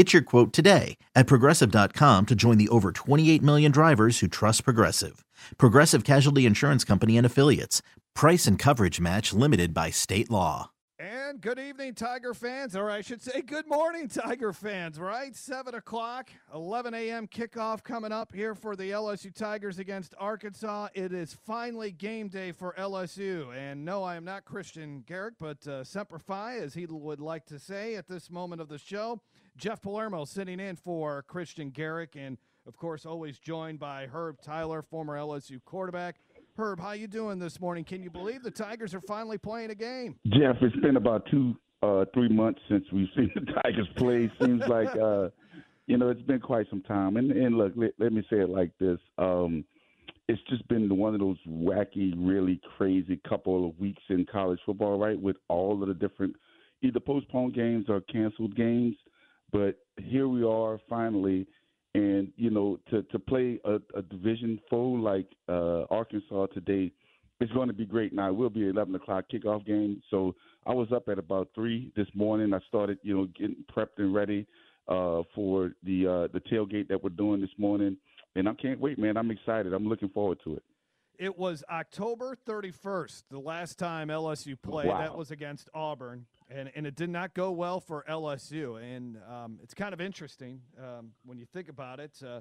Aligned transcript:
Get 0.00 0.14
your 0.14 0.22
quote 0.22 0.54
today 0.54 0.96
at 1.14 1.26
progressive.com 1.26 2.24
to 2.24 2.34
join 2.34 2.56
the 2.56 2.70
over 2.70 2.90
28 2.90 3.42
million 3.42 3.70
drivers 3.70 4.20
who 4.20 4.28
trust 4.28 4.64
Progressive. 4.64 5.26
Progressive 5.58 6.04
Casualty 6.04 6.46
Insurance 6.46 6.84
Company 6.84 7.18
and 7.18 7.26
Affiliates. 7.26 7.82
Price 8.14 8.46
and 8.46 8.58
coverage 8.58 8.98
match 8.98 9.34
limited 9.34 9.74
by 9.74 9.90
state 9.90 10.30
law. 10.30 10.70
And 10.98 11.40
good 11.40 11.58
evening, 11.58 11.94
Tiger 11.94 12.32
fans, 12.32 12.74
or 12.74 12.90
I 12.90 13.02
should 13.02 13.20
say 13.20 13.42
good 13.42 13.66
morning, 13.66 14.08
Tiger 14.08 14.54
fans, 14.54 14.98
right? 14.98 15.36
7 15.36 15.74
o'clock, 15.74 16.30
11 16.54 16.94
a.m. 16.94 17.26
kickoff 17.26 17.82
coming 17.82 18.12
up 18.12 18.34
here 18.34 18.54
for 18.54 18.76
the 18.76 18.92
LSU 18.92 19.34
Tigers 19.34 19.78
against 19.78 20.14
Arkansas. 20.18 20.88
It 20.94 21.12
is 21.12 21.36
finally 21.46 21.90
game 21.90 22.28
day 22.28 22.52
for 22.52 22.74
LSU. 22.78 23.54
And 23.54 23.84
no, 23.84 24.02
I 24.02 24.16
am 24.16 24.24
not 24.24 24.46
Christian 24.46 25.04
Garic, 25.06 25.34
but 25.38 25.66
uh, 25.66 25.84
Semper 25.84 26.18
Fi, 26.18 26.56
as 26.56 26.72
he 26.72 26.86
would 26.86 27.20
like 27.20 27.44
to 27.46 27.58
say 27.58 27.96
at 27.96 28.08
this 28.08 28.30
moment 28.30 28.62
of 28.62 28.68
the 28.68 28.78
show. 28.78 29.20
Jeff 29.56 29.82
Palermo 29.82 30.24
sitting 30.24 30.60
in 30.60 30.76
for 30.76 31.22
Christian 31.22 31.70
Garic, 31.70 32.16
and 32.16 32.38
of 32.66 32.76
course, 32.76 33.06
always 33.06 33.38
joined 33.38 33.78
by 33.78 34.06
Herb 34.06 34.40
Tyler, 34.42 34.82
former 34.82 35.16
LSU 35.16 35.62
quarterback. 35.64 36.16
Herb, 36.56 36.80
how 36.80 36.92
you 36.92 37.06
doing 37.06 37.38
this 37.38 37.60
morning? 37.60 37.84
Can 37.84 38.02
you 38.02 38.10
believe 38.10 38.42
the 38.42 38.50
Tigers 38.50 38.94
are 38.94 39.00
finally 39.00 39.38
playing 39.38 39.70
a 39.70 39.74
game? 39.74 40.16
Jeff, 40.28 40.56
it's 40.60 40.76
been 40.76 40.96
about 40.96 41.26
two, 41.30 41.56
uh, 41.82 42.04
three 42.12 42.28
months 42.28 42.60
since 42.68 42.84
we've 42.92 43.08
seen 43.16 43.30
the 43.34 43.52
Tigers 43.62 43.88
play. 43.96 44.30
Seems 44.40 44.66
like, 44.66 44.94
uh, 44.96 45.30
you 45.86 45.96
know, 45.96 46.10
it's 46.10 46.22
been 46.22 46.40
quite 46.40 46.68
some 46.68 46.82
time. 46.82 47.16
And, 47.16 47.32
and 47.32 47.56
look, 47.56 47.72
let, 47.76 47.92
let 47.98 48.12
me 48.12 48.22
say 48.30 48.40
it 48.40 48.50
like 48.50 48.72
this. 48.78 48.98
Um, 49.18 49.64
it's 50.28 50.42
just 50.48 50.66
been 50.68 50.96
one 50.96 51.14
of 51.14 51.20
those 51.20 51.38
wacky, 51.48 52.12
really 52.16 52.60
crazy 52.76 53.20
couple 53.28 53.68
of 53.68 53.78
weeks 53.78 54.02
in 54.10 54.26
college 54.30 54.60
football, 54.64 54.98
right? 54.98 55.20
With 55.20 55.36
all 55.48 55.82
of 55.82 55.88
the 55.88 55.94
different 55.94 56.36
either 56.82 57.00
postponed 57.00 57.54
games 57.54 57.86
or 57.88 58.00
canceled 58.02 58.54
games. 58.54 58.96
But 59.52 59.78
here 59.96 60.28
we 60.28 60.44
are 60.44 60.78
finally, 60.88 61.46
and 61.94 62.32
you 62.36 62.50
know, 62.50 62.78
to 62.90 63.02
to 63.04 63.18
play 63.18 63.60
a, 63.64 63.76
a 63.96 64.02
division 64.02 64.60
foe 64.68 64.90
like 64.90 65.26
uh, 65.48 65.84
Arkansas 65.90 66.46
today, 66.46 66.92
it's 67.40 67.52
going 67.52 67.68
to 67.68 67.74
be 67.74 67.86
great. 67.86 68.12
Now 68.12 68.28
it 68.28 68.36
will 68.36 68.50
be 68.50 68.68
11 68.68 68.94
o'clock 68.94 69.24
kickoff 69.32 69.66
game, 69.66 70.02
so 70.10 70.34
I 70.66 70.74
was 70.74 70.88
up 70.92 71.08
at 71.08 71.18
about 71.18 71.48
three 71.54 71.90
this 71.96 72.08
morning. 72.14 72.52
I 72.52 72.60
started, 72.68 72.98
you 73.02 73.16
know, 73.16 73.26
getting 73.38 73.64
prepped 73.74 73.98
and 73.98 74.14
ready 74.14 74.46
uh, 74.88 75.22
for 75.34 75.72
the 75.82 76.06
uh, 76.06 76.28
the 76.32 76.40
tailgate 76.52 76.88
that 76.88 77.02
we're 77.02 77.10
doing 77.10 77.40
this 77.40 77.50
morning, 77.58 77.96
and 78.36 78.48
I 78.48 78.54
can't 78.54 78.80
wait, 78.80 78.98
man. 78.98 79.16
I'm 79.16 79.30
excited. 79.30 79.72
I'm 79.72 79.88
looking 79.88 80.10
forward 80.10 80.38
to 80.44 80.56
it. 80.56 80.62
It 81.18 81.38
was 81.38 81.62
October 81.70 82.34
31st, 82.48 83.24
the 83.30 83.38
last 83.38 83.78
time 83.78 84.08
LSU 84.08 84.56
played. 84.60 84.88
Wow. 84.88 85.00
That 85.00 85.18
was 85.18 85.30
against 85.30 85.68
Auburn, 85.74 86.24
and, 86.50 86.70
and 86.74 86.86
it 86.86 86.94
did 86.96 87.10
not 87.10 87.32
go 87.34 87.50
well 87.52 87.80
for 87.80 88.04
LSU. 88.08 88.82
And 88.82 89.18
um, 89.28 89.58
it's 89.62 89.74
kind 89.74 89.92
of 89.94 90.00
interesting 90.00 90.60
um, 90.78 91.12
when 91.24 91.38
you 91.38 91.46
think 91.46 91.68
about 91.68 92.00
it. 92.00 92.20
Uh, 92.24 92.40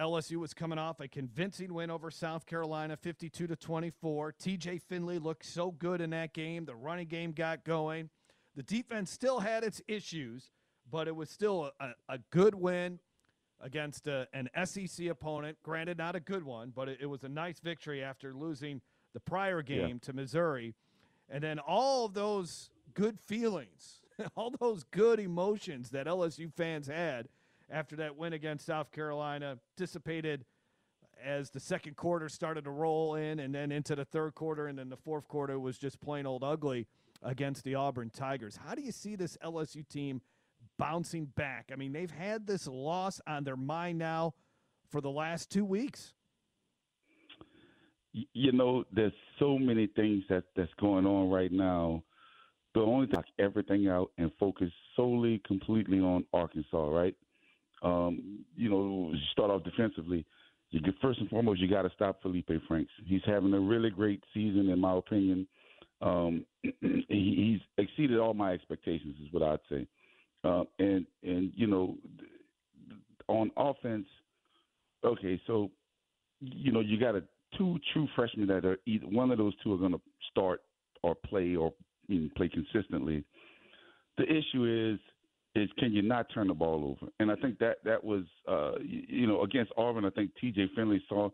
LSU 0.00 0.36
was 0.36 0.54
coming 0.54 0.78
off 0.78 1.00
a 1.00 1.08
convincing 1.08 1.74
win 1.74 1.90
over 1.90 2.10
South 2.10 2.46
Carolina, 2.46 2.96
52 2.96 3.48
to 3.48 3.56
24. 3.56 4.32
TJ 4.40 4.80
Finley 4.82 5.18
looked 5.18 5.44
so 5.44 5.72
good 5.72 6.00
in 6.00 6.10
that 6.10 6.32
game. 6.32 6.64
The 6.64 6.76
running 6.76 7.08
game 7.08 7.32
got 7.32 7.64
going. 7.64 8.08
The 8.54 8.62
defense 8.62 9.10
still 9.10 9.40
had 9.40 9.64
its 9.64 9.82
issues, 9.88 10.50
but 10.90 11.08
it 11.08 11.16
was 11.16 11.30
still 11.30 11.72
a, 11.80 11.90
a 12.08 12.18
good 12.30 12.54
win 12.54 13.00
against 13.60 14.06
a, 14.06 14.28
an 14.32 14.48
SEC 14.64 15.06
opponent. 15.08 15.58
Granted, 15.64 15.98
not 15.98 16.14
a 16.14 16.20
good 16.20 16.44
one, 16.44 16.72
but 16.74 16.88
it, 16.88 16.98
it 17.00 17.06
was 17.06 17.24
a 17.24 17.28
nice 17.28 17.58
victory 17.58 18.02
after 18.04 18.32
losing 18.32 18.80
the 19.14 19.20
prior 19.20 19.62
game 19.62 19.88
Yeah. 19.88 19.94
to 20.02 20.12
Missouri. 20.12 20.74
And 21.28 21.42
then 21.42 21.58
all 21.58 22.06
of 22.06 22.14
those 22.14 22.70
good 22.98 23.20
feelings, 23.20 24.00
all 24.36 24.52
those 24.58 24.82
good 24.84 25.20
emotions 25.20 25.90
that 25.90 26.06
LSU 26.06 26.52
fans 26.52 26.88
had 26.88 27.28
after 27.70 27.96
that 27.96 28.16
win 28.16 28.32
against 28.32 28.66
South 28.66 28.90
Carolina 28.90 29.58
dissipated 29.76 30.44
as 31.24 31.50
the 31.50 31.60
second 31.60 31.96
quarter 31.96 32.28
started 32.28 32.64
to 32.64 32.70
roll 32.70 33.14
in 33.14 33.40
and 33.40 33.54
then 33.54 33.70
into 33.70 33.94
the 33.94 34.04
third 34.04 34.34
quarter 34.34 34.66
and 34.66 34.78
then 34.78 34.88
the 34.88 34.96
fourth 34.96 35.28
quarter 35.28 35.58
was 35.58 35.78
just 35.78 36.00
plain 36.00 36.26
old 36.26 36.42
ugly 36.42 36.86
against 37.22 37.64
the 37.64 37.74
Auburn 37.74 38.10
Tigers. 38.10 38.58
How 38.64 38.74
do 38.74 38.82
you 38.82 38.92
see 38.92 39.16
this 39.16 39.36
LSU 39.44 39.86
team 39.88 40.20
bouncing 40.76 41.26
back? 41.26 41.70
I 41.72 41.76
mean, 41.76 41.92
they've 41.92 42.10
had 42.10 42.46
this 42.46 42.66
loss 42.66 43.20
on 43.26 43.44
their 43.44 43.56
mind 43.56 43.98
now 43.98 44.34
for 44.90 45.00
the 45.00 45.10
last 45.10 45.50
2 45.50 45.64
weeks. 45.64 46.14
You 48.12 48.52
know, 48.52 48.84
there's 48.92 49.12
so 49.38 49.58
many 49.58 49.86
things 49.86 50.24
that 50.30 50.44
that's 50.56 50.72
going 50.80 51.06
on 51.06 51.30
right 51.30 51.52
now. 51.52 52.02
The 52.78 52.84
only 52.84 53.08
thing, 53.08 53.24
everything 53.40 53.88
out 53.88 54.12
and 54.18 54.30
focus 54.38 54.70
solely, 54.94 55.42
completely 55.44 55.98
on 55.98 56.24
Arkansas, 56.32 56.88
right? 56.88 57.16
Um, 57.82 58.44
you 58.54 58.70
know, 58.70 59.10
you 59.12 59.18
start 59.32 59.50
off 59.50 59.64
defensively. 59.64 60.24
You 60.70 60.80
get 60.80 60.94
first 61.02 61.18
and 61.18 61.28
foremost, 61.28 61.60
you 61.60 61.68
got 61.68 61.82
to 61.82 61.90
stop 61.96 62.22
Felipe 62.22 62.50
Franks. 62.68 62.92
He's 63.04 63.22
having 63.26 63.52
a 63.52 63.58
really 63.58 63.90
great 63.90 64.22
season, 64.32 64.68
in 64.68 64.78
my 64.78 64.96
opinion. 64.96 65.48
Um, 66.00 66.46
he's 67.08 67.58
exceeded 67.78 68.20
all 68.20 68.32
my 68.32 68.52
expectations, 68.52 69.16
is 69.26 69.32
what 69.32 69.42
I'd 69.42 69.58
say. 69.68 69.88
Uh, 70.44 70.62
and 70.78 71.04
and 71.24 71.50
you 71.56 71.66
know, 71.66 71.96
on 73.26 73.50
offense, 73.56 74.06
okay, 75.04 75.40
so 75.48 75.68
you 76.40 76.70
know, 76.70 76.78
you 76.78 77.00
got 77.00 77.16
a 77.16 77.24
two 77.56 77.80
true 77.92 78.06
freshmen 78.14 78.46
that 78.46 78.64
are 78.64 78.78
either 78.86 79.06
one 79.06 79.32
of 79.32 79.38
those 79.38 79.54
two 79.64 79.74
are 79.74 79.78
going 79.78 79.94
to 79.94 80.00
start 80.30 80.60
or 81.02 81.16
play 81.16 81.56
or 81.56 81.72
know, 82.08 82.28
play 82.36 82.48
consistently. 82.48 83.24
The 84.16 84.24
issue 84.24 84.94
is 84.94 85.00
is 85.54 85.68
can 85.78 85.92
you 85.92 86.02
not 86.02 86.26
turn 86.32 86.48
the 86.48 86.54
ball 86.54 86.84
over? 86.84 87.10
And 87.20 87.30
I 87.30 87.34
think 87.36 87.58
that 87.58 87.78
that 87.84 88.02
was 88.02 88.24
uh, 88.48 88.72
you, 88.80 89.02
you 89.08 89.26
know 89.26 89.42
against 89.42 89.72
Auburn. 89.76 90.04
I 90.04 90.10
think 90.10 90.30
T.J. 90.40 90.70
Finley 90.74 91.02
saw 91.08 91.30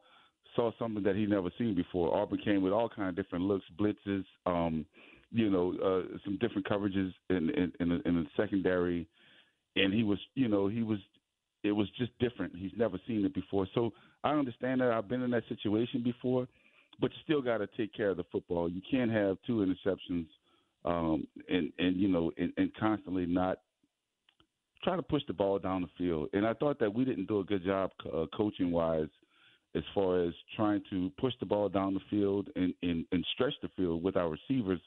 saw 0.54 0.70
something 0.78 1.02
that 1.02 1.16
he 1.16 1.26
never 1.26 1.50
seen 1.58 1.74
before. 1.74 2.16
Auburn 2.16 2.38
came 2.44 2.62
with 2.62 2.72
all 2.72 2.88
kind 2.88 3.08
of 3.08 3.16
different 3.16 3.44
looks, 3.44 3.64
blitzes, 3.78 4.24
um, 4.46 4.86
you 5.32 5.50
know, 5.50 5.74
uh, 5.82 6.16
some 6.24 6.38
different 6.38 6.66
coverages 6.68 7.12
in 7.30 7.50
in, 7.50 7.72
in, 7.80 7.88
the, 7.88 8.08
in 8.08 8.14
the 8.14 8.26
secondary, 8.36 9.06
and 9.76 9.92
he 9.92 10.04
was 10.04 10.18
you 10.34 10.48
know 10.48 10.68
he 10.68 10.82
was 10.82 10.98
it 11.62 11.72
was 11.72 11.88
just 11.98 12.12
different. 12.18 12.54
He's 12.56 12.72
never 12.76 12.98
seen 13.06 13.24
it 13.24 13.34
before. 13.34 13.66
So 13.74 13.92
I 14.22 14.32
understand 14.32 14.80
that. 14.80 14.90
I've 14.90 15.08
been 15.08 15.22
in 15.22 15.30
that 15.30 15.44
situation 15.48 16.02
before, 16.02 16.46
but 17.00 17.10
you 17.10 17.16
still 17.24 17.42
got 17.42 17.58
to 17.58 17.68
take 17.76 17.94
care 17.94 18.10
of 18.10 18.18
the 18.18 18.24
football. 18.30 18.68
You 18.68 18.82
can't 18.88 19.10
have 19.10 19.38
two 19.46 19.66
interceptions 19.66 20.26
um, 20.84 21.26
and 21.48 21.72
and 21.78 21.96
you 21.96 22.08
know 22.08 22.30
and, 22.36 22.52
and 22.56 22.70
constantly 22.78 23.26
not 23.26 23.58
try 24.84 24.96
to 24.96 25.02
push 25.02 25.22
the 25.26 25.32
ball 25.32 25.58
down 25.58 25.82
the 25.82 25.88
field. 25.98 26.28
And 26.34 26.46
I 26.46 26.52
thought 26.52 26.78
that 26.78 26.92
we 26.92 27.04
didn't 27.04 27.26
do 27.26 27.40
a 27.40 27.44
good 27.44 27.64
job 27.64 27.90
uh, 28.06 28.26
coaching 28.36 28.70
wise 28.70 29.08
as 29.74 29.82
far 29.94 30.22
as 30.22 30.32
trying 30.54 30.82
to 30.90 31.10
push 31.18 31.32
the 31.40 31.46
ball 31.46 31.68
down 31.68 31.94
the 31.94 32.00
field 32.10 32.48
and, 32.54 32.72
and, 32.82 33.04
and 33.10 33.26
stretch 33.34 33.54
the 33.62 33.68
field 33.76 34.02
with 34.02 34.16
our 34.16 34.28
receivers 34.28 34.80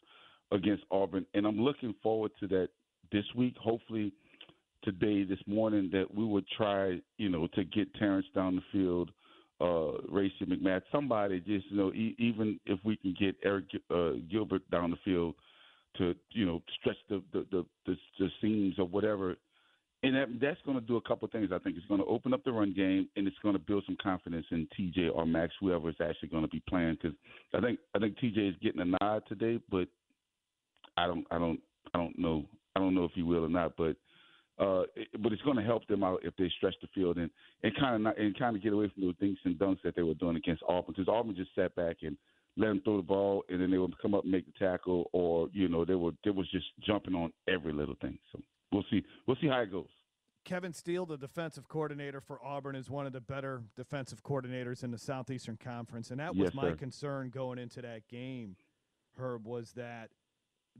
against 0.51 0.83
Auburn. 0.91 1.25
And 1.33 1.45
I'm 1.45 1.59
looking 1.59 1.93
forward 2.01 2.31
to 2.39 2.47
that 2.47 2.69
this 3.11 3.25
week. 3.35 3.55
Hopefully 3.57 4.13
today, 4.83 5.23
this 5.23 5.39
morning, 5.45 5.89
that 5.91 6.13
we 6.13 6.23
would 6.23 6.45
try, 6.55 6.99
you 7.17 7.29
know, 7.29 7.47
to 7.55 7.63
get 7.65 7.93
Terrace 7.95 8.25
down 8.33 8.55
the 8.55 8.61
field, 8.71 9.11
uh, 9.59 9.97
Racey 10.07 10.45
McMath, 10.45 10.83
somebody 10.91 11.39
just, 11.39 11.65
you 11.69 11.77
know, 11.77 11.91
e- 11.91 12.15
even 12.19 12.59
if 12.65 12.79
we 12.85 12.95
can 12.95 13.15
get 13.19 13.35
Arik 13.43 13.65
uh, 13.89 14.19
Gilbert 14.31 14.69
down 14.69 14.91
the 14.91 14.97
field 15.03 15.33
to, 15.97 16.15
you 16.31 16.45
know, 16.45 16.61
stretch 16.79 16.97
the 17.09 17.21
the, 17.33 17.45
the, 17.51 17.65
the, 17.85 17.95
the 18.19 18.29
seams 18.41 18.75
or 18.79 18.85
whatever 18.85 19.35
and 20.03 20.15
that, 20.15 20.27
that's 20.39 20.61
going 20.63 20.79
to 20.79 20.85
do 20.85 20.97
a 20.97 21.01
couple 21.01 21.27
things. 21.27 21.49
I 21.51 21.57
think 21.57 21.75
it's 21.75 21.85
going 21.87 21.99
to 21.99 22.05
open 22.05 22.33
up 22.33 22.43
the 22.43 22.51
run 22.51 22.73
game, 22.73 23.09
and 23.15 23.27
it's 23.27 23.37
going 23.41 23.55
to 23.55 23.59
build 23.59 23.83
some 23.85 23.97
confidence 24.01 24.45
in 24.51 24.67
TJ 24.77 25.09
or 25.13 25.25
Max, 25.25 25.53
whoever 25.59 25.89
is 25.89 25.95
actually 25.99 26.29
going 26.29 26.43
to 26.43 26.49
be 26.49 26.61
playing. 26.69 26.97
Because 27.01 27.17
I 27.53 27.61
think 27.61 27.79
I 27.95 27.99
think 27.99 28.17
TJ 28.17 28.49
is 28.49 28.55
getting 28.61 28.81
a 28.81 29.03
nod 29.03 29.23
today, 29.27 29.59
but 29.71 29.87
I 30.97 31.07
don't 31.07 31.25
I 31.31 31.39
don't 31.39 31.59
I 31.93 31.97
don't 31.97 32.17
know 32.17 32.45
I 32.75 32.79
don't 32.79 32.93
know 32.93 33.05
if 33.05 33.11
he 33.15 33.23
will 33.23 33.45
or 33.45 33.49
not. 33.49 33.73
But 33.75 33.95
uh, 34.59 34.83
it, 34.95 35.07
but 35.19 35.33
it's 35.33 35.41
going 35.41 35.57
to 35.57 35.63
help 35.63 35.87
them 35.87 36.03
out 36.03 36.19
if 36.23 36.35
they 36.37 36.51
stretch 36.57 36.75
the 36.81 36.87
field 36.93 37.17
and 37.17 37.31
and 37.63 37.75
kind 37.79 38.05
of 38.05 38.13
and 38.17 38.37
kind 38.37 38.55
of 38.55 38.61
get 38.61 38.73
away 38.73 38.91
from 38.93 39.03
those 39.03 39.17
dinks 39.19 39.41
and 39.45 39.57
dunks 39.57 39.81
that 39.83 39.95
they 39.95 40.03
were 40.03 40.13
doing 40.13 40.35
against 40.35 40.61
Auburn. 40.69 40.93
Because 40.95 41.11
Auburn 41.11 41.35
just 41.35 41.55
sat 41.55 41.75
back 41.75 41.97
and 42.03 42.15
let 42.57 42.67
them 42.67 42.81
throw 42.83 42.97
the 42.97 43.03
ball, 43.03 43.43
and 43.49 43.61
then 43.61 43.71
they 43.71 43.77
would 43.77 43.97
come 44.01 44.13
up 44.13 44.23
and 44.23 44.31
make 44.31 44.45
the 44.45 44.65
tackle, 44.65 45.09
or 45.13 45.47
you 45.53 45.67
know 45.67 45.85
they 45.85 45.95
were 45.95 46.11
they 46.23 46.31
was 46.31 46.49
just 46.51 46.65
jumping 46.85 47.15
on 47.15 47.31
every 47.47 47.71
little 47.71 47.95
thing. 48.01 48.17
So 48.31 48.41
we'll 48.71 48.85
see 48.89 49.03
we'll 49.27 49.37
see 49.39 49.47
how 49.47 49.61
it 49.61 49.71
goes. 49.71 49.87
Kevin 50.43 50.71
Steele, 50.71 51.05
the 51.05 51.17
defensive 51.17 51.67
coordinator 51.67 52.21
for 52.21 52.39
Auburn, 52.43 52.75
is 52.75 52.89
one 52.89 53.05
of 53.05 53.11
the 53.11 53.19
better 53.19 53.63
defensive 53.75 54.23
coordinators 54.23 54.81
in 54.83 54.91
the 54.91 54.97
Southeastern 54.97 55.57
Conference, 55.57 56.09
and 56.09 56.19
that 56.19 56.35
was 56.35 56.45
yes, 56.45 56.53
my 56.53 56.69
sir. 56.69 56.75
concern 56.75 57.29
going 57.29 57.59
into 57.59 57.81
that 57.81 58.07
game. 58.07 58.55
Herb 59.17 59.45
was 59.45 59.73
that 59.73 60.09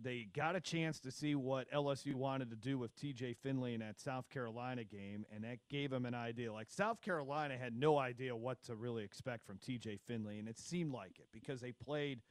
they 0.01 0.27
got 0.33 0.55
a 0.55 0.59
chance 0.59 0.99
to 1.01 1.11
see 1.11 1.35
what 1.35 1.71
LSU 1.71 2.13
wanted 2.13 2.49
to 2.51 2.55
do 2.55 2.77
with 2.77 2.95
TJ 2.95 3.37
Finley 3.37 3.73
in 3.73 3.79
that 3.79 3.99
South 3.99 4.29
Carolina 4.29 4.83
game, 4.83 5.25
and 5.33 5.43
that 5.43 5.57
gave 5.69 5.89
them 5.89 6.05
an 6.05 6.13
idea. 6.13 6.53
Like 6.53 6.69
South 6.69 7.01
Carolina 7.01 7.57
had 7.57 7.75
no 7.75 7.97
idea 7.97 8.35
what 8.35 8.61
to 8.63 8.75
really 8.75 9.03
expect 9.03 9.45
from 9.45 9.57
TJ 9.57 9.99
Finley, 10.07 10.39
and 10.39 10.47
it 10.47 10.57
seemed 10.57 10.93
like 10.93 11.19
it 11.19 11.27
because 11.33 11.61
they 11.61 11.71
played 11.71 12.21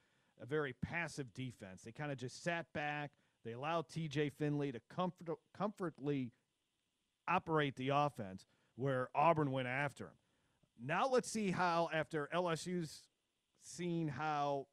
a 0.40 0.46
very 0.46 0.74
passive 0.82 1.32
defense. 1.34 1.82
They 1.82 1.92
kind 1.92 2.12
of 2.12 2.18
just 2.18 2.42
sat 2.42 2.66
back. 2.72 3.10
They 3.44 3.52
allowed 3.52 3.88
TJ 3.88 4.32
Finley 4.32 4.72
to 4.72 4.80
comfort, 4.94 5.38
comfortably 5.56 6.30
operate 7.28 7.76
the 7.76 7.90
offense 7.90 8.46
where 8.76 9.08
Auburn 9.14 9.50
went 9.50 9.68
after 9.68 10.04
him. 10.04 10.10
Now 10.84 11.08
let's 11.08 11.30
see 11.30 11.50
how, 11.50 11.88
after 11.92 12.28
LSU's 12.34 13.02
seen 13.62 14.08
how 14.08 14.66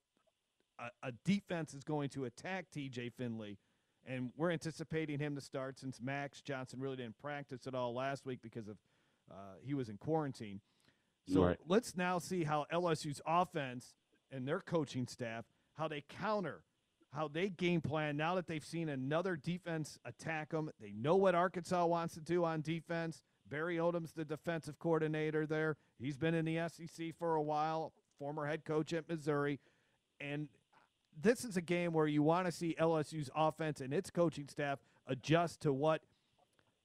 a, 0.79 1.07
a, 1.07 1.11
defense 1.25 1.73
is 1.73 1.83
going 1.83 2.09
to 2.09 2.25
attack 2.25 2.67
TJ 2.75 3.13
Finley, 3.13 3.57
and 4.05 4.31
we're 4.35 4.51
anticipating 4.51 5.19
him 5.19 5.35
to 5.35 5.41
start 5.41 5.79
since 5.79 5.99
Max 6.01 6.41
Johnson 6.41 6.79
really 6.79 6.97
didn't 6.97 7.17
practice 7.19 7.67
at 7.67 7.75
all 7.75 7.93
last 7.93 8.25
week 8.25 8.39
because 8.41 8.67
of 8.67 8.77
uh, 9.31 9.55
he 9.61 9.73
was 9.73 9.89
in 9.89 9.97
quarantine. 9.97 10.61
So 11.31 11.43
right. 11.43 11.57
let's 11.67 11.95
now 11.95 12.19
see 12.19 12.43
how 12.43 12.65
LSU's 12.71 13.21
offense 13.25 13.93
and 14.31 14.47
their 14.47 14.59
coaching 14.59 15.07
staff 15.07 15.45
how 15.73 15.87
they 15.87 16.03
counter, 16.21 16.63
how 17.11 17.27
they 17.27 17.49
game 17.49 17.81
plan 17.81 18.17
now 18.17 18.35
that 18.35 18.47
they've 18.47 18.63
seen 18.63 18.89
another 18.89 19.35
defense 19.35 19.99
attack 20.05 20.51
them. 20.51 20.69
They 20.79 20.91
know 20.91 21.15
what 21.15 21.35
Arkansas 21.35 21.85
wants 21.85 22.13
to 22.15 22.21
do 22.21 22.43
on 22.45 22.61
defense. 22.61 23.23
Barry 23.47 23.77
Odom's 23.77 24.13
the 24.13 24.25
defensive 24.25 24.79
coordinator 24.79 25.45
there. 25.45 25.77
He's 25.99 26.17
been 26.17 26.33
in 26.33 26.45
the 26.45 26.67
SEC 26.69 27.15
for 27.17 27.35
a 27.35 27.41
while, 27.41 27.93
former 28.17 28.45
head 28.45 28.65
coach 28.65 28.93
at 28.93 29.09
Missouri. 29.09 29.59
And 30.19 30.47
this 31.21 31.45
is 31.45 31.57
a 31.57 31.61
game 31.61 31.93
where 31.93 32.07
you 32.07 32.23
want 32.23 32.45
to 32.45 32.51
see 32.51 32.75
LSU's 32.79 33.29
offense 33.35 33.81
and 33.81 33.93
its 33.93 34.09
coaching 34.09 34.47
staff 34.47 34.79
adjust 35.07 35.61
to 35.61 35.73
what 35.73 36.01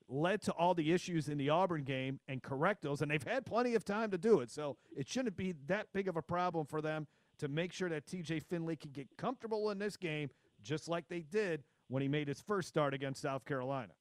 led 0.09 0.41
to 0.43 0.53
all 0.53 0.75
the 0.75 0.93
issues 0.93 1.29
in 1.29 1.37
the 1.39 1.51
Auburn 1.51 1.85
game 1.85 2.19
and 2.29 2.43
correct 2.43 2.83
those. 2.83 3.03
And 3.03 3.11
they've 3.11 3.23
had 3.23 3.45
plenty 3.45 3.75
of 3.75 3.85
time 3.85 4.11
to 4.11 4.19
do 4.19 4.41
it. 4.41 4.51
So 4.51 4.77
it 4.97 5.09
shouldn't 5.09 5.37
be 5.37 5.55
that 5.67 5.89
big 5.93 6.09
of 6.09 6.17
a 6.17 6.23
problem 6.23 6.67
for 6.67 6.81
them 6.81 7.07
to 7.39 7.49
make 7.49 7.73
sure 7.73 7.89
that 7.89 8.07
TJ 8.07 8.43
Finley 8.45 8.77
can 8.77 8.91
get 8.91 9.09
comfortable 9.17 9.71
in 9.71 9.79
this 9.79 9.97
game, 9.97 10.31
just 10.63 10.89
like 10.89 11.09
they 11.09 11.21
did 11.21 11.63
when 11.89 12.03
he 12.03 12.09
made 12.09 12.29
his 12.29 12.41
first 12.41 12.69
start 12.69 12.95
against 12.95 13.23
South 13.23 13.45
Carolina. 13.45 13.93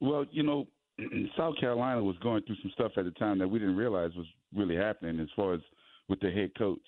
Well, 0.00 0.24
you 0.30 0.42
know, 0.42 0.66
South 1.36 1.56
Carolina 1.58 2.02
was 2.02 2.16
going 2.22 2.42
through 2.44 2.56
some 2.62 2.70
stuff 2.72 2.92
at 2.96 3.04
the 3.04 3.10
time 3.12 3.38
that 3.38 3.48
we 3.48 3.58
didn't 3.58 3.76
realize 3.76 4.10
was 4.16 4.26
really 4.54 4.76
happening 4.76 5.20
as 5.20 5.28
far 5.34 5.54
as 5.54 5.60
with 6.08 6.20
the 6.20 6.30
head 6.30 6.50
coach. 6.56 6.80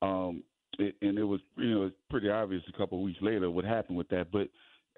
Um, 0.00 0.42
it, 0.78 0.96
and 1.02 1.18
it 1.18 1.24
was, 1.24 1.40
you 1.56 1.74
know, 1.74 1.86
it's 1.86 1.96
pretty 2.10 2.28
obvious 2.28 2.62
a 2.68 2.78
couple 2.78 2.98
of 2.98 3.04
weeks 3.04 3.20
later 3.20 3.50
what 3.50 3.64
happened 3.64 3.98
with 3.98 4.08
that. 4.08 4.30
But 4.32 4.48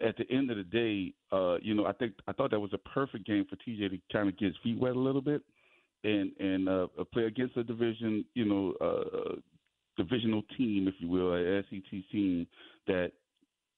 at 0.05 0.17
the 0.17 0.31
end 0.31 0.51
of 0.51 0.57
the 0.57 0.65
day, 0.65 1.15
uh, 1.33 1.57
you 1.63 1.75
know, 1.75 1.87
I 1.87 1.93
think 1.93 2.15
I 2.27 2.33
thought 2.33 2.51
that 2.51 2.61
was 2.61 2.73
a 2.73 2.79
perfect 2.79 3.27
game 3.27 3.47
for 3.49 3.57
TJ 3.57 3.91
to 3.91 3.99
kind 4.13 4.29
of 4.29 4.39
get 4.39 4.47
his 4.47 4.57
feet 4.63 4.79
wet 4.79 4.97
a 4.97 4.99
little 4.99 5.23
bit 5.23 5.43
and 6.05 6.33
and 6.39 6.69
uh, 6.69 6.87
play 7.13 7.25
against 7.25 7.57
a 7.57 7.65
division, 7.65 8.25
you 8.35 8.45
know, 8.45 8.75
uh, 8.81 9.37
divisional 9.97 10.43
team, 10.57 10.89
if 10.89 10.95
you 10.99 11.09
will, 11.09 11.35
a 11.35 11.63
SEC 11.71 12.01
team 12.13 12.47
that 12.87 13.13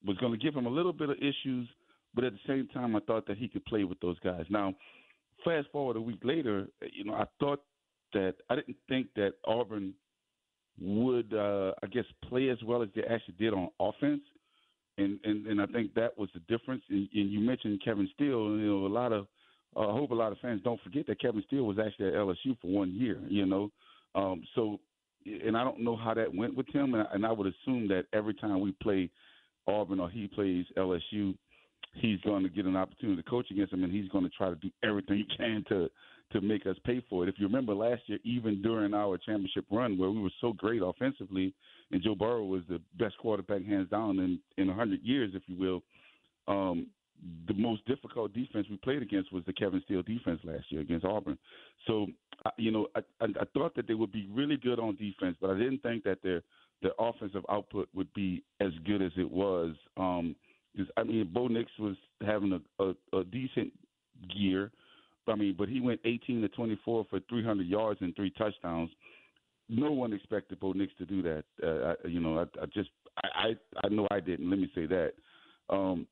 was 0.05 0.17
going 0.19 0.33
to 0.33 0.39
give 0.39 0.55
him 0.55 0.67
a 0.67 0.71
little 0.71 0.93
bit 0.93 1.11
of 1.11 1.17
issues, 1.19 1.69
but 2.15 2.25
at 2.25 2.33
the 2.33 2.39
same 2.47 2.69
time, 2.69 2.97
I 2.97 3.01
thought 3.01 3.27
that 3.27 3.39
he 3.39 3.49
could 3.49 3.65
play 3.67 3.85
with 3.85 4.01
those 4.01 4.19
guys. 4.21 4.45
Now, 4.49 4.75
fast 5.45 5.69
forward 5.73 5.97
a 5.97 6.01
week 6.01 6.21
later, 6.23 6.67
you 6.93 7.05
know, 7.05 7.15
I 7.15 7.27
thought 7.39 7.63
that 8.13 8.35
I 8.49 8.57
didn't 8.57 8.77
think 8.89 9.09
that 9.17 9.35
Auburn 9.47 9.95
would, 10.81 11.33
uh, 11.33 11.73
I 11.83 11.87
guess, 11.87 12.05
play 12.29 12.49
as 12.49 12.59
well 12.65 12.83
as 12.83 12.89
they 12.95 13.03
actually 13.03 13.35
did 13.39 13.55
on 13.55 13.69
offense. 13.81 14.23
And, 14.99 15.19
and 15.25 15.47
and 15.47 15.61
I 15.61 15.67
think 15.67 15.93
that 15.95 16.17
was 16.17 16.31
the 16.33 16.41
difference. 16.41 16.83
And, 16.89 17.09
and 17.15 17.31
you 17.31 17.41
mentioned 17.41 17.83
Kevin 17.85 18.09
Steele. 18.15 18.47
And, 18.47 18.61
You 18.61 18.67
know, 18.69 18.87
a 18.87 18.89
lot 18.89 19.13
of 19.13 19.27
I 19.77 19.93
hope 19.93 20.11
a 20.11 20.15
lot 20.15 20.33
of 20.33 20.39
fans 20.39 20.63
don't 20.65 20.81
forget 20.83 21.07
that 21.07 21.21
Kevin 21.21 21.43
Steele 21.47 21.65
was 21.65 21.79
actually 21.79 22.09
at 22.09 22.15
LSU 22.15 22.59
for 22.63 22.69
one 22.69 22.95
year. 22.95 23.21
You 23.29 23.47
know, 23.47 23.71
um, 24.15 24.43
so 24.55 24.81
and 25.27 25.57
I 25.57 25.65
don't 25.65 25.81
know 25.81 25.97
how 25.97 26.15
that 26.15 26.35
went 26.35 26.57
with 26.57 26.69
him. 26.69 26.95
And 26.95 27.03
I, 27.03 27.15
and 27.15 27.27
I 27.27 27.33
would 27.33 27.47
assume 27.47 27.89
that 27.89 28.05
every 28.13 28.35
time 28.35 28.61
we 28.61 28.73
play 28.83 29.11
Auburn 29.67 30.01
or 30.01 30.09
he 30.09 30.29
plays 30.29 30.65
LSU, 30.77 31.37
he's 32.01 32.21
going 32.21 32.43
to 32.43 32.49
get 32.49 32.67
an 32.67 32.77
opportunity 32.77 33.23
to 33.23 33.29
coach 33.29 33.51
against 33.51 33.73
him, 33.73 33.85
and 33.85 33.93
he's 33.93 34.09
going 34.09 34.25
to 34.25 34.31
try 34.31 34.49
to 34.49 34.57
do 34.57 34.71
everything 34.83 35.17
he 35.29 35.37
can 35.37 35.65
to 35.69 35.89
to 36.33 36.41
make 36.41 36.67
us 36.67 36.77
pay 36.85 37.01
for 37.09 37.23
it. 37.23 37.29
If 37.29 37.37
you 37.39 37.47
remember 37.47 37.73
last 37.73 38.03
year, 38.07 38.19
even 38.25 38.61
during 38.61 38.95
our 38.95 39.17
championship 39.17 39.65
run, 39.71 39.97
where 39.97 40.11
we 40.11 40.21
were 40.21 40.33
so 40.41 40.53
great 40.53 40.83
offensively, 40.83 41.55
and 41.93 42.03
Joe 42.03 42.17
Burrow 42.17 42.45
was 42.45 42.63
the 42.69 42.81
best 42.99 43.17
quarterback 43.19 43.65
hands 43.65 43.89
down 43.91 44.19
in 44.19 44.41
in 44.59 44.69
a 44.69 44.75
hundred 44.75 45.03
years, 45.03 45.33
if 45.35 45.43
you 45.47 45.57
will. 45.57 45.83
Um, 46.53 46.89
the 47.49 47.55
most 47.55 47.85
difficult 47.87 48.35
defense 48.35 48.67
we 48.71 48.77
played 48.77 49.03
against 49.03 49.33
was 49.33 49.45
the 49.47 49.53
Kevin 49.53 49.81
Steele 49.85 50.03
defense 50.03 50.41
last 50.45 50.65
year 50.71 50.83
against 50.83 51.05
Auburn. 51.05 51.39
So, 51.87 52.07
you 52.59 52.71
know, 52.71 52.89
I, 52.95 53.01
I, 53.21 53.27
I 53.41 53.45
thought 53.55 53.75
that 53.77 53.89
they 53.89 53.95
would 53.95 54.13
be 54.13 54.29
really 54.31 54.57
good 54.57 54.79
on 54.79 54.97
defense, 54.97 55.37
but 55.41 55.51
I 55.51 55.55
didn't 55.55 55.83
think 55.83 56.05
that 56.05 56.19
their 56.23 56.43
their 56.83 56.93
offensive 56.99 57.45
output 57.51 57.89
would 57.95 58.13
be 58.13 58.43
as 58.61 58.71
good 58.85 59.01
as 59.01 59.13
it 59.17 59.31
was. 59.31 59.75
Um, 59.97 60.37
I 60.97 61.03
mean, 61.05 61.31
Bo 61.33 61.49
Nix 61.49 61.71
was 61.79 61.97
having 62.25 62.53
a, 62.53 62.85
a, 62.85 63.19
a 63.19 63.25
decent 63.25 63.73
year. 64.35 64.71
I 65.29 65.35
mean, 65.35 65.55
but 65.59 65.69
he 65.69 65.81
went 65.81 66.01
18 66.05 66.41
to 66.43 66.49
24 66.49 67.07
for 67.11 67.21
300 67.29 67.67
yards 67.67 68.01
and 68.01 68.15
three 68.15 68.31
touchdowns. 68.31 68.91
No 69.69 69.91
one 69.91 70.13
expected 70.13 70.61
Bo 70.61 70.73
Nix 70.73 70.93
to 70.99 71.07
do 71.07 71.23
that. 71.23 71.45
Uh, 71.63 71.95
I, 72.05 72.09
you 72.09 72.21
know, 72.21 72.39
I, 72.39 72.63
I 72.63 72.67
just, 72.67 72.91
I, 73.19 73.49
I, 73.49 73.55
I 73.85 73.89
know 73.89 74.07
I 74.11 74.21
didn't. 74.21 74.49
Let 74.49 74.59
me 74.59 74.71
say 74.75 74.87
that. 74.87 75.13
Um, 75.69 76.07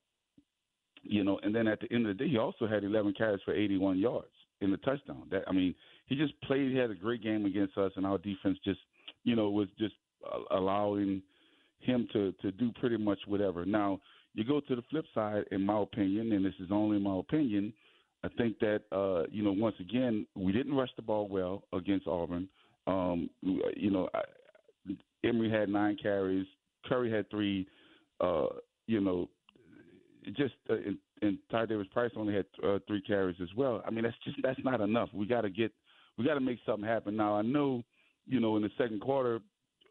you 1.02 1.22
know, 1.22 1.38
and 1.42 1.54
then 1.54 1.68
at 1.68 1.80
the 1.80 1.92
end 1.92 2.06
of 2.06 2.16
the 2.16 2.24
day, 2.24 2.30
he 2.30 2.38
also 2.38 2.66
had 2.66 2.82
11 2.82 3.14
carries 3.16 3.40
for 3.44 3.54
81 3.54 3.98
yards 3.98 4.26
in 4.60 4.70
the 4.70 4.78
touchdown. 4.78 5.24
That 5.30 5.44
I 5.46 5.52
mean, 5.52 5.74
he 6.06 6.16
just 6.16 6.40
played. 6.42 6.72
He 6.72 6.78
had 6.78 6.90
a 6.90 6.94
great 6.94 7.22
game 7.22 7.44
against 7.44 7.76
us, 7.78 7.92
and 7.96 8.06
our 8.06 8.18
defense 8.18 8.58
just, 8.64 8.80
you 9.22 9.36
know, 9.36 9.50
was 9.50 9.68
just 9.78 9.94
allowing 10.50 11.22
him 11.80 12.08
to 12.12 12.32
to 12.42 12.50
do 12.52 12.72
pretty 12.80 12.96
much 12.96 13.18
whatever. 13.26 13.64
Now, 13.64 14.00
you 14.34 14.44
go 14.44 14.60
to 14.60 14.76
the 14.76 14.82
flip 14.90 15.04
side, 15.14 15.44
in 15.52 15.64
my 15.64 15.80
opinion, 15.80 16.32
and 16.32 16.44
this 16.44 16.54
is 16.60 16.68
only 16.70 16.98
my 16.98 17.18
opinion. 17.18 17.72
I 18.24 18.28
think 18.36 18.58
that 18.60 18.82
uh, 18.90 19.24
you 19.30 19.42
know 19.42 19.52
once 19.52 19.76
again 19.80 20.26
we 20.34 20.52
didn't 20.52 20.74
rush 20.74 20.90
the 20.96 21.02
ball 21.02 21.28
well 21.28 21.64
against 21.72 22.06
Auburn. 22.06 22.48
Um, 22.86 23.30
you 23.42 23.90
know, 23.90 24.08
I, 24.14 24.22
Emery 25.24 25.50
had 25.50 25.68
nine 25.68 25.96
carries, 26.00 26.46
Curry 26.86 27.10
had 27.10 27.30
three. 27.30 27.66
Uh, 28.20 28.46
you 28.86 29.00
know, 29.00 29.28
just 30.36 30.54
uh, 30.70 30.74
and, 30.74 30.98
and 31.22 31.38
Ty 31.50 31.66
Davis 31.66 31.86
Price 31.92 32.12
only 32.16 32.34
had 32.34 32.46
uh, 32.66 32.78
three 32.86 33.02
carries 33.02 33.36
as 33.42 33.48
well. 33.56 33.82
I 33.86 33.90
mean, 33.90 34.04
that's 34.04 34.16
just 34.24 34.36
that's 34.42 34.60
not 34.64 34.80
enough. 34.80 35.08
We 35.12 35.26
got 35.26 35.42
to 35.42 35.50
get 35.50 35.72
we 36.18 36.24
got 36.24 36.34
to 36.34 36.40
make 36.40 36.58
something 36.66 36.88
happen. 36.88 37.16
Now 37.16 37.36
I 37.36 37.42
know, 37.42 37.82
you 38.26 38.40
know, 38.40 38.56
in 38.56 38.62
the 38.62 38.70
second 38.78 39.00
quarter, 39.00 39.40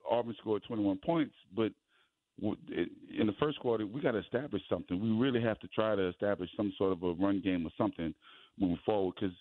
Auburn 0.09 0.35
scored 0.39 0.63
21 0.67 0.99
points, 1.03 1.33
but 1.55 1.71
in 2.41 3.27
the 3.27 3.33
first 3.39 3.59
quarter, 3.59 3.85
we 3.85 4.01
got 4.01 4.11
to 4.11 4.19
establish 4.19 4.61
something. 4.69 4.99
We 4.99 5.09
really 5.11 5.41
have 5.41 5.59
to 5.59 5.67
try 5.67 5.95
to 5.95 6.09
establish 6.09 6.49
some 6.57 6.73
sort 6.77 6.91
of 6.91 7.03
a 7.03 7.13
run 7.13 7.41
game 7.43 7.65
or 7.65 7.71
something 7.77 8.13
moving 8.59 8.79
forward. 8.85 9.15
Because 9.19 9.35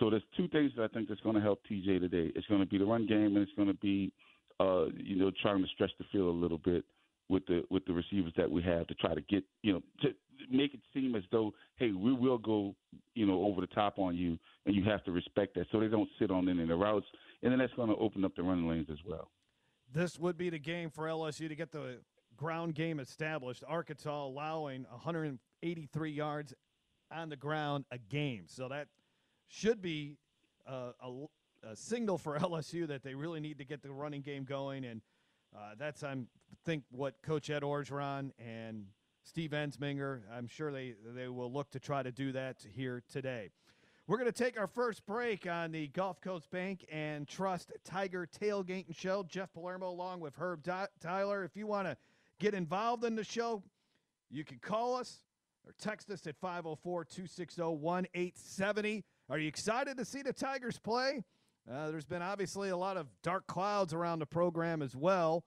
so 0.00 0.10
there's 0.10 0.22
two 0.36 0.48
things 0.48 0.72
that 0.76 0.84
I 0.84 0.88
think 0.88 1.08
that's 1.08 1.20
going 1.20 1.36
to 1.36 1.42
help 1.42 1.60
TJ 1.70 2.00
today. 2.00 2.32
It's 2.34 2.46
going 2.46 2.60
to 2.60 2.66
be 2.66 2.78
the 2.78 2.84
run 2.84 3.06
game, 3.06 3.36
and 3.36 3.38
it's 3.38 3.52
going 3.54 3.68
to 3.68 3.74
be, 3.74 4.12
uh, 4.60 4.86
you 4.96 5.16
know, 5.16 5.30
trying 5.42 5.62
to 5.62 5.68
stretch 5.74 5.92
the 5.98 6.04
field 6.10 6.34
a 6.34 6.38
little 6.38 6.58
bit 6.58 6.84
with 7.28 7.46
the 7.46 7.62
with 7.70 7.84
the 7.86 7.92
receivers 7.92 8.32
that 8.36 8.50
we 8.50 8.62
have 8.62 8.86
to 8.86 8.94
try 8.94 9.14
to 9.14 9.20
get, 9.22 9.44
you 9.62 9.72
know, 9.72 9.80
to 10.00 10.08
make 10.50 10.74
it 10.74 10.80
seem 10.92 11.14
as 11.14 11.22
though, 11.30 11.52
hey, 11.76 11.92
we 11.92 12.12
will 12.12 12.38
go, 12.38 12.74
you 13.14 13.26
know, 13.26 13.44
over 13.44 13.60
the 13.60 13.66
top 13.68 13.98
on 13.98 14.16
you, 14.16 14.38
and 14.66 14.74
you 14.74 14.82
have 14.84 15.04
to 15.04 15.12
respect 15.12 15.54
that, 15.54 15.66
so 15.70 15.80
they 15.80 15.88
don't 15.88 16.08
sit 16.18 16.30
on 16.30 16.48
any 16.48 16.62
of 16.62 16.68
the 16.68 16.74
routes, 16.74 17.06
and 17.42 17.52
then 17.52 17.58
that's 17.58 17.72
going 17.74 17.88
to 17.88 17.96
open 17.96 18.24
up 18.24 18.34
the 18.34 18.42
running 18.42 18.68
lanes 18.68 18.88
as 18.90 18.98
well. 19.06 19.30
This 19.92 20.18
would 20.18 20.38
be 20.38 20.50
the 20.50 20.58
game 20.58 20.90
for 20.90 21.04
LSU 21.04 21.48
to 21.48 21.54
get 21.54 21.70
the 21.70 21.98
ground 22.42 22.74
game 22.74 22.98
established. 22.98 23.62
Arkansas 23.68 24.26
allowing 24.26 24.84
183 24.90 26.10
yards 26.10 26.52
on 27.12 27.28
the 27.28 27.36
ground 27.36 27.84
a 27.92 27.98
game. 27.98 28.44
So 28.48 28.68
that 28.68 28.88
should 29.46 29.80
be 29.80 30.18
uh, 30.66 30.90
a, 31.00 31.70
a, 31.70 31.76
signal 31.76 32.18
for 32.18 32.36
LSU 32.40 32.88
that 32.88 33.04
they 33.04 33.14
really 33.14 33.38
need 33.38 33.58
to 33.58 33.64
get 33.64 33.80
the 33.80 33.92
running 33.92 34.22
game 34.22 34.42
going. 34.42 34.84
And 34.84 35.02
uh, 35.56 35.74
that's, 35.78 36.02
I 36.02 36.16
think, 36.64 36.82
what 36.90 37.14
Coach 37.22 37.48
Ed 37.48 37.62
Orgeron 37.62 38.32
and 38.40 38.86
Steve 39.22 39.50
Ensminger, 39.50 40.22
I'm 40.36 40.48
sure 40.48 40.72
they, 40.72 40.94
they 41.14 41.28
will 41.28 41.52
look 41.52 41.70
to 41.70 41.78
try 41.78 42.02
to 42.02 42.10
do 42.10 42.32
that 42.32 42.56
here 42.74 43.04
today. 43.12 43.50
We're 44.08 44.18
going 44.18 44.32
to 44.32 44.44
take 44.44 44.58
our 44.58 44.66
first 44.66 45.06
break 45.06 45.46
on 45.46 45.70
the 45.70 45.86
Gulf 45.86 46.20
Coast 46.20 46.50
Bank 46.50 46.84
and 46.90 47.28
Trust 47.28 47.70
Tiger 47.84 48.26
Tailgating 48.40 48.96
Show. 48.96 49.22
Jeff 49.28 49.52
Palermo 49.52 49.90
along 49.90 50.18
with 50.18 50.34
Herb 50.34 50.68
Tyler. 51.00 51.44
If 51.44 51.56
you 51.56 51.68
want 51.68 51.86
to 51.86 51.96
get 52.42 52.54
involved 52.54 53.04
in 53.04 53.14
the 53.14 53.22
show, 53.22 53.62
you 54.28 54.44
can 54.44 54.58
call 54.58 54.96
us 54.96 55.20
or 55.64 55.72
text 55.78 56.10
us 56.10 56.26
at 56.26 56.36
504 56.40 57.04
260 57.04 57.62
1870. 57.62 59.04
Are 59.30 59.38
you 59.38 59.46
excited 59.46 59.96
to 59.96 60.04
see 60.04 60.22
the 60.22 60.32
Tigers 60.32 60.76
play? 60.76 61.22
Uh, 61.70 61.92
there's 61.92 62.04
been 62.04 62.20
obviously 62.20 62.70
a 62.70 62.76
lot 62.76 62.96
of 62.96 63.06
dark 63.22 63.46
clouds 63.46 63.94
around 63.94 64.18
the 64.18 64.26
program 64.26 64.82
as 64.82 64.96
well, 64.96 65.44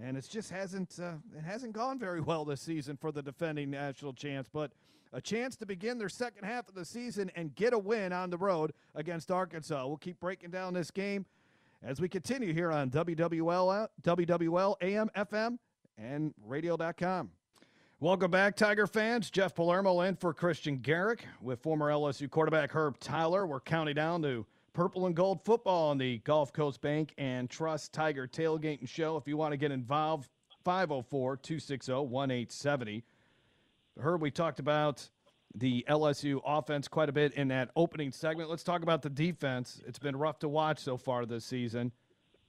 and 0.00 0.16
it 0.16 0.28
just 0.30 0.50
hasn't 0.50 1.00
uh, 1.02 1.14
it 1.36 1.42
hasn't 1.42 1.72
gone 1.72 1.98
very 1.98 2.20
well 2.20 2.44
this 2.44 2.60
season 2.60 2.96
for 2.96 3.10
the 3.10 3.20
defending 3.20 3.68
national 3.68 4.12
champs. 4.12 4.48
But 4.52 4.70
a 5.12 5.20
chance 5.20 5.56
to 5.56 5.66
begin 5.66 5.98
their 5.98 6.08
second 6.08 6.44
half 6.44 6.68
of 6.68 6.76
the 6.76 6.84
season 6.84 7.32
and 7.34 7.52
get 7.56 7.72
a 7.72 7.78
win 7.78 8.12
on 8.12 8.30
the 8.30 8.38
road 8.38 8.72
against 8.94 9.32
Arkansas. 9.32 9.84
We'll 9.84 9.96
keep 9.96 10.20
breaking 10.20 10.50
down 10.50 10.74
this 10.74 10.92
game 10.92 11.26
as 11.82 12.00
we 12.00 12.08
continue 12.08 12.54
here 12.54 12.70
on 12.70 12.90
WWL, 12.90 13.88
WWL 14.04 14.76
AM, 14.80 15.10
FM, 15.16 15.58
and 15.98 16.32
radio.com. 16.44 17.30
Welcome 18.00 18.30
back, 18.30 18.54
Tiger 18.54 18.86
fans. 18.86 19.28
Jeff 19.28 19.54
Palermo 19.54 20.02
in 20.02 20.14
for 20.14 20.32
Christian 20.32 20.78
Garic 20.78 21.24
with 21.42 21.60
former 21.60 21.90
LSU 21.90 22.30
quarterback 22.30 22.70
Herb 22.70 23.00
Tyler. 23.00 23.44
We're 23.44 23.60
counting 23.60 23.96
down 23.96 24.22
to 24.22 24.46
purple 24.72 25.06
and 25.06 25.16
gold 25.16 25.44
football 25.44 25.90
on 25.90 25.98
the 25.98 26.18
Gulf 26.18 26.52
Coast 26.52 26.80
Bank 26.80 27.12
and 27.18 27.50
Trust 27.50 27.92
Tiger 27.92 28.28
Tailgating 28.28 28.88
Show. 28.88 29.16
If 29.16 29.26
you 29.26 29.36
want 29.36 29.52
to 29.52 29.56
get 29.56 29.72
involved, 29.72 30.28
504 30.64 31.38
260 31.38 31.92
1870. 31.92 33.04
Herb, 34.00 34.22
we 34.22 34.30
talked 34.30 34.60
about 34.60 35.08
the 35.54 35.84
LSU 35.88 36.40
offense 36.46 36.86
quite 36.86 37.08
a 37.08 37.12
bit 37.12 37.32
in 37.34 37.48
that 37.48 37.70
opening 37.74 38.12
segment. 38.12 38.48
Let's 38.48 38.62
talk 38.62 38.84
about 38.84 39.02
the 39.02 39.10
defense. 39.10 39.80
It's 39.86 39.98
been 39.98 40.14
rough 40.14 40.38
to 40.40 40.48
watch 40.48 40.78
so 40.78 40.96
far 40.96 41.26
this 41.26 41.44
season. 41.44 41.90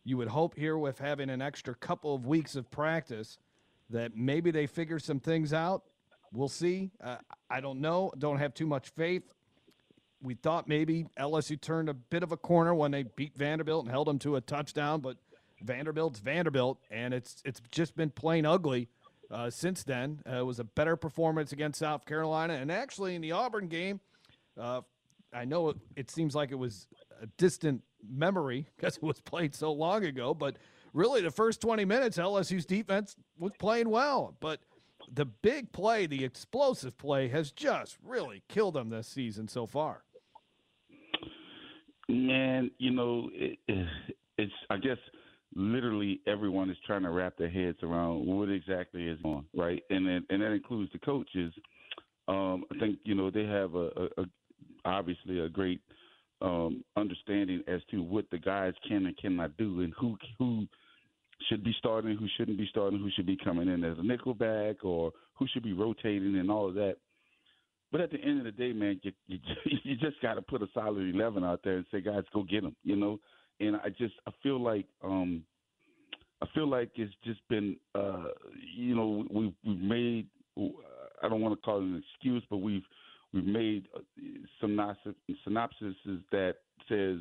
You 0.03 0.17
would 0.17 0.27
hope 0.29 0.55
here 0.55 0.77
with 0.77 0.99
having 0.99 1.29
an 1.29 1.41
extra 1.41 1.75
couple 1.75 2.15
of 2.15 2.25
weeks 2.25 2.55
of 2.55 2.69
practice 2.71 3.37
that 3.89 4.15
maybe 4.15 4.51
they 4.51 4.67
figure 4.67 4.99
some 4.99 5.19
things 5.19 5.53
out. 5.53 5.83
We'll 6.31 6.47
see. 6.47 6.91
Uh, 7.03 7.17
I 7.49 7.59
don't 7.59 7.81
know. 7.81 8.11
Don't 8.17 8.37
have 8.37 8.53
too 8.53 8.67
much 8.67 8.89
faith. 8.89 9.33
We 10.21 10.35
thought 10.35 10.67
maybe 10.67 11.07
LSU 11.17 11.59
turned 11.59 11.89
a 11.89 11.93
bit 11.93 12.23
of 12.23 12.31
a 12.31 12.37
corner 12.37 12.73
when 12.73 12.91
they 12.91 13.03
beat 13.03 13.35
Vanderbilt 13.35 13.85
and 13.85 13.91
held 13.91 14.07
them 14.07 14.19
to 14.19 14.35
a 14.35 14.41
touchdown, 14.41 14.99
but 14.99 15.17
Vanderbilt's 15.61 16.19
Vanderbilt, 16.19 16.79
and 16.89 17.13
it's 17.13 17.41
it's 17.45 17.61
just 17.71 17.95
been 17.95 18.09
plain 18.09 18.45
ugly 18.45 18.89
uh, 19.31 19.49
since 19.49 19.83
then. 19.83 20.21
Uh, 20.29 20.39
it 20.39 20.45
was 20.45 20.59
a 20.59 20.63
better 20.63 20.95
performance 20.95 21.51
against 21.51 21.79
South 21.79 22.05
Carolina, 22.05 22.53
and 22.53 22.71
actually 22.71 23.15
in 23.15 23.21
the 23.21 23.31
Auburn 23.31 23.67
game, 23.67 23.99
uh, 24.59 24.81
I 25.33 25.45
know 25.45 25.69
it, 25.69 25.77
it, 25.95 26.11
seems 26.11 26.35
like 26.35 26.51
it 26.51 26.55
was 26.55 26.87
a 27.21 27.27
distant 27.37 27.83
memory 28.07 28.67
because 28.75 28.97
it 28.97 29.03
was 29.03 29.19
played 29.21 29.53
so 29.55 29.71
long 29.71 30.05
ago, 30.05 30.33
but 30.33 30.57
really 30.93 31.21
the 31.21 31.31
first 31.31 31.61
20 31.61 31.85
minutes, 31.85 32.17
LSU's 32.17 32.65
defense 32.65 33.15
was 33.37 33.51
playing 33.59 33.89
well. 33.89 34.35
But 34.39 34.61
the 35.11 35.25
big 35.25 35.71
play, 35.71 36.05
the 36.05 36.23
explosive 36.23 36.97
play, 36.97 37.27
has 37.29 37.51
just 37.51 37.97
really 38.03 38.43
killed 38.47 38.75
them 38.75 38.89
this 38.89 39.07
season 39.07 39.47
so 39.47 39.65
far. 39.65 40.03
Man, 42.07 42.71
you 42.79 42.91
know, 42.91 43.29
it, 43.33 43.59
it's 44.37 44.51
I 44.69 44.77
guess 44.77 44.97
literally 45.55 46.21
everyone 46.27 46.69
is 46.69 46.77
trying 46.85 47.03
to 47.03 47.09
wrap 47.09 47.37
their 47.37 47.49
heads 47.49 47.77
around 47.83 48.25
what 48.25 48.49
exactly 48.49 49.07
is 49.07 49.19
going 49.21 49.37
on, 49.37 49.45
right? 49.55 49.83
And 49.89 50.07
then, 50.07 50.25
and 50.29 50.41
that 50.41 50.51
includes 50.51 50.91
the 50.91 50.99
coaches. 50.99 51.53
Um, 52.27 52.63
I 52.73 52.79
think 52.79 52.99
you 53.03 53.15
know 53.15 53.29
they 53.29 53.45
have 53.45 53.75
a, 53.75 53.89
a, 53.95 54.21
a 54.21 54.25
obviously 54.85 55.39
a 55.39 55.49
great 55.49 55.81
um, 56.41 56.83
understanding 56.95 57.63
as 57.67 57.81
to 57.91 58.01
what 58.01 58.25
the 58.31 58.37
guys 58.37 58.73
can 58.87 59.05
and 59.05 59.17
cannot 59.17 59.57
do, 59.57 59.81
and 59.81 59.93
who 59.99 60.17
who 60.37 60.67
should 61.47 61.63
be 61.63 61.75
starting, 61.77 62.17
who 62.17 62.27
shouldn't 62.37 62.57
be 62.57 62.67
starting, 62.69 62.99
who 62.99 63.09
should 63.15 63.25
be 63.25 63.37
coming 63.37 63.67
in 63.67 63.83
as 63.83 63.97
a 63.97 64.03
nickel 64.03 64.33
back, 64.33 64.83
or 64.83 65.11
who 65.33 65.47
should 65.47 65.63
be 65.63 65.73
rotating, 65.73 66.37
and 66.37 66.51
all 66.51 66.67
of 66.67 66.75
that. 66.75 66.97
But 67.91 68.01
at 68.01 68.11
the 68.11 68.19
end 68.19 68.39
of 68.39 68.45
the 68.45 68.51
day, 68.51 68.73
man, 68.73 68.99
you 69.03 69.11
you, 69.27 69.39
you 69.83 69.95
just 69.97 70.21
got 70.21 70.35
to 70.35 70.41
put 70.41 70.61
a 70.61 70.67
solid 70.73 71.13
eleven 71.13 71.43
out 71.43 71.61
there 71.63 71.77
and 71.77 71.85
say, 71.91 72.01
guys, 72.01 72.23
go 72.33 72.43
get 72.43 72.63
them. 72.63 72.75
You 72.83 72.95
know, 72.95 73.19
and 73.59 73.75
I 73.77 73.89
just 73.89 74.13
I 74.27 74.31
feel 74.43 74.61
like 74.61 74.85
um 75.03 75.43
I 76.41 76.47
feel 76.53 76.67
like 76.67 76.91
it's 76.95 77.13
just 77.23 77.39
been 77.49 77.75
uh 77.95 78.25
you 78.75 78.95
know 78.95 79.25
we've 79.31 79.53
we've 79.65 79.81
made 79.81 80.27
I 81.21 81.29
don't 81.29 81.41
want 81.41 81.55
to 81.55 81.61
call 81.61 81.79
it 81.79 81.83
an 81.83 82.03
excuse, 82.13 82.43
but 82.49 82.57
we've 82.57 82.83
we've 83.33 83.45
made 83.45 83.87
uh, 83.95 83.99
synopsis 84.59 85.15
synopsis 85.43 85.95
that 86.31 86.55
says 86.87 87.19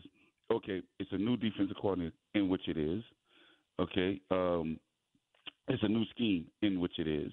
okay, 0.51 0.83
it's 0.99 1.13
a 1.13 1.19
new 1.19 1.37
defensive 1.37 1.77
coordinator 1.81 2.15
in 2.35 2.49
which 2.49 2.69
it 2.69 2.79
is. 2.79 3.03
Okay, 3.81 4.21
um, 4.31 4.79
it's 5.69 5.83
a 5.83 5.89
new 5.89 6.05
scheme 6.11 6.47
in 6.63 6.81
which 6.81 6.99
it 6.99 7.07
is. 7.07 7.33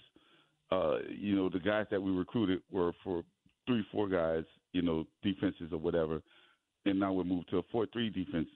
Uh, 0.72 0.98
you 1.10 1.36
know, 1.36 1.50
the 1.50 1.60
guys 1.60 1.86
that 1.92 2.02
we 2.02 2.12
recruited 2.12 2.62
were 2.72 2.92
for 3.04 3.24
three, 3.66 3.86
four 3.92 4.08
guys, 4.08 4.44
you 4.74 4.82
know, 4.82 5.06
defenses 5.24 5.70
or 5.72 5.78
whatever, 5.78 6.22
and 6.86 7.00
now 7.00 7.14
we're 7.14 7.24
moved 7.24 7.50
to 7.50 7.58
a 7.58 7.64
four-three 7.72 8.10
defense 8.10 8.48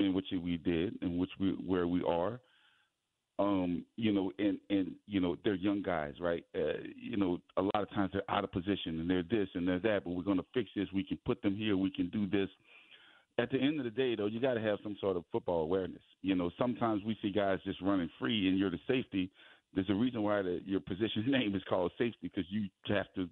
in 0.00 0.12
which 0.12 0.26
we 0.32 0.56
did, 0.58 0.98
in 1.02 1.18
which 1.18 1.30
we 1.38 1.52
where 1.66 1.86
we 1.86 2.02
are. 2.06 2.40
Um, 3.40 3.86
you 3.96 4.12
know, 4.12 4.30
and 4.38 4.58
and 4.68 4.92
you 5.06 5.18
know 5.18 5.34
they're 5.42 5.54
young 5.54 5.80
guys, 5.80 6.12
right? 6.20 6.44
Uh, 6.54 6.82
you 6.94 7.16
know, 7.16 7.38
a 7.56 7.62
lot 7.62 7.76
of 7.76 7.88
times 7.88 8.10
they're 8.12 8.30
out 8.30 8.44
of 8.44 8.52
position 8.52 9.00
and 9.00 9.08
they're 9.08 9.22
this 9.22 9.48
and 9.54 9.66
they're 9.66 9.78
that, 9.78 10.04
but 10.04 10.10
we're 10.10 10.22
going 10.22 10.36
to 10.36 10.44
fix 10.52 10.68
this. 10.76 10.88
We 10.92 11.02
can 11.02 11.18
put 11.24 11.40
them 11.40 11.56
here. 11.56 11.74
We 11.74 11.90
can 11.90 12.10
do 12.10 12.26
this. 12.26 12.50
At 13.38 13.50
the 13.50 13.56
end 13.56 13.78
of 13.78 13.84
the 13.84 13.90
day, 13.90 14.14
though, 14.14 14.26
you 14.26 14.40
got 14.40 14.54
to 14.54 14.60
have 14.60 14.78
some 14.82 14.94
sort 15.00 15.16
of 15.16 15.24
football 15.32 15.62
awareness. 15.62 16.02
You 16.20 16.34
know, 16.34 16.50
sometimes 16.58 17.02
we 17.02 17.16
see 17.22 17.32
guys 17.32 17.60
just 17.64 17.80
running 17.80 18.10
free, 18.18 18.48
and 18.48 18.58
you're 18.58 18.70
the 18.70 18.80
safety. 18.86 19.30
There's 19.74 19.88
a 19.88 19.94
reason 19.94 20.22
why 20.22 20.42
the, 20.42 20.60
your 20.66 20.80
position 20.80 21.24
name 21.26 21.54
is 21.54 21.62
called 21.66 21.92
safety 21.96 22.18
because 22.20 22.44
you 22.50 22.68
have 22.88 23.06
to, 23.14 23.26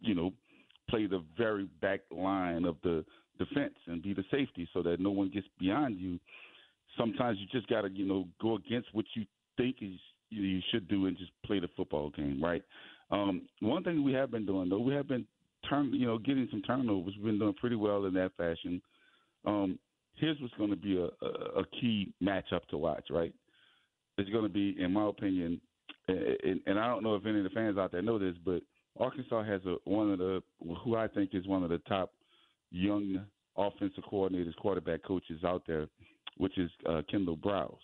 you 0.00 0.16
know, 0.16 0.32
play 0.90 1.06
the 1.06 1.22
very 1.38 1.68
back 1.80 2.00
line 2.10 2.64
of 2.64 2.78
the 2.82 3.04
defense 3.38 3.74
and 3.86 4.02
be 4.02 4.12
the 4.12 4.24
safety 4.32 4.68
so 4.74 4.82
that 4.82 4.98
no 4.98 5.10
one 5.10 5.30
gets 5.30 5.46
beyond 5.60 6.00
you. 6.00 6.18
Sometimes 6.98 7.38
you 7.38 7.46
just 7.52 7.68
got 7.68 7.82
to, 7.82 7.90
you 7.90 8.06
know, 8.06 8.26
go 8.42 8.56
against 8.56 8.88
what 8.92 9.04
you 9.14 9.24
think 9.56 9.76
is 9.80 9.98
you 10.30 10.60
should 10.70 10.88
do 10.88 11.06
and 11.06 11.16
just 11.16 11.30
play 11.44 11.60
the 11.60 11.68
football 11.76 12.10
game, 12.10 12.42
right? 12.42 12.62
Um, 13.10 13.42
one 13.60 13.84
thing 13.84 14.02
we 14.02 14.12
have 14.12 14.30
been 14.30 14.46
doing 14.46 14.68
though, 14.68 14.80
we 14.80 14.94
have 14.94 15.08
been 15.08 15.26
turn, 15.68 15.92
you 15.92 16.06
know, 16.06 16.18
getting 16.18 16.48
some 16.50 16.62
turnovers. 16.62 17.14
We've 17.16 17.26
been 17.26 17.38
doing 17.38 17.54
pretty 17.54 17.76
well 17.76 18.04
in 18.06 18.14
that 18.14 18.32
fashion. 18.36 18.82
Um, 19.44 19.78
here's 20.16 20.40
what's 20.40 20.54
going 20.54 20.70
to 20.70 20.76
be 20.76 20.96
a, 20.96 21.04
a, 21.24 21.60
a 21.60 21.64
key 21.80 22.12
matchup 22.22 22.66
to 22.70 22.76
watch, 22.76 23.04
right? 23.10 23.32
It's 24.18 24.30
going 24.30 24.44
to 24.44 24.50
be, 24.50 24.76
in 24.80 24.92
my 24.92 25.08
opinion, 25.08 25.60
and, 26.08 26.60
and 26.66 26.78
I 26.78 26.86
don't 26.86 27.02
know 27.02 27.14
if 27.14 27.26
any 27.26 27.38
of 27.38 27.44
the 27.44 27.50
fans 27.50 27.78
out 27.78 27.92
there 27.92 28.02
know 28.02 28.18
this, 28.18 28.34
but 28.44 28.62
Arkansas 28.98 29.44
has 29.44 29.60
a 29.66 29.76
one 29.84 30.12
of 30.12 30.18
the 30.18 30.42
who 30.84 30.96
I 30.96 31.08
think 31.08 31.30
is 31.34 31.46
one 31.46 31.62
of 31.62 31.70
the 31.70 31.78
top 31.80 32.12
young 32.70 33.24
offensive 33.56 34.04
coordinators, 34.10 34.56
quarterback 34.56 35.02
coaches 35.02 35.44
out 35.44 35.62
there, 35.66 35.86
which 36.38 36.56
is 36.58 36.70
uh, 36.88 37.02
Kendall 37.10 37.36
Briles. 37.36 37.78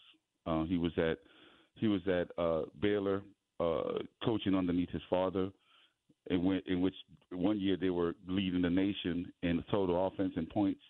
Uh, 0.46 0.64
he 0.64 0.78
was 0.78 0.92
at 0.96 1.18
he 1.74 1.88
was 1.88 2.00
at 2.06 2.28
uh, 2.38 2.62
Baylor 2.80 3.22
uh, 3.60 3.98
coaching 4.24 4.54
underneath 4.54 4.90
his 4.90 5.02
father, 5.08 5.50
in, 6.30 6.44
when, 6.44 6.62
in 6.66 6.80
which 6.80 6.94
one 7.30 7.60
year 7.60 7.76
they 7.76 7.90
were 7.90 8.14
leading 8.28 8.62
the 8.62 8.70
nation 8.70 9.32
in 9.42 9.62
total 9.70 10.06
offense 10.06 10.32
and 10.36 10.48
points. 10.48 10.80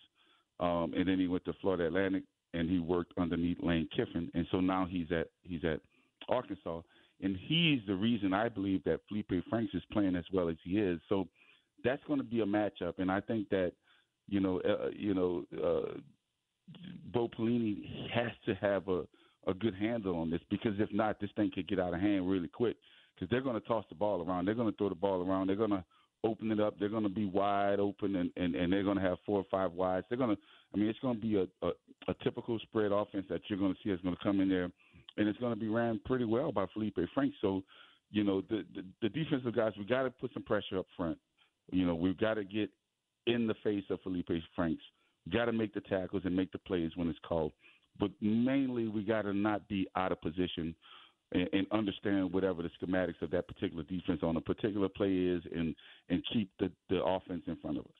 Um, 0.59 0.93
and 0.95 1.07
then 1.07 1.19
he 1.19 1.27
went 1.27 1.45
to 1.45 1.53
Florida 1.61 1.87
Atlantic 1.87 2.23
and 2.53 2.69
he 2.69 2.79
worked 2.79 3.13
underneath 3.17 3.57
Lane 3.63 3.87
Kiffin, 3.95 4.29
and 4.35 4.45
so 4.51 4.59
now 4.59 4.85
he's 4.85 5.11
at 5.11 5.27
he's 5.41 5.63
at 5.63 5.79
Arkansas, 6.29 6.81
and 7.21 7.35
he's 7.47 7.79
the 7.87 7.95
reason 7.95 8.33
I 8.33 8.47
believe 8.47 8.83
that 8.83 8.99
Felipe 9.07 9.31
Franks 9.49 9.73
is 9.73 9.81
playing 9.91 10.15
as 10.15 10.25
well 10.31 10.49
as 10.49 10.55
he 10.63 10.77
is. 10.77 10.99
So 11.09 11.27
that's 11.83 12.03
going 12.05 12.19
to 12.19 12.25
be 12.25 12.41
a 12.41 12.45
matchup, 12.45 12.99
and 12.99 13.11
I 13.11 13.21
think 13.21 13.49
that 13.49 13.73
you 14.29 14.39
know, 14.39 14.61
uh, 14.61 14.89
you 14.95 15.13
know, 15.13 15.43
uh, 15.57 15.97
Bo 17.11 17.27
Pelini 17.27 18.09
has 18.13 18.31
to 18.45 18.53
have 18.55 18.87
a 18.87 19.03
a 19.47 19.53
good 19.53 19.75
handle 19.75 20.15
on 20.17 20.29
this 20.29 20.41
because 20.49 20.73
if 20.79 20.91
not, 20.93 21.19
this 21.19 21.29
thing 21.35 21.51
could 21.53 21.67
get 21.67 21.79
out 21.79 21.93
of 21.93 21.99
hand 22.01 22.29
really 22.29 22.47
quick. 22.47 22.77
Because 23.13 23.29
they're 23.29 23.41
going 23.41 23.59
to 23.61 23.67
toss 23.67 23.85
the 23.89 23.95
ball 23.95 24.27
around, 24.27 24.45
they're 24.45 24.55
going 24.55 24.71
to 24.71 24.77
throw 24.77 24.89
the 24.89 24.95
ball 24.95 25.21
around, 25.21 25.47
they're 25.47 25.55
going 25.55 25.69
to 25.69 25.83
open 26.23 26.51
it 26.51 26.59
up, 26.59 26.79
they're 26.79 26.89
going 26.89 27.03
to 27.03 27.09
be 27.09 27.25
wide 27.25 27.79
open, 27.79 28.15
and, 28.15 28.31
and 28.37 28.55
and 28.55 28.73
they're 28.73 28.83
going 28.83 28.97
to 28.97 29.03
have 29.03 29.17
four 29.25 29.39
or 29.39 29.45
five 29.51 29.71
wides. 29.73 30.05
They're 30.09 30.17
going 30.17 30.35
to, 30.35 30.41
I 30.73 30.77
mean, 30.77 30.87
it's 30.87 30.99
going 30.99 31.17
to 31.17 31.21
be 31.21 31.35
a, 31.35 31.67
a 31.67 31.71
a 32.07 32.13
typical 32.23 32.57
spread 32.59 32.91
offense 32.91 33.25
that 33.29 33.41
you're 33.47 33.59
going 33.59 33.73
to 33.73 33.79
see 33.83 33.91
is 33.91 34.01
going 34.01 34.15
to 34.15 34.23
come 34.23 34.41
in 34.41 34.49
there, 34.49 34.71
and 35.17 35.27
it's 35.27 35.39
going 35.39 35.53
to 35.53 35.59
be 35.59 35.67
ran 35.67 35.99
pretty 36.05 36.25
well 36.25 36.51
by 36.51 36.65
Felipe 36.73 36.97
Frank. 37.13 37.33
So, 37.41 37.61
you 38.11 38.23
know, 38.23 38.41
the 38.49 38.65
the, 38.75 38.83
the 39.03 39.09
defensive 39.09 39.55
guys, 39.55 39.73
we 39.77 39.85
got 39.85 40.03
to 40.03 40.09
put 40.09 40.33
some 40.33 40.43
pressure 40.43 40.79
up 40.79 40.87
front 40.97 41.17
You 41.71 41.85
know, 41.85 41.95
we've 41.95 42.17
got 42.17 42.35
to 42.35 42.43
get 42.43 42.71
in 43.27 43.47
the 43.47 43.55
face 43.63 43.83
of 43.89 44.01
Felipe 44.01 44.29
Franks. 44.55 44.83
Got 45.31 45.45
to 45.45 45.53
make 45.53 45.73
the 45.73 45.81
tackles 45.81 46.23
and 46.25 46.35
make 46.35 46.51
the 46.51 46.57
plays 46.57 46.91
when 46.95 47.09
it's 47.09 47.19
called. 47.27 47.51
But 47.99 48.11
mainly, 48.21 48.87
we 48.87 49.03
got 49.03 49.23
to 49.23 49.33
not 49.33 49.67
be 49.67 49.87
out 49.95 50.11
of 50.11 50.21
position 50.21 50.75
and, 51.33 51.49
and 51.53 51.67
understand 51.71 52.31
whatever 52.31 52.63
the 52.63 52.69
schematics 52.81 53.21
of 53.21 53.31
that 53.31 53.47
particular 53.47 53.83
defense 53.83 54.21
on 54.23 54.37
a 54.37 54.41
particular 54.41 54.89
play 54.89 55.13
is, 55.13 55.43
and 55.53 55.75
and 56.09 56.23
keep 56.31 56.49
the 56.59 56.71
the 56.89 57.03
offense 57.03 57.43
in 57.47 57.55
front 57.57 57.77
of 57.77 57.85
us. 57.85 57.91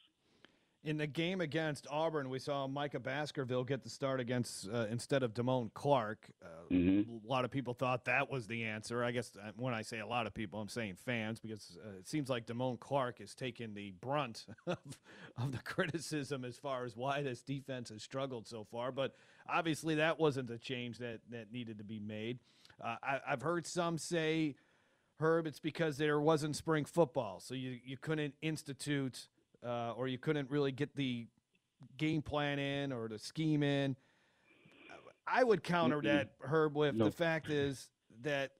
In 0.85 0.97
the 0.97 1.07
game 1.07 1.39
against 1.39 1.87
Auburn, 1.89 2.29
we 2.29 2.39
saw 2.39 2.67
Micah 2.67 2.99
Baskerville 2.99 3.63
get 3.63 3.83
the 3.83 3.89
start 3.89 4.19
against 4.19 4.67
uh, 4.67 4.85
instead 4.91 5.23
of 5.23 5.33
Damone 5.33 5.73
Clark. 5.73 6.29
Uh, 6.43 6.47
mm-hmm. 6.69 7.25
A 7.25 7.31
lot 7.31 7.45
of 7.45 7.51
people 7.51 7.73
thought 7.73 8.03
that 8.03 8.29
was 8.29 8.47
the 8.47 8.65
answer. 8.65 9.01
I 9.01 9.11
guess 9.11 9.31
uh, 9.41 9.51
when 9.55 9.73
I 9.73 9.81
say 9.81 9.99
a 9.99 10.05
lot 10.05 10.27
of 10.27 10.33
people, 10.33 10.59
I'm 10.59 10.67
saying 10.67 10.97
fans 11.05 11.39
because 11.39 11.77
uh, 11.81 11.99
it 11.99 12.09
seems 12.09 12.29
like 12.29 12.47
Damone 12.47 12.81
Clark 12.81 13.21
is 13.21 13.33
taking 13.33 13.73
the 13.73 13.91
brunt 14.01 14.45
of, 14.67 14.77
of 15.37 15.53
the 15.53 15.59
criticism 15.59 16.43
as 16.43 16.57
far 16.57 16.83
as 16.83 16.97
why 16.97 17.21
this 17.21 17.41
defense 17.41 17.87
has 17.87 18.03
struggled 18.03 18.45
so 18.45 18.65
far. 18.69 18.91
But 18.91 19.15
obviously, 19.47 19.95
that 19.95 20.19
wasn't 20.19 20.49
a 20.49 20.57
change 20.57 20.99
that 20.99 21.19
that 21.31 21.51
needed 21.51 21.77
to 21.77 21.83
be 21.83 21.99
made. 21.99 22.39
Uh, 22.83 22.95
I, 23.01 23.19
I've 23.27 23.41
heard 23.41 23.65
some 23.65 23.97
say. 23.97 24.55
Herb, 25.19 25.47
it's 25.47 25.59
because 25.59 25.97
there 25.97 26.19
wasn't 26.19 26.55
spring 26.55 26.83
football, 26.83 27.39
so 27.39 27.53
you, 27.53 27.79
you 27.85 27.95
couldn't 27.97 28.33
institute 28.41 29.27
uh, 29.65 29.93
or 29.95 30.07
you 30.07 30.17
couldn't 30.17 30.49
really 30.49 30.71
get 30.71 30.95
the 30.95 31.27
game 31.97 32.21
plan 32.21 32.59
in 32.59 32.91
or 32.91 33.07
the 33.07 33.19
scheme 33.19 33.63
in. 33.63 33.95
I 35.25 35.43
would 35.43 35.63
counter 35.63 35.99
mm 35.99 36.03
that, 36.03 36.31
Herb, 36.41 36.75
with 36.75 36.97
the 36.97 37.11
fact 37.11 37.49
is 37.49 37.89
that 38.23 38.51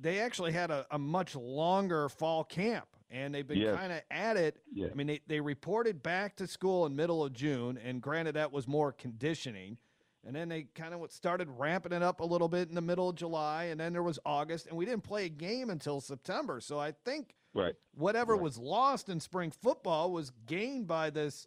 they 0.00 0.18
actually 0.18 0.52
had 0.52 0.70
a, 0.70 0.86
a 0.90 0.98
much 0.98 1.36
longer 1.36 2.08
fall 2.08 2.42
camp 2.42 2.88
and 3.10 3.34
they've 3.34 3.46
been 3.46 3.58
yes. 3.58 3.76
kind 3.76 3.92
of 3.92 4.00
at 4.10 4.36
it. 4.36 4.56
Yeah. 4.72 4.88
I 4.90 4.94
mean, 4.94 5.06
they, 5.06 5.20
they 5.26 5.40
reported 5.40 6.02
back 6.02 6.36
to 6.36 6.46
school 6.46 6.86
in 6.86 6.94
middle 6.94 7.24
of 7.24 7.32
June, 7.32 7.78
and 7.84 8.00
granted, 8.00 8.36
that 8.36 8.52
was 8.52 8.68
more 8.68 8.92
conditioning. 8.92 9.78
And 10.26 10.36
then 10.36 10.48
they 10.48 10.64
kind 10.74 10.92
of 10.92 11.10
started 11.10 11.48
ramping 11.56 11.92
it 11.92 12.02
up 12.02 12.20
a 12.20 12.24
little 12.24 12.48
bit 12.48 12.68
in 12.68 12.74
the 12.74 12.82
middle 12.82 13.08
of 13.08 13.16
July, 13.16 13.64
and 13.64 13.80
then 13.80 13.92
there 13.92 14.02
was 14.02 14.18
August, 14.26 14.66
and 14.66 14.76
we 14.76 14.84
didn't 14.84 15.02
play 15.02 15.24
a 15.24 15.30
game 15.30 15.70
until 15.70 16.00
September. 16.00 16.60
So 16.60 16.78
I 16.78 16.92
think 17.04 17.34
right. 17.54 17.74
whatever 17.94 18.34
right. 18.34 18.42
was 18.42 18.58
lost 18.58 19.08
in 19.08 19.18
spring 19.18 19.50
football 19.50 20.12
was 20.12 20.30
gained 20.46 20.86
by 20.86 21.08
this 21.08 21.46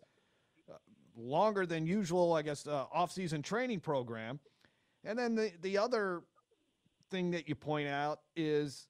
uh, 0.69 0.77
longer 1.15 1.67
than 1.67 1.85
usual, 1.85 2.33
I 2.33 2.41
guess, 2.41 2.65
uh, 2.65 2.85
off-season 2.91 3.43
training 3.43 3.79
program. 3.81 4.39
And 5.03 5.19
then 5.19 5.35
the 5.35 5.51
the 5.61 5.77
other 5.77 6.21
thing 7.11 7.31
that 7.31 7.47
you 7.47 7.53
point 7.53 7.89
out 7.89 8.21
is 8.35 8.87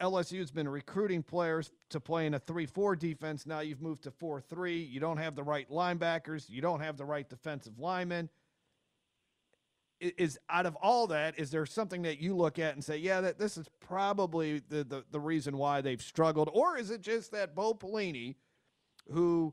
LSU's 0.00 0.52
been 0.52 0.68
recruiting 0.68 1.24
players 1.24 1.72
to 1.90 1.98
play 1.98 2.26
in 2.26 2.34
a 2.34 2.40
3-4 2.40 2.96
defense. 2.96 3.46
Now 3.46 3.60
you've 3.60 3.82
moved 3.82 4.04
to 4.04 4.12
4-3. 4.12 4.88
You 4.88 5.00
don't 5.00 5.16
have 5.16 5.34
the 5.34 5.42
right 5.42 5.68
linebackers. 5.68 6.48
You 6.48 6.60
don't 6.60 6.80
have 6.80 6.96
the 6.96 7.04
right 7.04 7.28
defensive 7.28 7.80
linemen 7.80 8.28
is 10.00 10.38
out 10.48 10.66
of 10.66 10.76
all 10.76 11.06
that 11.06 11.38
is 11.38 11.50
there 11.50 11.66
something 11.66 12.02
that 12.02 12.18
you 12.18 12.34
look 12.34 12.58
at 12.58 12.74
and 12.74 12.84
say 12.84 12.96
yeah 12.96 13.20
that 13.20 13.38
this 13.38 13.56
is 13.56 13.66
probably 13.80 14.62
the, 14.68 14.84
the, 14.84 15.04
the 15.10 15.20
reason 15.20 15.56
why 15.56 15.80
they've 15.80 16.02
struggled 16.02 16.48
or 16.52 16.76
is 16.76 16.90
it 16.90 17.00
just 17.00 17.32
that 17.32 17.54
bo 17.54 17.74
pelini 17.74 18.36
who 19.10 19.52